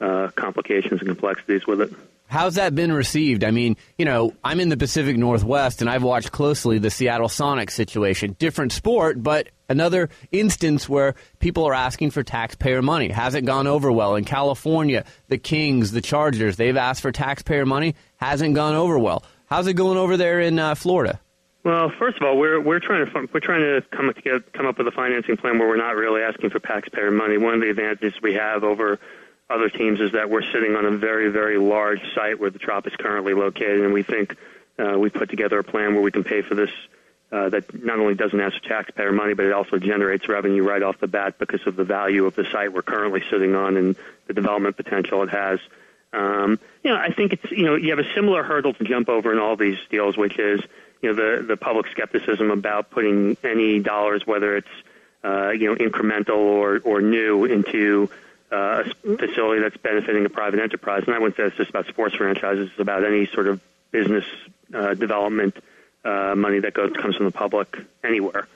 uh, 0.00 0.28
complications 0.34 1.00
and 1.00 1.08
complexities 1.08 1.66
with 1.66 1.80
it. 1.82 1.92
How's 2.28 2.56
that 2.56 2.74
been 2.74 2.92
received? 2.92 3.44
I 3.44 3.52
mean, 3.52 3.76
you 3.96 4.04
know, 4.04 4.34
I'm 4.42 4.58
in 4.58 4.68
the 4.68 4.76
Pacific 4.76 5.16
Northwest, 5.16 5.80
and 5.80 5.88
I've 5.88 6.02
watched 6.02 6.32
closely 6.32 6.78
the 6.78 6.90
Seattle 6.90 7.28
Sonics 7.28 7.70
situation. 7.70 8.34
Different 8.38 8.72
sport, 8.72 9.22
but 9.22 9.48
another 9.68 10.10
instance 10.32 10.88
where 10.88 11.14
people 11.38 11.66
are 11.66 11.74
asking 11.74 12.10
for 12.10 12.22
taxpayer 12.22 12.82
money. 12.82 13.08
Hasn't 13.10 13.46
gone 13.46 13.66
over 13.66 13.92
well. 13.92 14.16
In 14.16 14.24
California, 14.24 15.04
the 15.28 15.38
Kings, 15.38 15.92
the 15.92 16.00
Chargers, 16.00 16.56
they've 16.56 16.76
asked 16.76 17.00
for 17.00 17.12
taxpayer 17.12 17.64
money. 17.64 17.94
Hasn't 18.16 18.54
gone 18.54 18.74
over 18.74 18.98
well. 18.98 19.22
How's 19.46 19.68
it 19.68 19.74
going 19.74 19.96
over 19.96 20.16
there 20.16 20.40
in 20.40 20.58
uh, 20.58 20.74
Florida? 20.74 21.20
Well, 21.62 21.92
first 21.98 22.16
of 22.16 22.22
all, 22.22 22.38
we're 22.38 22.60
we're 22.60 22.78
trying 22.78 23.06
to 23.06 23.28
we're 23.32 23.40
trying 23.40 23.62
to 23.62 23.82
come 23.90 24.12
together, 24.14 24.44
come 24.52 24.66
up 24.66 24.78
with 24.78 24.86
a 24.86 24.92
financing 24.92 25.36
plan 25.36 25.58
where 25.58 25.66
we're 25.66 25.76
not 25.76 25.96
really 25.96 26.22
asking 26.22 26.50
for 26.50 26.60
taxpayer 26.60 27.10
money. 27.10 27.38
One 27.38 27.54
of 27.54 27.60
the 27.60 27.70
advantages 27.70 28.14
we 28.22 28.34
have 28.34 28.62
over 28.62 29.00
other 29.48 29.68
teams 29.68 30.00
is 30.00 30.12
that 30.12 30.28
we're 30.28 30.42
sitting 30.52 30.74
on 30.74 30.84
a 30.84 30.96
very 30.96 31.30
very 31.30 31.58
large 31.58 32.00
site 32.14 32.40
where 32.40 32.50
the 32.50 32.58
Trop 32.58 32.86
is 32.86 32.94
currently 32.96 33.34
located, 33.34 33.80
and 33.80 33.92
we 33.92 34.02
think 34.02 34.36
uh, 34.78 34.98
we 34.98 35.10
put 35.10 35.30
together 35.30 35.58
a 35.58 35.64
plan 35.64 35.94
where 35.94 36.02
we 36.02 36.10
can 36.10 36.24
pay 36.24 36.42
for 36.42 36.54
this. 36.54 36.70
Uh, 37.32 37.48
that 37.48 37.84
not 37.84 37.98
only 37.98 38.14
doesn't 38.14 38.38
ask 38.38 38.62
taxpayer 38.62 39.10
money, 39.10 39.34
but 39.34 39.44
it 39.44 39.52
also 39.52 39.78
generates 39.78 40.28
revenue 40.28 40.62
right 40.62 40.80
off 40.80 40.96
the 41.00 41.08
bat 41.08 41.40
because 41.40 41.66
of 41.66 41.74
the 41.74 41.82
value 41.82 42.24
of 42.24 42.36
the 42.36 42.44
site 42.52 42.72
we're 42.72 42.82
currently 42.82 43.20
sitting 43.28 43.56
on 43.56 43.76
and 43.76 43.96
the 44.28 44.32
development 44.32 44.76
potential 44.76 45.24
it 45.24 45.30
has. 45.30 45.58
Um, 46.12 46.60
you 46.84 46.90
know, 46.90 46.96
I 46.96 47.10
think 47.10 47.32
it's 47.32 47.50
you 47.50 47.64
know 47.64 47.74
you 47.74 47.90
have 47.90 47.98
a 47.98 48.14
similar 48.14 48.44
hurdle 48.44 48.74
to 48.74 48.84
jump 48.84 49.08
over 49.08 49.32
in 49.32 49.38
all 49.38 49.56
these 49.56 49.76
deals, 49.90 50.16
which 50.16 50.38
is 50.38 50.60
you 51.02 51.12
know 51.12 51.14
the 51.14 51.42
the 51.42 51.56
public 51.56 51.86
skepticism 51.88 52.50
about 52.50 52.90
putting 52.90 53.36
any 53.42 53.80
dollars, 53.80 54.26
whether 54.26 54.56
it's 54.56 54.68
uh, 55.24 55.50
you 55.50 55.68
know 55.68 55.74
incremental 55.74 56.36
or 56.36 56.80
or 56.84 57.02
new, 57.02 57.44
into 57.44 58.08
uh, 58.52 58.84
a 58.84 59.16
facility 59.16 59.60
that's 59.62 59.76
benefiting 59.76 60.24
a 60.24 60.28
private 60.28 60.60
enterprise. 60.60 61.04
And 61.06 61.14
I 61.14 61.18
wouldn't 61.18 61.36
say 61.36 61.44
it's 61.44 61.56
just 61.56 61.70
about 61.70 61.86
sports 61.86 62.14
franchises; 62.14 62.70
it's 62.70 62.80
about 62.80 63.04
any 63.04 63.26
sort 63.26 63.46
of 63.46 63.60
business 63.90 64.24
uh, 64.74 64.94
development 64.94 65.56
uh, 66.04 66.34
money 66.36 66.60
that 66.60 66.74
goes 66.74 66.92
comes 66.92 67.16
from 67.16 67.26
the 67.26 67.32
public 67.32 67.76
anywhere. 68.04 68.46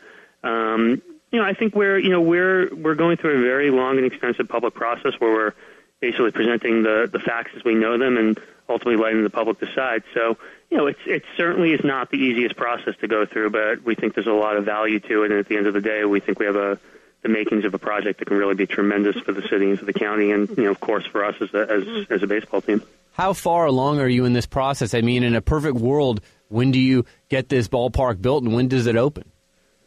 Um, 0.43 1.03
you 1.32 1.41
know, 1.41 1.45
I 1.45 1.55
think 1.55 1.74
we're 1.74 1.99
you 1.99 2.11
know 2.11 2.20
we're 2.20 2.74
we're 2.74 2.95
going 2.95 3.16
through 3.16 3.38
a 3.38 3.43
very 3.43 3.70
long 3.70 3.97
and 3.97 4.07
expensive 4.07 4.49
public 4.49 4.74
process 4.74 5.14
where 5.18 5.32
we're 5.32 5.55
basically 6.01 6.30
presenting 6.30 6.82
the 6.82 7.09
the 7.11 7.20
facts 7.20 7.53
as 7.57 7.64
we 7.64 7.74
know 7.74 7.99
them 7.99 8.16
and 8.16 8.41
ultimately 8.68 9.03
letting 9.03 9.24
the 9.24 9.30
public 9.30 9.59
decide. 9.59 10.03
So 10.14 10.38
you 10.70 10.76
know, 10.76 10.86
it's 10.86 11.01
it 11.07 11.24
certainly 11.36 11.72
is 11.72 11.82
not 11.84 12.11
the 12.11 12.16
easiest 12.16 12.57
process 12.57 12.95
to 13.01 13.09
go 13.09 13.26
through, 13.26 13.51
but 13.51 13.82
we 13.82 13.95
think 13.95 14.14
there's 14.14 14.26
a 14.26 14.32
lot 14.32 14.57
of 14.57 14.64
value 14.64 15.01
to 15.01 15.24
it. 15.24 15.30
And 15.30 15.41
at 15.41 15.49
the 15.49 15.57
end 15.57 15.66
of 15.66 15.74
the 15.74 15.80
day, 15.80 16.05
we 16.05 16.20
think 16.20 16.38
we 16.38 16.47
have 16.47 16.57
a 16.57 16.78
the 17.22 17.28
makings 17.28 17.64
of 17.64 17.74
a 17.74 17.78
project 17.78 18.18
that 18.18 18.26
can 18.26 18.36
really 18.36 18.54
be 18.54 18.66
tremendous 18.66 19.16
for 19.20 19.32
the 19.32 19.42
city 19.42 19.70
and 19.70 19.78
for 19.78 19.84
the 19.84 19.92
county, 19.92 20.30
and 20.30 20.48
you 20.50 20.64
know, 20.64 20.70
of 20.70 20.80
course, 20.80 21.04
for 21.06 21.24
us 21.24 21.34
as 21.40 21.52
a, 21.54 21.70
as 21.70 22.06
as 22.10 22.22
a 22.22 22.26
baseball 22.26 22.62
team. 22.62 22.82
How 23.12 23.32
far 23.32 23.66
along 23.66 24.00
are 24.00 24.08
you 24.08 24.24
in 24.24 24.32
this 24.32 24.46
process? 24.46 24.94
I 24.94 25.02
mean, 25.02 25.22
in 25.22 25.34
a 25.34 25.40
perfect 25.40 25.76
world, 25.76 26.20
when 26.48 26.70
do 26.70 26.78
you 26.78 27.04
get 27.28 27.48
this 27.48 27.68
ballpark 27.68 28.22
built, 28.22 28.44
and 28.44 28.54
when 28.54 28.68
does 28.68 28.86
it 28.86 28.96
open? 28.96 29.30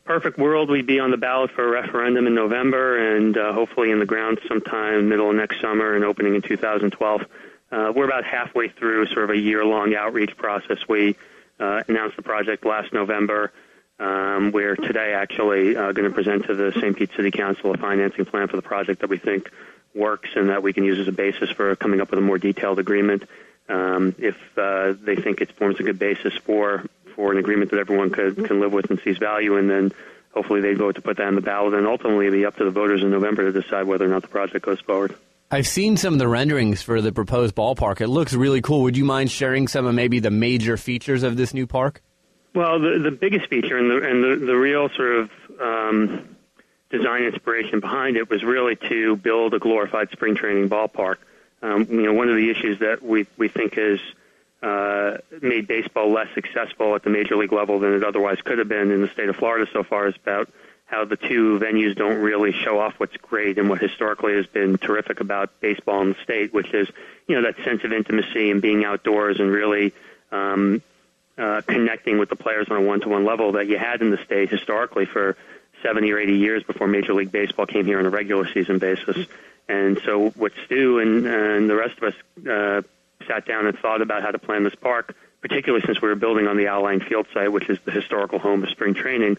Perfect 0.05 0.38
world, 0.38 0.69
we'd 0.69 0.86
be 0.86 0.99
on 0.99 1.11
the 1.11 1.17
ballot 1.17 1.51
for 1.51 1.65
a 1.65 1.81
referendum 1.81 2.27
in 2.27 2.36
November, 2.36 3.15
and 3.15 3.38
uh, 3.38 3.53
hopefully 3.53 3.89
in 3.89 3.99
the 3.99 4.05
ground 4.05 4.39
sometime 4.47 5.07
middle 5.07 5.29
of 5.29 5.36
next 5.36 5.61
summer, 5.61 5.95
and 5.95 6.03
opening 6.03 6.36
in 6.36 6.41
2012. 6.41 7.21
Uh, 7.71 7.91
we're 7.95 8.05
about 8.05 8.25
halfway 8.25 8.67
through 8.67 9.07
sort 9.07 9.23
of 9.23 9.29
a 9.31 9.38
year-long 9.38 9.95
outreach 9.95 10.36
process. 10.38 10.77
We 10.88 11.15
uh, 11.59 11.84
announced 11.88 12.17
the 12.17 12.21
project 12.21 12.65
last 12.65 12.91
November. 12.93 13.51
Um, 14.04 14.51
we're 14.51 14.76
today 14.76 15.14
actually 15.14 15.78
uh, 15.78 15.93
going 15.93 16.10
to 16.10 16.14
present 16.14 16.45
to 16.47 16.56
the 16.56 16.74
St. 16.74 16.93
Pete 16.97 17.12
City 17.16 17.32
Council 17.32 17.72
a 17.72 17.78
financing 17.78 18.26
plan 18.26 18.49
for 18.49 18.58
the 18.58 18.62
project 18.62 18.99
that 18.99 19.10
we 19.10 19.18
think 19.18 19.49
works 19.95 20.30
and 20.36 20.49
that 20.49 20.62
we 20.62 20.74
can 20.74 20.84
use 20.84 20.99
as 20.99 21.08
a 21.08 21.14
basis 21.14 21.49
for 21.51 21.74
coming 21.78 22.01
up 22.01 22.10
with 22.10 22.20
a 22.20 22.22
more 22.22 22.38
detailed 22.38 22.80
agreement. 22.80 23.24
Um, 23.70 24.14
if 24.18 24.36
uh, 24.58 24.93
they 25.01 25.16
think 25.16 25.39
it 25.39 25.54
forms 25.54 25.80
a 25.80 25.84
good 25.84 25.99
basis 25.99 26.34
for 26.34 26.84
for 27.16 27.32
an 27.32 27.38
agreement 27.38 27.72
that 27.72 27.80
everyone 27.80 28.10
could 28.10 28.43
can 28.43 28.60
live 28.60 28.74
with 28.74 28.89
and 28.89 28.99
sees 28.99 29.18
value 29.20 29.56
in, 29.56 29.70
then 29.70 29.93
hopefully 30.34 30.60
they 30.60 30.74
vote 30.74 30.95
to 30.95 31.01
put 31.01 31.16
that 31.18 31.28
on 31.28 31.36
the 31.36 31.41
ballot, 31.41 31.74
and 31.74 31.88
ultimately 31.88 32.28
it'll 32.28 32.39
be 32.39 32.45
up 32.45 32.58
to 32.58 32.66
the 32.66 32.72
voters 32.72 33.04
in 33.04 33.10
November 33.10 33.49
to 33.49 33.62
decide 33.62 33.84
whether 33.84 34.04
or 34.04 34.10
not 34.10 34.24
the 34.24 34.28
project 34.28 34.66
goes 34.66 34.82
forward. 34.82 35.16
I've 35.49 35.68
seen 35.68 35.95
some 35.95 36.12
of 36.12 36.20
the 36.20 36.28
renderings 36.28 36.82
for 36.82 36.99
the 36.99 37.14
proposed 37.14 37.56
ballpark. 37.56 38.01
It 38.01 38.08
looks 38.08 38.34
really 38.34 38.60
cool. 38.60 38.82
Would 38.82 38.97
you 38.97 39.06
mind 39.06 39.32
sharing 39.32 39.70
some 39.70 39.86
of 39.86 39.95
maybe 39.95 40.20
the 40.20 40.32
major 40.32 40.76
features 40.76 41.24
of 41.24 41.38
this 41.38 41.54
new 41.54 41.68
park? 41.68 42.01
Well, 42.54 42.80
the 42.80 42.99
the 42.99 43.12
biggest 43.12 43.47
feature 43.47 43.78
and 43.78 43.89
the 43.89 44.08
and 44.08 44.24
the, 44.24 44.45
the 44.45 44.56
real 44.56 44.89
sort 44.89 45.16
of 45.16 45.32
um, 45.60 46.36
design 46.89 47.24
inspiration 47.24 47.80
behind 47.80 48.16
it 48.16 48.30
was 48.30 48.43
really 48.43 48.76
to 48.76 49.16
build 49.16 49.54
a 49.56 49.60
glorified 49.60 50.12
spring 50.12 50.36
training 50.36 50.70
ballpark. 50.70 51.18
Um, 51.64 51.88
you 51.89 52.04
know, 52.04 52.14
one 52.14 52.30
of 52.30 52.36
the 52.36 52.51
issues 52.51 52.80
that 52.80 53.01
we 53.01 53.26
we 53.38 53.47
think 53.47 53.76
has 53.76 53.99
uh, 54.62 55.18
made 55.41 55.68
baseball 55.68 56.12
less 56.12 56.28
successful 56.36 56.95
at 56.95 57.04
the 57.04 57.10
major 57.10 57.36
league 57.36 57.51
level 57.51 57.80
than 57.80 57.93
it 57.93 58.04
otherwise 58.04 58.38
could 58.41 58.60
have 58.60 58.70
been 58.70 58.91
in 58.91 59.01
the 59.01 59.10
state 59.10 59.30
of 59.30 59.36
Florida 59.36 59.70
so 59.74 59.84
far 59.84 60.08
is 60.08 60.16
about 60.16 60.47
how 60.86 61.06
the 61.06 61.18
two 61.18 61.58
venues 61.60 61.95
don't 61.95 62.22
really 62.22 62.51
show 62.51 62.80
off 62.80 62.93
what's 62.99 63.18
great 63.18 63.58
and 63.58 63.68
what 63.68 63.82
historically 63.82 64.36
has 64.36 64.45
been 64.45 64.78
terrific 64.78 65.20
about 65.22 65.60
baseball 65.60 66.01
in 66.01 66.10
the 66.10 66.18
state, 66.24 66.54
which 66.54 66.72
is 66.74 66.88
you 67.28 67.36
know 67.36 67.41
that 67.41 67.56
sense 67.64 67.84
of 67.84 67.91
intimacy 67.91 68.51
and 68.51 68.62
being 68.62 68.86
outdoors 68.86 69.39
and 69.39 69.49
really 69.51 69.91
um, 70.32 70.84
uh, 71.38 71.61
connecting 71.67 72.17
with 72.17 72.29
the 72.29 72.36
players 72.36 72.67
on 72.69 72.77
a 72.77 72.81
one-to-one 72.81 73.25
level 73.25 73.53
that 73.53 73.67
you 73.67 73.77
had 73.77 74.01
in 74.01 74.11
the 74.11 74.17
state 74.17 74.49
historically 74.49 75.05
for 75.05 75.36
70 75.81 76.11
or 76.11 76.19
80 76.19 76.38
years 76.38 76.63
before 76.63 76.88
Major 76.88 77.13
League 77.13 77.31
Baseball 77.31 77.65
came 77.65 77.86
here 77.86 77.99
on 77.99 78.05
a 78.05 78.09
regular 78.09 78.47
season 78.53 78.79
basis. 78.79 79.27
And 79.67 79.99
so 80.05 80.29
what 80.31 80.51
Stu 80.65 80.99
and, 80.99 81.25
and 81.25 81.69
the 81.69 81.75
rest 81.75 81.97
of 81.97 82.03
us 82.03 82.47
uh, 82.47 82.81
sat 83.27 83.45
down 83.45 83.67
and 83.67 83.77
thought 83.77 84.01
about 84.01 84.23
how 84.23 84.31
to 84.31 84.39
plan 84.39 84.63
this 84.63 84.75
park, 84.75 85.15
particularly 85.41 85.86
since 85.86 86.01
we 86.01 86.07
were 86.07 86.15
building 86.15 86.47
on 86.47 86.57
the 86.57 86.67
Al 86.67 86.84
Lang 86.84 86.99
Field 86.99 87.27
site, 87.34 87.51
which 87.51 87.69
is 87.69 87.79
the 87.86 87.91
historical 87.91 88.39
home 88.39 88.63
of 88.63 88.69
spring 88.69 88.93
training. 88.93 89.38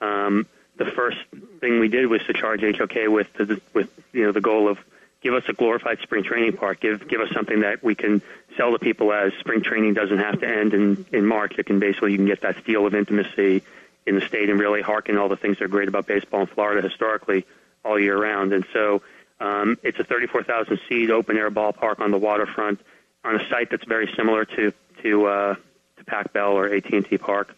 Um, 0.00 0.46
the 0.76 0.86
first 0.86 1.18
thing 1.60 1.80
we 1.80 1.88
did 1.88 2.06
was 2.06 2.22
to 2.26 2.32
charge 2.32 2.60
HOK 2.60 3.08
with 3.08 3.32
the, 3.34 3.60
with 3.72 3.88
you 4.12 4.24
know 4.24 4.32
the 4.32 4.40
goal 4.40 4.68
of 4.68 4.78
give 5.22 5.34
us 5.34 5.44
a 5.48 5.52
glorified 5.52 5.98
spring 6.00 6.22
training 6.24 6.56
park, 6.56 6.80
give 6.80 7.06
give 7.08 7.20
us 7.20 7.30
something 7.32 7.60
that 7.60 7.82
we 7.82 7.94
can 7.94 8.22
sell 8.56 8.72
to 8.72 8.78
people 8.78 9.12
as 9.12 9.32
spring 9.40 9.62
training 9.62 9.94
doesn't 9.94 10.18
have 10.18 10.40
to 10.40 10.48
end 10.48 10.74
in 10.74 11.06
in 11.12 11.26
March. 11.26 11.54
It 11.58 11.66
can 11.66 11.78
basically 11.78 12.12
you 12.12 12.18
can 12.18 12.26
get 12.26 12.42
that 12.42 12.56
feel 12.56 12.86
of 12.86 12.94
intimacy 12.94 13.62
in 14.06 14.14
the 14.14 14.20
state 14.20 14.48
and 14.48 14.58
really 14.58 14.82
harken 14.82 15.18
all 15.18 15.28
the 15.28 15.36
things 15.36 15.58
that 15.58 15.64
are 15.64 15.68
great 15.68 15.88
about 15.88 16.06
baseball 16.06 16.42
in 16.42 16.46
Florida 16.46 16.86
historically 16.86 17.44
all 17.84 17.98
year 17.98 18.16
round. 18.20 18.52
And 18.52 18.64
so 18.72 19.02
um, 19.40 19.76
it's 19.82 19.98
a 19.98 20.04
34,000 20.04 20.78
seat 20.88 21.10
open 21.10 21.36
air 21.36 21.50
ballpark 21.50 22.00
on 22.00 22.10
the 22.10 22.18
waterfront 22.18 22.80
on 23.24 23.36
a 23.40 23.48
site 23.48 23.70
that's 23.70 23.84
very 23.84 24.10
similar 24.16 24.44
to 24.44 24.72
to 25.02 25.26
uh, 25.26 25.54
to 25.98 26.04
Pac 26.04 26.32
Bell 26.32 26.52
or 26.52 26.72
AT&T 26.72 27.18
Park. 27.18 27.54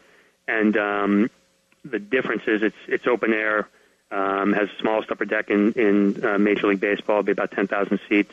And 0.46 0.76
um, 0.76 1.30
the 1.84 1.98
difference 1.98 2.42
is 2.46 2.62
it's 2.62 2.76
it's 2.86 3.06
open 3.06 3.32
air, 3.32 3.68
um, 4.10 4.52
has 4.52 4.68
the 4.68 4.74
smallest 4.80 5.10
upper 5.10 5.24
deck 5.24 5.50
in 5.50 5.72
in 5.72 6.24
uh, 6.24 6.38
Major 6.38 6.68
League 6.68 6.80
Baseball, 6.80 7.16
It'll 7.16 7.24
be 7.24 7.32
about 7.32 7.50
10,000 7.52 8.00
seats. 8.08 8.32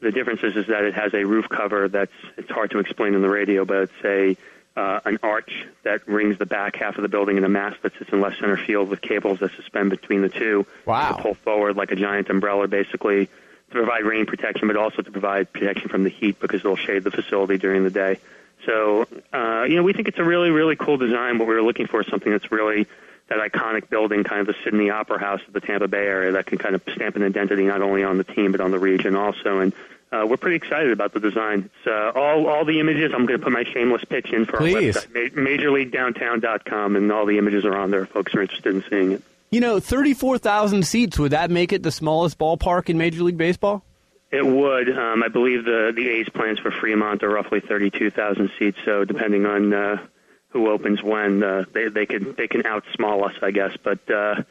The 0.00 0.12
difference 0.12 0.42
is 0.42 0.56
is 0.56 0.66
that 0.68 0.84
it 0.84 0.94
has 0.94 1.14
a 1.14 1.24
roof 1.24 1.48
cover 1.48 1.88
that's 1.88 2.12
it's 2.36 2.50
hard 2.50 2.70
to 2.72 2.78
explain 2.78 3.14
in 3.14 3.22
the 3.22 3.28
radio, 3.28 3.64
but 3.64 3.76
it's 3.84 4.04
a 4.04 4.36
uh, 4.76 5.00
an 5.06 5.18
arch 5.22 5.66
that 5.84 6.06
rings 6.06 6.38
the 6.38 6.44
back 6.44 6.76
half 6.76 6.96
of 6.96 7.02
the 7.02 7.08
building 7.08 7.38
and 7.38 7.46
a 7.46 7.48
mast 7.48 7.82
that 7.82 7.92
sits 7.98 8.10
in 8.12 8.20
left 8.20 8.38
center 8.38 8.58
field 8.58 8.90
with 8.90 9.00
cables 9.00 9.40
that 9.40 9.50
suspend 9.56 9.88
between 9.88 10.20
the 10.20 10.28
two. 10.28 10.66
Wow. 10.84 11.12
To 11.12 11.22
pull 11.22 11.34
forward 11.34 11.76
like 11.76 11.92
a 11.92 11.96
giant 11.96 12.28
umbrella, 12.28 12.68
basically 12.68 13.26
to 13.26 13.72
provide 13.72 14.04
rain 14.04 14.26
protection, 14.26 14.68
but 14.68 14.76
also 14.76 15.02
to 15.02 15.10
provide 15.10 15.50
protection 15.52 15.88
from 15.88 16.04
the 16.04 16.10
heat 16.10 16.38
because 16.38 16.60
it'll 16.60 16.76
shade 16.76 17.04
the 17.04 17.10
facility 17.10 17.56
during 17.56 17.84
the 17.84 17.90
day. 17.90 18.18
So, 18.64 19.06
uh, 19.32 19.64
you 19.68 19.76
know, 19.76 19.82
we 19.82 19.92
think 19.92 20.08
it's 20.08 20.18
a 20.18 20.24
really, 20.24 20.50
really 20.50 20.76
cool 20.76 20.98
design. 20.98 21.38
What 21.38 21.48
we 21.48 21.54
were 21.54 21.62
looking 21.62 21.86
for 21.86 22.02
is 22.02 22.06
something 22.08 22.30
that's 22.30 22.50
really 22.52 22.86
that 23.28 23.38
iconic 23.38 23.88
building, 23.88 24.24
kind 24.24 24.40
of 24.40 24.46
the 24.46 24.54
Sydney 24.64 24.90
Opera 24.90 25.18
House 25.18 25.40
of 25.46 25.52
the 25.52 25.60
Tampa 25.60 25.88
Bay 25.88 26.06
area, 26.06 26.32
that 26.32 26.46
can 26.46 26.58
kind 26.58 26.74
of 26.74 26.82
stamp 26.94 27.16
an 27.16 27.22
identity 27.22 27.64
not 27.64 27.82
only 27.82 28.04
on 28.04 28.18
the 28.18 28.24
team 28.24 28.52
but 28.52 28.60
on 28.60 28.70
the 28.70 28.78
region 28.78 29.16
also. 29.16 29.58
And 29.58 29.72
uh, 30.12 30.24
we're 30.28 30.36
pretty 30.36 30.56
excited 30.56 30.92
about 30.92 31.12
the 31.12 31.20
design. 31.20 31.68
It's 31.74 31.86
uh, 31.86 32.12
all 32.18 32.46
all 32.46 32.64
the 32.64 32.78
images. 32.78 33.12
I'm 33.12 33.26
going 33.26 33.38
to 33.38 33.44
put 33.44 33.52
my 33.52 33.64
shameless 33.64 34.04
pitch 34.04 34.32
in 34.32 34.46
for 34.46 34.58
Please. 34.58 34.96
our 34.96 35.02
website, 35.02 35.34
ma- 35.34 35.42
MajorLeagueDowntown.com, 35.50 36.96
and 36.96 37.10
all 37.10 37.26
the 37.26 37.38
images 37.38 37.64
are 37.64 37.76
on 37.76 37.90
there. 37.90 38.02
if 38.02 38.10
Folks 38.10 38.34
are 38.34 38.42
interested 38.42 38.74
in 38.74 38.84
seeing 38.88 39.12
it. 39.12 39.22
You 39.50 39.60
know, 39.60 39.78
34,000 39.78 40.84
seats, 40.84 41.18
would 41.18 41.32
that 41.32 41.50
make 41.50 41.72
it 41.72 41.82
the 41.82 41.92
smallest 41.92 42.38
ballpark 42.38 42.88
in 42.88 42.98
Major 42.98 43.22
League 43.22 43.36
Baseball? 43.36 43.84
It 44.30 44.44
would. 44.44 44.90
Um, 44.90 45.22
I 45.22 45.28
believe 45.28 45.64
the 45.64 45.92
the 45.94 46.08
A's 46.08 46.28
plans 46.28 46.58
for 46.58 46.70
Fremont 46.70 47.22
are 47.22 47.28
roughly 47.28 47.60
32,000 47.60 48.50
seats. 48.58 48.78
So 48.84 49.04
depending 49.04 49.46
on 49.46 49.72
uh, 49.72 50.06
who 50.48 50.70
opens 50.70 51.02
when, 51.02 51.42
uh, 51.42 51.64
they 51.72 51.88
they 51.88 52.06
can 52.06 52.34
they 52.36 52.48
can 52.48 52.62
outsmall 52.62 53.26
us, 53.28 53.34
I 53.42 53.50
guess. 53.50 53.76
But 53.82 54.10
uh, 54.10 54.42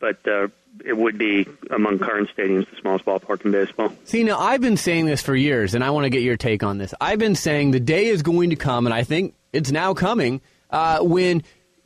but 0.00 0.26
uh, 0.26 0.48
it 0.84 0.96
would 0.96 1.18
be 1.18 1.46
among 1.70 1.98
current 1.98 2.28
stadiums 2.36 2.68
the 2.70 2.76
smallest 2.80 3.04
ballpark 3.04 3.44
in 3.44 3.52
baseball. 3.52 3.92
See, 4.04 4.24
now 4.24 4.38
I've 4.38 4.60
been 4.60 4.76
saying 4.76 5.06
this 5.06 5.22
for 5.22 5.34
years, 5.34 5.74
and 5.74 5.84
I 5.84 5.90
want 5.90 6.04
to 6.04 6.10
get 6.10 6.22
your 6.22 6.36
take 6.36 6.62
on 6.62 6.78
this. 6.78 6.94
I've 7.00 7.18
been 7.18 7.36
saying 7.36 7.70
the 7.70 7.80
day 7.80 8.06
is 8.06 8.22
going 8.22 8.50
to 8.50 8.56
come, 8.56 8.86
and 8.86 8.94
I 8.94 9.04
think 9.04 9.34
it's 9.52 9.70
now 9.70 9.94
coming, 9.94 10.40
uh, 10.70 11.00
when 11.00 11.42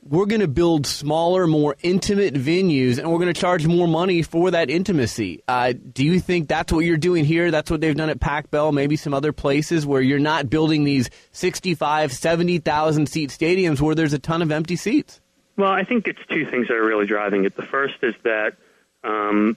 we're 0.08 0.26
going 0.26 0.40
to 0.40 0.48
build 0.48 0.86
smaller, 0.86 1.46
more 1.46 1.76
intimate 1.82 2.34
venues, 2.34 2.98
and 2.98 3.10
we're 3.10 3.18
going 3.18 3.32
to 3.32 3.38
charge 3.38 3.66
more 3.66 3.86
money 3.86 4.22
for 4.22 4.50
that 4.50 4.70
intimacy. 4.70 5.42
Uh, 5.46 5.74
do 5.92 6.04
you 6.04 6.20
think 6.20 6.48
that's 6.48 6.72
what 6.72 6.84
you're 6.84 6.96
doing 6.96 7.24
here? 7.24 7.50
That's 7.50 7.70
what 7.70 7.80
they've 7.80 7.96
done 7.96 8.08
at 8.08 8.20
Pac 8.20 8.50
Bell, 8.50 8.72
maybe 8.72 8.96
some 8.96 9.12
other 9.12 9.32
places 9.32 9.86
where 9.86 10.00
you're 10.00 10.18
not 10.18 10.48
building 10.48 10.84
these 10.84 11.10
65, 11.32 12.12
70,000 12.12 13.06
seat 13.06 13.30
stadiums 13.30 13.80
where 13.80 13.94
there's 13.94 14.12
a 14.12 14.18
ton 14.18 14.42
of 14.42 14.50
empty 14.50 14.76
seats? 14.76 15.20
Well, 15.56 15.72
I 15.72 15.84
think 15.84 16.06
it's 16.06 16.20
two 16.30 16.46
things 16.46 16.68
that 16.68 16.74
are 16.74 16.84
really 16.84 17.06
driving 17.06 17.44
it. 17.44 17.56
The 17.56 17.66
first 17.66 17.96
is 18.02 18.14
that 18.22 18.54
um, 19.02 19.56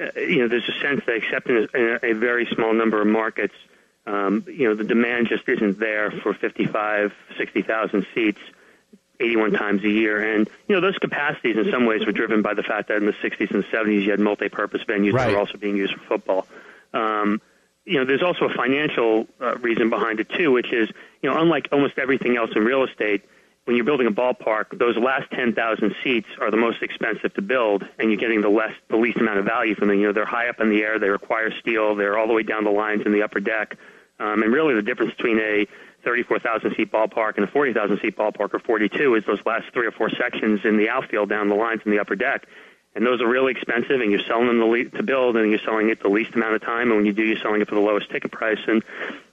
uh, 0.00 0.18
you 0.18 0.38
know 0.38 0.48
there's 0.48 0.68
a 0.68 0.80
sense 0.80 1.04
that 1.06 1.16
except 1.16 1.48
in 1.48 1.68
a, 1.74 1.76
in 1.76 1.98
a 2.02 2.12
very 2.14 2.46
small 2.46 2.72
number 2.72 3.00
of 3.00 3.08
markets, 3.08 3.54
um, 4.06 4.44
you 4.46 4.68
know 4.68 4.74
the 4.74 4.84
demand 4.84 5.28
just 5.28 5.48
isn't 5.48 5.80
there 5.80 6.12
for 6.22 6.34
55, 6.34 7.12
60,000 7.36 8.06
seats. 8.14 8.40
81 9.20 9.52
times 9.52 9.84
a 9.84 9.88
year. 9.88 10.34
And, 10.34 10.48
you 10.68 10.74
know, 10.74 10.80
those 10.80 10.98
capacities 10.98 11.56
in 11.56 11.70
some 11.70 11.86
ways 11.86 12.04
were 12.06 12.12
driven 12.12 12.42
by 12.42 12.54
the 12.54 12.62
fact 12.62 12.88
that 12.88 12.96
in 12.96 13.06
the 13.06 13.12
60s 13.12 13.50
and 13.52 13.64
70s 13.64 14.02
you 14.04 14.10
had 14.10 14.20
multi-purpose 14.20 14.82
venues 14.88 15.12
Right. 15.12 15.26
that 15.26 15.32
were 15.32 15.38
also 15.38 15.58
being 15.58 15.76
used 15.76 15.94
for 15.94 16.00
football. 16.00 16.46
Um, 16.94 17.40
you 17.84 17.98
know, 17.98 18.04
there's 18.04 18.22
also 18.22 18.44
a 18.46 18.54
financial 18.54 19.26
uh, 19.40 19.56
reason 19.56 19.90
behind 19.90 20.20
it 20.20 20.28
too, 20.30 20.52
which 20.52 20.72
is, 20.72 20.88
you 21.22 21.30
know, 21.30 21.40
unlike 21.40 21.68
almost 21.72 21.98
everything 21.98 22.36
else 22.36 22.50
in 22.54 22.64
real 22.64 22.84
estate, 22.84 23.22
when 23.64 23.76
you're 23.76 23.84
building 23.84 24.06
a 24.06 24.10
ballpark, 24.10 24.76
those 24.78 24.96
last 24.96 25.30
10,000 25.32 25.94
seats 26.02 26.26
are 26.40 26.50
the 26.50 26.56
most 26.56 26.82
expensive 26.82 27.32
to 27.34 27.42
build, 27.42 27.86
and 27.98 28.10
you're 28.10 28.18
getting 28.18 28.40
the 28.40 28.48
less, 28.48 28.72
the 28.88 28.96
least 28.96 29.18
amount 29.18 29.38
of 29.38 29.44
value 29.44 29.74
from 29.74 29.88
them. 29.88 29.98
You 29.98 30.06
know, 30.08 30.12
they're 30.12 30.24
high 30.24 30.48
up 30.48 30.60
in 30.60 30.70
the 30.70 30.82
air, 30.82 30.98
they 30.98 31.08
require 31.10 31.50
steel, 31.60 31.94
they're 31.94 32.18
all 32.18 32.26
the 32.26 32.32
way 32.32 32.42
down 32.42 32.64
the 32.64 32.70
lines 32.70 33.02
in 33.06 33.12
the 33.12 33.22
upper 33.22 33.38
deck, 33.38 33.76
um, 34.18 34.42
and 34.42 34.52
really 34.52 34.74
the 34.74 34.82
difference 34.82 35.14
between 35.14 35.38
a 35.38 35.66
34,000 36.02 36.74
seat 36.76 36.92
ballpark 36.92 37.36
and 37.36 37.44
a 37.44 37.50
40,000 37.50 38.00
seat 38.00 38.16
ballpark 38.16 38.54
or 38.54 38.58
42 38.58 39.14
is 39.14 39.24
those 39.24 39.44
last 39.44 39.72
three 39.72 39.86
or 39.86 39.92
four 39.92 40.10
sections 40.10 40.60
in 40.64 40.76
the 40.76 40.88
outfield 40.88 41.28
down 41.28 41.48
the 41.48 41.54
lines 41.54 41.82
in 41.84 41.90
the 41.90 41.98
upper 41.98 42.16
deck. 42.16 42.46
And 42.94 43.06
those 43.06 43.20
are 43.20 43.28
really 43.28 43.52
expensive, 43.52 44.00
and 44.00 44.10
you're 44.10 44.20
selling 44.26 44.48
them 44.48 44.58
the 44.58 44.64
le- 44.64 44.84
to 44.84 45.02
build, 45.04 45.36
and 45.36 45.48
you're 45.48 45.60
selling 45.60 45.90
it 45.90 46.02
the 46.02 46.08
least 46.08 46.34
amount 46.34 46.56
of 46.56 46.62
time. 46.62 46.88
And 46.88 46.96
when 46.96 47.06
you 47.06 47.12
do, 47.12 47.22
you're 47.22 47.38
selling 47.38 47.60
it 47.60 47.68
for 47.68 47.76
the 47.76 47.80
lowest 47.80 48.10
ticket 48.10 48.32
price. 48.32 48.58
And 48.66 48.82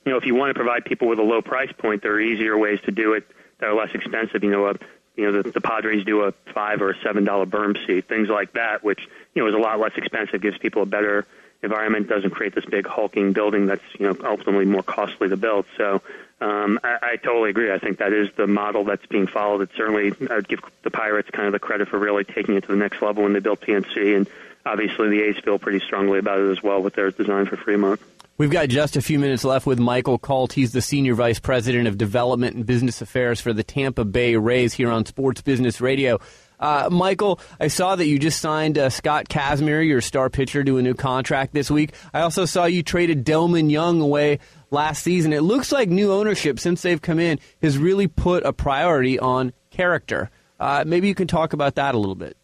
you 0.05 0.11
know, 0.11 0.18
if 0.18 0.26
you 0.26 0.36
want 0.36 0.51
to 0.51 0.53
provide 0.53 0.86
people 0.86 1.07
with 1.07 1.18
a 1.18 1.24
low 1.24 1.41
price 1.41 1.72
point, 1.76 2.03
there 2.03 2.13
are 2.13 2.22
easier 2.22 2.55
ways 2.55 2.80
to 2.86 2.91
do 2.91 3.13
it 3.13 3.28
that 3.59 3.65
are 3.65 3.74
less 3.74 3.89
expensive. 3.95 4.43
You 4.43 4.51
know, 4.51 4.68
a, 4.68 4.76
you 5.15 5.26
know, 5.26 5.41
the, 5.41 5.49
the 5.49 5.61
Padres 5.61 6.05
do 6.05 6.22
a 6.26 6.34
five 6.53 6.84
or 6.84 6.91
a 6.91 6.97
seven 7.01 7.24
dollar 7.24 7.47
berm 7.47 7.76
seat, 7.88 8.07
things 8.07 8.30
like 8.30 8.53
that, 8.53 8.84
which 8.84 8.99
you 9.34 9.41
know 9.41 9.49
is 9.49 9.55
a 9.55 9.57
lot 9.57 9.80
less 9.80 9.93
expensive, 9.95 10.39
gives 10.39 10.59
people 10.59 10.84
a 10.84 10.86
better 10.86 11.26
environment 11.63 12.07
doesn't 12.07 12.32
create 12.32 12.53
this 12.53 12.65
big 12.65 12.86
hulking 12.86 13.34
building 13.34 13.65
that's 13.65 13.82
you 13.99 14.05
know 14.05 14.15
ultimately 14.24 14.65
more 14.65 14.84
costly 14.84 15.30
to 15.30 15.38
build. 15.38 15.65
So 15.78 16.01
um, 16.40 16.80
I, 16.84 16.98
I 17.02 17.16
totally 17.18 17.50
agree. 17.50 17.72
I 17.72 17.80
think 17.80 17.98
that 17.98 18.14
is 18.14 18.30
the 18.36 18.48
model 18.48 18.84
that's 18.84 19.06
being 19.08 19.28
followed. 19.28 19.62
It 19.62 19.70
certainly 19.76 20.14
I 20.30 20.36
would 20.36 20.48
give 20.48 20.62
the 20.84 20.92
Pirates 20.92 21.30
kind 21.32 21.48
of 21.48 21.54
the 21.54 21.60
credit 21.60 21.88
for 21.88 21.98
really 21.98 22.24
taking 22.24 22.56
it 22.56 22.62
to 22.62 22.68
the 22.68 22.76
next 22.76 23.02
level 23.02 23.24
when 23.24 23.34
they 23.34 23.40
built 23.40 23.62
PNC, 23.62 24.16
and 24.16 24.30
obviously 24.66 25.10
the 25.10 25.22
A's 25.24 25.38
feel 25.44 25.58
pretty 25.58 25.80
strongly 25.80 26.20
about 26.20 26.40
it 26.40 26.52
as 26.52 26.62
well 26.62 26.82
with 26.82 26.94
their 26.94 27.10
design 27.12 27.48
for 27.48 27.58
Fremont. 27.58 28.00
We've 28.38 28.52
got 28.52 28.70
just 28.70 28.96
a 28.96 29.02
few 29.02 29.18
minutes 29.18 29.44
left 29.44 29.66
with 29.66 29.80
Michael 29.80 30.20
Kalt. 30.20 30.54
He's 30.54 30.72
the 30.72 30.82
Senior 30.82 31.16
Vice 31.16 31.40
President 31.40 31.88
of 31.88 31.98
Development 31.98 32.56
and 32.56 32.68
Business 32.68 33.02
Affairs 33.02 33.42
for 33.42 33.52
the 33.52 33.64
Tampa 33.64 34.06
Bay 34.06 34.36
Rays 34.36 34.74
here 34.74 34.92
on 34.92 35.08
Sports 35.08 35.42
Business 35.42 35.82
Radio. 35.82 36.20
Uh, 36.60 36.90
Michael, 36.92 37.40
I 37.60 37.68
saw 37.68 37.96
that 37.96 38.06
you 38.06 38.20
just 38.20 38.40
signed 38.40 38.78
uh, 38.78 38.90
Scott 38.90 39.28
Kazmir, 39.28 39.86
your 39.86 40.02
star 40.02 40.30
pitcher, 40.30 40.64
to 40.64 40.78
a 40.78 40.82
new 40.84 40.94
contract 40.94 41.54
this 41.54 41.72
week. 41.72 41.94
I 42.14 42.22
also 42.22 42.46
saw 42.46 42.66
you 42.66 42.84
traded 42.84 43.26
Delmon 43.26 43.72
Young 43.72 44.02
away 44.02 44.40
last 44.70 45.03
season. 45.03 45.34
It 45.34 45.41
looks 45.41 45.72
like 45.72 45.89
new 45.89 46.11
ownership, 46.11 46.59
since 46.59 46.82
they've 46.82 47.01
come 47.01 47.20
in, 47.20 47.39
has 47.61 47.78
really 47.78 48.07
put 48.07 48.45
a 48.45 48.53
priority 48.53 49.20
on 49.20 49.53
character. 49.70 50.30
Uh, 50.59 50.84
maybe 50.86 51.07
you 51.07 51.15
can 51.15 51.28
talk 51.28 51.53
about 51.53 51.76
that 51.76 51.95
a 51.95 51.97
little 51.97 52.15
bit. 52.15 52.36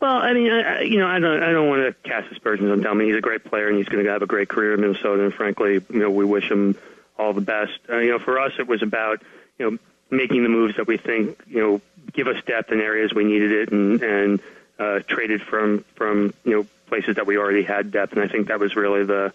Well, 0.00 0.16
I 0.16 0.32
mean, 0.32 0.50
I, 0.50 0.82
you 0.82 0.98
know, 0.98 1.08
I 1.08 1.18
don't, 1.18 1.42
I 1.42 1.50
don't 1.50 1.68
want 1.68 1.82
to 1.82 2.08
cast 2.08 2.30
aspersions 2.30 2.70
on 2.70 2.82
Delmon. 2.82 3.06
He's 3.06 3.16
a 3.16 3.20
great 3.20 3.44
player, 3.44 3.68
and 3.68 3.76
he's 3.76 3.88
going 3.88 4.04
to 4.04 4.10
have 4.10 4.22
a 4.22 4.26
great 4.26 4.48
career 4.48 4.74
in 4.74 4.80
Minnesota. 4.80 5.24
And 5.24 5.34
frankly, 5.34 5.74
you 5.90 5.98
know, 5.98 6.10
we 6.10 6.24
wish 6.24 6.48
him 6.48 6.76
all 7.18 7.32
the 7.32 7.40
best. 7.40 7.72
Uh, 7.88 7.98
you 7.98 8.10
know, 8.10 8.18
for 8.20 8.38
us, 8.38 8.52
it 8.58 8.68
was 8.68 8.82
about 8.82 9.20
you 9.58 9.70
know 9.70 9.78
making 10.10 10.44
the 10.44 10.48
moves 10.48 10.76
that 10.76 10.86
we 10.86 10.96
think 10.96 11.42
you 11.48 11.60
know 11.60 11.80
give 12.12 12.28
us 12.28 12.36
depth 12.46 12.70
in 12.70 12.80
areas 12.80 13.12
we 13.12 13.24
needed 13.24 13.50
it, 13.50 13.72
and 13.72 14.02
and 14.02 14.40
uh, 14.78 15.00
traded 15.00 15.42
from 15.42 15.84
from 15.96 16.32
you 16.44 16.52
know 16.52 16.66
places 16.86 17.16
that 17.16 17.26
we 17.26 17.36
already 17.36 17.64
had 17.64 17.90
depth. 17.90 18.12
And 18.12 18.22
I 18.22 18.28
think 18.28 18.48
that 18.48 18.60
was 18.60 18.76
really 18.76 19.04
the 19.04 19.32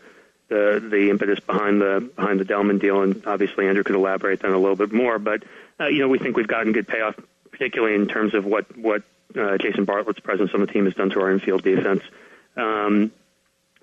the 0.53 0.87
the 0.87 1.09
impetus 1.09 1.39
behind 1.39 1.81
the 1.81 2.11
behind 2.15 2.39
the 2.39 2.45
Delmon 2.45 2.79
deal. 2.79 3.01
And 3.01 3.25
obviously, 3.25 3.67
Andrew 3.67 3.83
could 3.83 3.95
elaborate 3.95 4.45
on 4.45 4.53
a 4.53 4.57
little 4.59 4.75
bit 4.75 4.93
more. 4.93 5.17
But 5.17 5.43
uh, 5.79 5.87
you 5.87 5.99
know, 5.99 6.07
we 6.07 6.19
think 6.19 6.37
we've 6.37 6.47
gotten 6.47 6.71
good 6.73 6.87
payoff, 6.87 7.15
particularly 7.51 7.95
in 7.95 8.07
terms 8.07 8.35
of 8.35 8.45
what 8.45 8.77
what 8.77 9.03
uh, 9.35 9.57
Jason 9.57 9.85
Bartlett's 9.85 10.19
presence 10.19 10.51
on 10.53 10.61
the 10.61 10.67
team 10.67 10.85
has 10.85 10.93
done 10.93 11.09
to 11.11 11.21
our 11.21 11.31
infield 11.31 11.63
defense. 11.63 12.03
Um, 12.55 13.11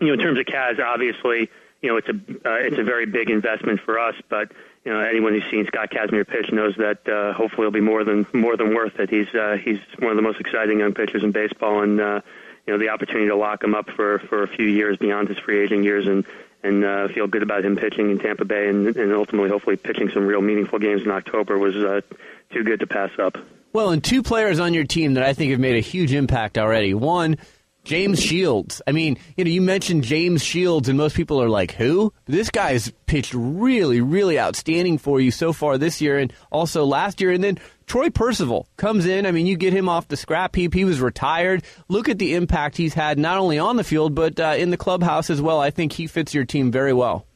you 0.01 0.07
know, 0.07 0.13
in 0.13 0.19
terms 0.21 0.39
of 0.39 0.47
Kaz, 0.47 0.79
obviously, 0.79 1.51
you 1.83 1.89
know, 1.89 1.97
it's 1.97 2.09
a 2.09 2.13
uh, 2.13 2.59
it's 2.61 2.79
a 2.79 2.85
very 2.85 3.07
big 3.07 3.31
investment 3.31 3.81
for 3.81 3.99
us. 3.99 4.15
But 4.29 4.53
you 4.85 4.93
know, 4.93 5.01
anyone 5.01 5.35
who's 5.35 5.51
seen 5.51 5.67
Scott 5.67 5.91
Kazmir 5.91 6.27
pitch 6.27 6.53
knows 6.53 6.77
that 6.77 7.07
uh, 7.09 7.33
hopefully 7.33 7.65
he'll 7.65 7.73
be 7.73 7.81
more 7.81 8.05
than 8.05 8.27
more 8.33 8.57
than 8.57 8.75
worth 8.75 8.99
it. 9.01 9.11
He's 9.11 9.35
uh, 9.35 9.57
he's 9.63 9.81
one 9.99 10.11
of 10.11 10.17
the 10.17 10.23
most 10.23 10.39
exciting 10.41 10.79
young 10.79 10.95
pitchers 10.95 11.25
in 11.25 11.33
baseball, 11.33 11.83
and 11.83 12.01
uh, 12.01 12.21
you 12.67 12.73
know, 12.73 12.79
the 12.79 12.91
opportunity 12.91 13.27
to 13.27 13.37
lock 13.37 13.65
him 13.65 13.75
up 13.75 13.91
for 13.91 14.21
for 14.21 14.45
a 14.45 14.49
few 14.49 14.67
years 14.67 14.97
beyond 14.97 15.29
his 15.29 15.39
free 15.39 15.61
agent 15.61 15.83
years 15.85 16.07
and 16.07 16.25
and 16.63 16.85
uh, 16.85 17.09
feel 17.09 17.27
good 17.27 17.43
about 17.43 17.65
him 17.65 17.77
pitching 17.77 18.11
in 18.11 18.19
Tampa 18.19 18.45
Bay 18.45 18.69
and, 18.69 18.97
and 18.97 19.13
ultimately 19.13 19.49
hopefully 19.49 19.77
pitching 19.77 20.11
some 20.11 20.27
real 20.27 20.41
meaningful 20.41 20.79
games 20.79 21.03
in 21.03 21.11
October 21.11 21.59
was 21.59 21.77
uh, 21.77 22.01
too 22.51 22.65
good 22.65 22.81
to 22.81 22.87
pass 22.87 23.11
up. 23.19 23.37
Well, 23.73 23.91
and 23.91 24.03
two 24.03 24.23
players 24.23 24.59
on 24.59 24.75
your 24.75 24.85
team 24.85 25.15
that 25.15 25.23
I 25.23 25.33
think 25.33 25.53
have 25.53 25.61
made 25.61 25.77
a 25.77 25.81
huge 25.81 26.13
impact 26.13 26.59
already. 26.59 26.93
One, 26.93 27.39
James 27.85 28.21
Shields. 28.21 28.83
I 28.87 28.93
mean, 28.93 29.17
you 29.37 29.45
know, 29.45 29.51
you 29.51 29.63
mentioned 29.63 30.05
James 30.05 30.45
Shields, 30.45 30.89
and 30.89 30.99
most 30.99 31.17
people 31.17 31.41
are 31.43 31.49
like, 31.49 31.73
"Who?" 31.73 32.13
This 32.27 32.51
guy's 32.51 32.93
pitched 33.07 33.35
really, 33.35 34.01
really 34.01 34.39
outstanding 34.39 34.99
for 34.99 35.21
you 35.21 35.31
so 35.31 35.53
far 35.53 35.79
this 35.79 36.01
year, 36.01 36.19
and 36.19 36.33
also 36.51 36.85
last 36.85 37.21
year. 37.21 37.33
And 37.33 37.43
then 37.43 37.59
Troy 37.87 38.11
Percival 38.11 38.69
comes 38.77 39.07
in. 39.07 39.27
I 39.27 39.33
mean, 39.33 39.47
you 39.47 39.57
get 39.57 39.73
him 39.73 39.89
off 39.89 40.09
the 40.09 40.17
scrap 40.17 40.55
heap. 40.55 40.75
He 40.75 40.85
was 40.85 41.01
retired. 41.01 41.65
Look 41.89 42.09
at 42.09 42.19
the 42.19 42.35
impact 42.35 42.77
he's 42.77 42.95
had 42.95 43.19
not 43.19 43.39
only 43.39 43.59
on 43.59 43.77
the 43.77 43.85
field 43.85 44.15
but 44.15 44.39
uh, 44.39 44.55
in 44.57 44.71
the 44.71 44.77
clubhouse 44.77 45.31
as 45.31 45.41
well. 45.41 45.61
I 45.61 45.71
think 45.71 45.93
he 45.93 46.07
fits 46.07 46.35
your 46.35 46.45
team 46.45 46.71
very 46.71 46.93
well. 46.93 47.27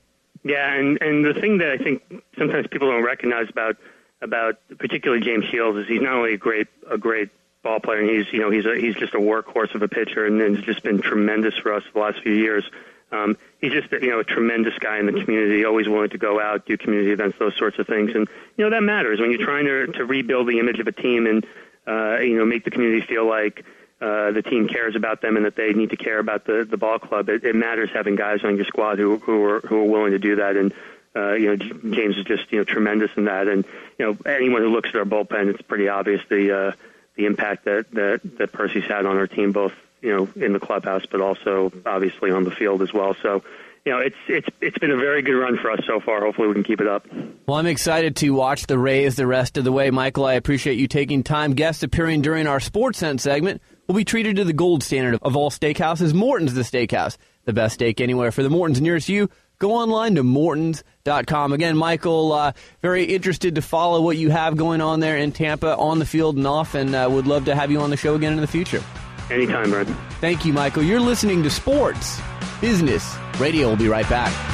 Yeah, 0.45 0.75
and 0.75 1.01
and 1.01 1.25
the 1.25 1.35
thing 1.35 1.59
that 1.59 1.71
I 1.71 1.79
think 1.79 2.03
sometimes 2.39 2.67
people 2.71 2.91
don't 2.91 3.03
recognize 3.03 3.49
about 3.49 3.77
about 4.21 4.57
particularly 4.79 5.25
James 5.25 5.47
Shields 5.47 5.79
is 5.79 5.89
he's 5.89 6.03
not 6.03 6.15
only 6.15 6.35
a 6.35 6.39
great 6.39 6.69
a 6.91 6.99
great 6.99 7.31
ball 7.65 7.81
player, 7.81 8.01
and 8.01 8.09
he's 8.09 8.33
you 8.33 8.39
know 8.39 8.51
he's 8.51 8.67
a, 8.67 8.77
he's 8.77 8.95
just 8.95 9.15
a 9.15 9.19
workhorse 9.19 9.75
of 9.75 9.83
a 9.83 9.89
pitcher, 9.89 10.25
and, 10.25 10.41
has 10.41 10.65
just 10.65 10.85
been 10.85 11.01
tremendous 11.01 11.57
for 11.59 11.73
us 11.73 11.83
the 11.93 11.99
last 11.99 12.23
few 12.23 12.33
years. 12.33 12.65
Um, 13.11 13.37
he's 13.61 13.73
just 13.73 13.91
you 13.91 14.11
know 14.11 14.21
a 14.21 14.25
tremendous 14.25 14.75
guy 14.79 14.99
in 14.99 15.07
the 15.07 15.13
community, 15.13 15.65
always 15.65 15.89
willing 15.89 16.11
to 16.11 16.19
go 16.19 16.41
out, 16.41 16.67
do 16.67 16.77
community 16.77 17.11
events, 17.11 17.39
those 17.39 17.57
sorts 17.57 17.79
of 17.81 17.89
things, 17.89 18.13
and 18.15 18.29
you 18.57 18.65
know 18.65 18.71
that 18.71 18.83
matters 18.83 19.19
when 19.19 19.31
you're 19.31 19.45
trying 19.45 19.65
to 19.65 19.87
to 19.89 20.05
rebuild 20.05 20.47
the 20.49 20.61
image 20.61 20.79
of 20.79 20.87
a 20.87 20.93
team 20.93 21.27
and 21.27 21.47
uh, 21.89 22.19
you 22.21 22.37
know 22.39 22.45
make 22.45 22.65
the 22.65 22.71
community 22.71 23.05
feel 23.05 23.27
like. 23.27 23.65
Uh, 24.01 24.33
the 24.33 24.43
team 24.43 24.69
cares 24.69 24.97
about 24.97 25.23
them 25.23 25.37
and 25.37 25.47
that 25.47 25.57
they 25.57 25.73
need 25.73 25.89
to 25.89 25.97
care 25.97 26.19
about 26.19 26.45
the 26.45 26.67
the 26.69 26.77
ball 26.77 26.99
club. 26.99 27.29
It, 27.31 27.43
it 27.45 27.55
matters 27.55 27.89
having 27.95 28.17
guys 28.17 28.41
on 28.45 28.57
your 28.57 28.67
squad 28.67 28.99
who 28.99 29.17
who 29.19 29.43
are 29.45 29.61
who 29.61 29.79
are 29.79 29.85
willing 29.85 30.11
to 30.11 30.19
do 30.19 30.37
that. 30.37 30.57
And 30.57 30.75
uh, 31.17 31.35
you 31.35 31.47
know, 31.47 31.57
James 31.57 32.19
is 32.19 32.25
just 32.25 32.53
you 32.53 32.59
know 32.59 32.65
tremendous 32.65 33.11
in 33.17 33.27
that, 33.27 33.47
and 33.47 33.65
you 33.99 34.05
know 34.05 34.19
anyone 34.27 34.63
who 34.63 34.69
looks 34.69 34.91
at 34.91 34.97
our 34.97 35.05
bullpen, 35.05 35.49
it's 35.49 35.63
pretty 35.63 35.89
obvious 35.89 36.21
the 36.29 36.55
uh, 36.55 36.73
the 37.17 37.27
impact 37.27 37.65
that 37.65 37.91
that 37.93 38.21
that 38.39 38.53
Percy's 38.53 38.85
had 38.85 39.07
on 39.07 39.17
our 39.17 39.27
team, 39.27 39.53
both 39.53 39.73
you 40.03 40.15
know 40.15 40.29
in 40.37 40.53
the 40.53 40.61
clubhouse, 40.61 41.07
but 41.07 41.21
also 41.21 41.73
obviously 41.87 42.31
on 42.31 42.45
the 42.45 42.51
field 42.51 42.83
as 42.83 42.93
well. 42.93 43.15
So 43.23 43.43
you 43.85 43.93
know, 43.93 43.99
it's 43.99 44.17
it's 44.29 44.49
it's 44.61 44.79
been 44.79 44.91
a 44.91 44.97
very 44.97 45.21
good 45.23 45.35
run 45.35 45.59
for 45.59 45.71
us 45.71 45.81
so 45.87 46.01
far. 46.01 46.21
Hopefully, 46.21 46.49
we 46.49 46.55
can 46.55 46.65
keep 46.65 46.81
it 46.81 46.87
up. 46.87 47.07
Well, 47.47 47.59
I'm 47.59 47.67
excited 47.67 48.17
to 48.17 48.31
watch 48.31 48.67
the 48.67 48.79
Rays 48.79 49.17
the 49.17 49.27
rest 49.27 49.59
of 49.59 49.65
the 49.65 49.73
way, 49.73 49.91
Michael. 49.91 50.25
I 50.25 50.35
appreciate 50.35 50.79
you 50.79 50.89
taking 50.89 51.23
time. 51.23 51.53
Guests 51.53 51.83
appearing 51.83 52.23
during 52.23 52.47
our 52.47 52.61
Sports 52.61 52.99
Sense 52.99 53.23
segment 53.23 53.61
will 53.87 53.95
be 53.95 54.05
treated 54.05 54.37
to 54.37 54.45
the 54.45 54.55
gold 54.55 54.83
standard 54.83 55.19
of 55.21 55.37
all 55.37 55.51
steakhouses. 55.51 56.15
Morton's 56.15 56.55
the 56.55 56.63
steakhouse, 56.63 57.19
the 57.45 57.53
best 57.53 57.75
steak 57.75 58.01
anywhere. 58.01 58.33
For 58.33 58.43
the 58.43 58.49
Morton's 58.49 58.81
nearest 58.81 59.11
you, 59.11 59.29
go 59.65 59.73
online 59.73 60.17
to 60.17 60.23
mortons.com. 60.23 61.53
Again, 61.53 61.77
Michael, 61.77 62.33
uh, 62.33 62.53
very 62.83 63.05
interested 63.05 63.55
to 63.55 63.63
follow 63.63 64.03
what 64.03 64.19
you 64.19 64.29
have 64.31 64.57
going 64.57 64.83
on 64.83 65.01
there 65.01 65.17
in 65.17 65.33
Tampa 65.33 65.75
on 65.77 65.99
the 65.99 66.05
field 66.05 66.37
and 66.37 66.47
off, 66.47 66.75
and 66.75 66.95
uh, 66.95 67.09
would 67.11 67.27
love 67.27 67.47
to 67.47 67.55
have 67.55 67.71
you 67.71 67.81
on 67.81 67.89
the 67.89 67.97
show 67.97 68.15
again 68.15 68.35
in 68.35 68.41
the 68.41 68.47
future. 68.47 68.83
Anytime, 69.31 69.71
Brad. 69.71 69.87
Thank 70.21 70.45
you, 70.45 70.53
Michael. 70.53 70.83
You're 70.83 71.01
listening 71.01 71.43
to 71.45 71.51
Sports 71.51 72.21
Business 72.61 73.17
Radio. 73.39 73.69
We'll 73.69 73.77
be 73.77 73.89
right 73.89 74.09
back. 74.11 74.54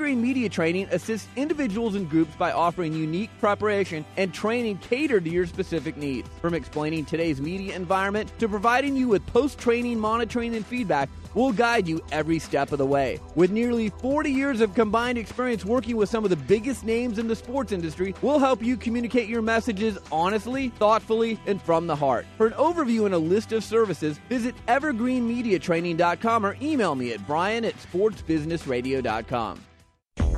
Media 0.01 0.49
Training 0.49 0.87
assists 0.91 1.27
individuals 1.35 1.95
and 1.95 2.09
groups 2.09 2.35
by 2.35 2.51
offering 2.51 2.93
unique 2.93 3.29
preparation 3.39 4.03
and 4.17 4.33
training 4.33 4.79
catered 4.79 5.23
to 5.25 5.31
your 5.31 5.45
specific 5.45 5.95
needs. 5.95 6.27
From 6.41 6.53
explaining 6.53 7.05
today's 7.05 7.39
media 7.39 7.75
environment 7.75 8.31
to 8.39 8.49
providing 8.49 8.95
you 8.95 9.07
with 9.07 9.25
post 9.27 9.59
training 9.59 9.99
monitoring 9.99 10.55
and 10.55 10.65
feedback, 10.65 11.09
we'll 11.35 11.51
guide 11.51 11.87
you 11.87 12.03
every 12.11 12.39
step 12.39 12.71
of 12.71 12.79
the 12.79 12.85
way. 12.85 13.19
With 13.35 13.51
nearly 13.51 13.89
40 13.89 14.31
years 14.31 14.59
of 14.59 14.73
combined 14.73 15.17
experience 15.17 15.63
working 15.63 15.95
with 15.95 16.09
some 16.09 16.23
of 16.23 16.29
the 16.29 16.35
biggest 16.35 16.83
names 16.83 17.19
in 17.19 17.27
the 17.27 17.35
sports 17.35 17.71
industry, 17.71 18.15
we'll 18.21 18.39
help 18.39 18.61
you 18.63 18.77
communicate 18.77 19.29
your 19.29 19.41
messages 19.41 19.97
honestly, 20.11 20.69
thoughtfully, 20.69 21.39
and 21.45 21.61
from 21.61 21.87
the 21.87 21.95
heart. 21.95 22.25
For 22.37 22.47
an 22.47 22.53
overview 22.53 23.05
and 23.05 23.13
a 23.13 23.19
list 23.19 23.53
of 23.53 23.63
services, 23.63 24.17
visit 24.29 24.55
evergreenmediatraining.com 24.67 26.45
or 26.45 26.57
email 26.61 26.95
me 26.95 27.13
at 27.13 27.25
brian 27.27 27.63
at 27.65 27.75
sportsbusinessradio.com. 27.77 29.61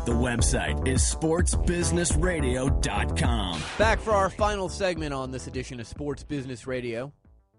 The 0.05 0.11
website 0.11 0.85
is 0.85 1.01
sportsbusinessradio.com. 1.01 3.63
Back 3.77 4.01
for 4.01 4.11
our 4.11 4.29
final 4.29 4.67
segment 4.67 5.13
on 5.13 5.31
this 5.31 5.47
edition 5.47 5.79
of 5.79 5.87
Sports 5.87 6.25
Business 6.25 6.67
Radio. 6.67 7.13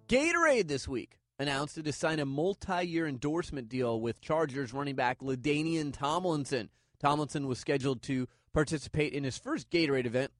Gatorade 0.08 0.68
this 0.68 0.86
week 0.86 1.16
announced 1.38 1.78
it 1.78 1.86
has 1.86 1.96
signed 1.96 2.20
a 2.20 2.26
multi-year 2.26 3.08
endorsement 3.08 3.70
deal 3.70 3.98
with 3.98 4.20
Chargers 4.20 4.74
running 4.74 4.94
back 4.94 5.20
LaDainian 5.20 5.94
Tomlinson. 5.94 6.68
Tomlinson 7.00 7.46
was 7.46 7.58
scheduled 7.58 8.02
to 8.02 8.28
participate 8.52 9.14
in 9.14 9.24
his 9.24 9.38
first 9.38 9.70
Gatorade 9.70 10.04
event 10.04 10.30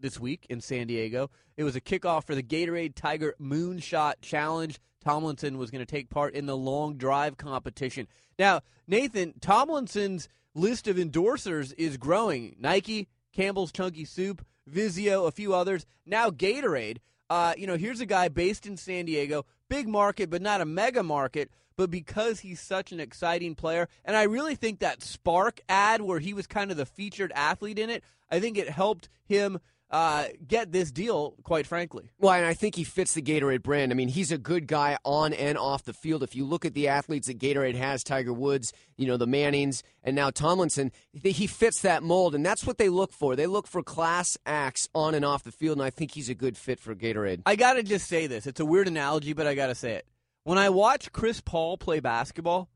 this 0.00 0.18
week 0.18 0.46
in 0.48 0.60
San 0.60 0.86
Diego. 0.86 1.30
It 1.56 1.64
was 1.64 1.76
a 1.76 1.80
kickoff 1.80 2.24
for 2.24 2.34
the 2.34 2.42
Gatorade 2.42 2.94
Tiger 2.94 3.34
Moonshot 3.40 4.14
Challenge. 4.22 4.78
Tomlinson 5.04 5.58
was 5.58 5.70
going 5.70 5.84
to 5.84 5.90
take 5.90 6.10
part 6.10 6.34
in 6.34 6.46
the 6.46 6.56
long 6.56 6.96
drive 6.96 7.36
competition. 7.36 8.06
Now, 8.38 8.60
Nathan, 8.86 9.34
Tomlinson's 9.40 10.28
list 10.54 10.88
of 10.88 10.96
endorsers 10.96 11.72
is 11.78 11.96
growing. 11.96 12.56
Nike, 12.58 13.08
Campbell's 13.32 13.72
Chunky 13.72 14.04
Soup, 14.04 14.44
Vizio, 14.70 15.26
a 15.26 15.30
few 15.30 15.54
others. 15.54 15.86
Now 16.04 16.30
Gatorade. 16.30 16.98
uh, 17.30 17.54
you 17.56 17.66
know, 17.66 17.76
here's 17.76 18.00
a 18.00 18.06
guy 18.06 18.28
based 18.28 18.66
in 18.66 18.76
San 18.76 19.04
Diego, 19.04 19.46
big 19.68 19.88
market, 19.88 20.28
but 20.28 20.42
not 20.42 20.60
a 20.60 20.66
mega 20.66 21.02
market. 21.02 21.50
But 21.76 21.90
because 21.90 22.40
he's 22.40 22.60
such 22.60 22.92
an 22.92 23.00
exciting 23.00 23.54
player, 23.54 23.88
and 24.04 24.16
I 24.16 24.24
really 24.24 24.56
think 24.56 24.80
that 24.80 25.02
Spark 25.02 25.60
ad 25.68 26.02
where 26.02 26.18
he 26.18 26.34
was 26.34 26.46
kind 26.46 26.70
of 26.70 26.76
the 26.76 26.84
featured 26.84 27.32
athlete 27.34 27.78
in 27.78 27.88
it, 27.88 28.04
I 28.30 28.40
think 28.40 28.58
it 28.58 28.68
helped 28.68 29.08
him 29.24 29.60
uh, 29.90 30.26
get 30.46 30.72
this 30.72 30.92
deal, 30.92 31.34
quite 31.42 31.66
frankly. 31.66 32.10
Well, 32.18 32.32
and 32.32 32.46
I 32.46 32.54
think 32.54 32.76
he 32.76 32.84
fits 32.84 33.14
the 33.14 33.22
Gatorade 33.22 33.62
brand. 33.62 33.90
I 33.90 33.94
mean, 33.94 34.08
he's 34.08 34.30
a 34.30 34.38
good 34.38 34.66
guy 34.66 34.98
on 35.04 35.32
and 35.32 35.58
off 35.58 35.84
the 35.84 35.92
field. 35.92 36.22
If 36.22 36.36
you 36.36 36.44
look 36.44 36.64
at 36.64 36.74
the 36.74 36.88
athletes 36.88 37.26
that 37.26 37.38
Gatorade 37.38 37.74
has, 37.74 38.04
Tiger 38.04 38.32
Woods, 38.32 38.72
you 38.96 39.06
know, 39.06 39.16
the 39.16 39.26
Mannings, 39.26 39.82
and 40.04 40.14
now 40.14 40.30
Tomlinson, 40.30 40.92
he 41.12 41.46
fits 41.46 41.82
that 41.82 42.02
mold, 42.02 42.34
and 42.34 42.46
that's 42.46 42.64
what 42.66 42.78
they 42.78 42.88
look 42.88 43.12
for. 43.12 43.34
They 43.34 43.46
look 43.46 43.66
for 43.66 43.82
class 43.82 44.38
acts 44.46 44.88
on 44.94 45.14
and 45.14 45.24
off 45.24 45.42
the 45.42 45.52
field, 45.52 45.78
and 45.78 45.84
I 45.84 45.90
think 45.90 46.12
he's 46.12 46.28
a 46.28 46.34
good 46.34 46.56
fit 46.56 46.78
for 46.78 46.94
Gatorade. 46.94 47.42
I 47.46 47.56
got 47.56 47.74
to 47.74 47.82
just 47.82 48.06
say 48.06 48.26
this. 48.26 48.46
It's 48.46 48.60
a 48.60 48.64
weird 48.64 48.86
analogy, 48.86 49.32
but 49.32 49.46
I 49.46 49.54
got 49.54 49.66
to 49.68 49.74
say 49.74 49.94
it. 49.94 50.06
When 50.44 50.56
I 50.56 50.70
watch 50.70 51.12
Chris 51.12 51.40
Paul 51.40 51.76
play 51.76 52.00
basketball, 52.00 52.70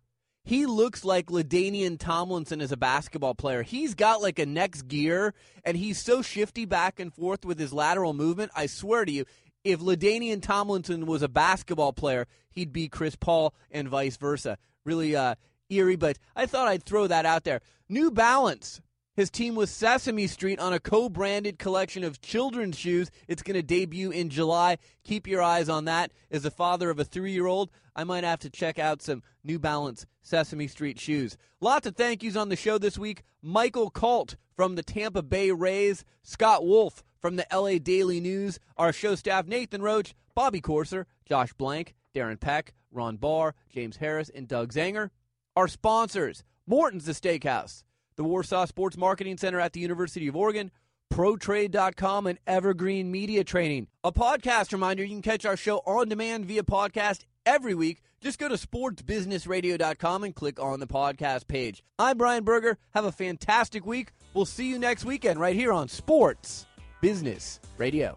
he 0.45 0.67
looks 0.67 1.05
like 1.05 1.27
LaDainian 1.27 1.99
Tomlinson 1.99 2.61
as 2.61 2.71
a 2.71 2.77
basketball 2.77 3.35
player. 3.35 3.63
He's 3.63 3.95
got 3.95 4.21
like 4.21 4.39
a 4.39 4.47
next 4.47 4.89
gear, 4.89 5.33
and 5.65 5.77
he's 5.77 5.99
so 5.99 6.21
shifty 6.21 6.67
back 6.67 7.01
and 7.01 7.13
forth 7.13 7.45
with 7.45 7.59
his 7.59 7.73
lateral 7.73 8.13
movement. 8.13 8.53
I 8.55 8.67
swear 8.67 9.07
to 9.07 9.13
you, 9.13 9.25
if 9.65 9.81
LaDainian 9.81 10.43
Tomlinson 10.43 11.07
was 11.07 11.23
a 11.23 11.29
basketball 11.29 11.95
player, 11.95 12.27
he'd 12.51 12.73
be 12.73 12.89
Chris 12.89 13.17
Paul 13.17 13.55
and 13.71 13.89
vice 13.89 14.19
versa. 14.19 14.59
Really 14.85 15.17
uh, 15.17 15.37
eerie, 15.71 15.97
but 15.97 16.19
I 16.37 16.45
thought 16.45 16.69
I'd 16.69 16.85
throw 16.85 17.07
that 17.07 17.25
out 17.25 17.45
there. 17.45 17.63
New 17.89 18.11
Balance 18.11 18.83
his 19.17 19.31
team 19.31 19.55
was 19.55 19.71
Sesame 19.71 20.27
Street 20.27 20.59
on 20.59 20.73
a 20.73 20.81
co 20.81 21.09
branded 21.09 21.59
collection 21.59 22.03
of 22.03 22.21
children's 22.21 22.77
shoes. 22.77 23.11
It's 23.29 23.43
going 23.43 23.55
to 23.55 23.63
debut 23.63 24.11
in 24.11 24.29
July. 24.29 24.79
Keep 25.05 25.29
your 25.29 25.41
eyes 25.41 25.69
on 25.69 25.85
that. 25.85 26.13
As 26.33 26.45
a 26.45 26.51
father 26.51 26.91
of 26.91 26.99
a 26.99 27.05
three 27.05 27.33
year 27.33 27.47
old, 27.47 27.71
I 27.95 28.03
might 28.03 28.25
have 28.25 28.41
to 28.41 28.51
check 28.51 28.79
out 28.79 29.03
some 29.03 29.23
New 29.45 29.61
Balance 29.61 30.05
Sesame 30.23 30.67
Street 30.67 30.99
shoes. 30.99 31.37
Lots 31.61 31.87
of 31.87 31.95
thank 31.95 32.25
yous 32.25 32.35
on 32.35 32.49
the 32.49 32.57
show 32.57 32.77
this 32.77 32.99
week. 32.99 33.23
Michael 33.41 33.89
Kalt 33.89 34.35
from 34.57 34.75
the 34.75 34.83
Tampa 34.83 35.23
Bay 35.23 35.53
Rays, 35.53 36.05
Scott 36.23 36.67
Wolf 36.67 37.05
from 37.21 37.37
the 37.37 37.47
LA 37.53 37.79
Daily 37.79 38.21
News, 38.21 38.59
our 38.77 38.93
show 38.93 39.15
staff 39.15 39.47
Nathan 39.47 39.81
Roach, 39.81 40.15
Bobby 40.35 40.61
Corser, 40.61 41.07
Josh 41.25 41.53
Blank, 41.53 41.95
Darren 42.15 42.41
Peck, 42.41 42.75
Ron 42.91 43.17
Barr, 43.17 43.55
James 43.71 43.99
Harris, 43.99 44.31
and 44.35 44.49
Doug 44.49 44.73
Zanger. 44.73 45.11
Our 45.55 45.69
sponsors 45.69 46.43
Morton's 46.67 47.05
the 47.05 47.13
Steakhouse 47.13 47.85
the 48.17 48.25
Warsaw 48.25 48.65
Sports 48.67 48.97
Marketing 48.97 49.37
Center 49.37 49.61
at 49.61 49.73
the 49.73 49.81
University 49.81 50.29
of 50.29 50.37
Oregon, 50.37 50.71
ProTrade.com, 51.13 52.27
and 52.27 52.39
Evergreen 52.47 53.11
Media 53.11 53.45
Training. 53.45 53.89
A 54.03 54.13
podcast 54.13 54.73
reminder 54.73 55.03
you 55.03 55.11
can 55.11 55.23
catch 55.23 55.45
our 55.45 55.57
show 55.57 55.79
on 55.87 56.09
demand 56.09 56.47
via 56.47 56.63
podcast 56.63 57.25
every 57.47 57.75
week. 57.75 58.03
Just 58.21 58.39
go 58.39 58.49
to 58.49 58.55
sportsbusinessradio.com 58.57 60.25
and 60.25 60.35
click 60.35 60.59
on 60.61 60.81
the 60.81 60.87
podcast 60.87 61.47
page. 61.47 61.85
I'm 61.99 62.17
Brian 62.17 62.43
Berger. 62.43 62.79
Have 62.95 63.05
a 63.05 63.13
fantastic 63.13 63.85
week. 63.85 64.13
We'll 64.33 64.47
see 64.47 64.69
you 64.69 64.79
next 64.79 65.05
weekend 65.05 65.39
right 65.39 65.55
here 65.55 65.73
on 65.73 65.89
Sports 65.89 66.67
Business 67.01 67.61
Radio. 67.77 68.17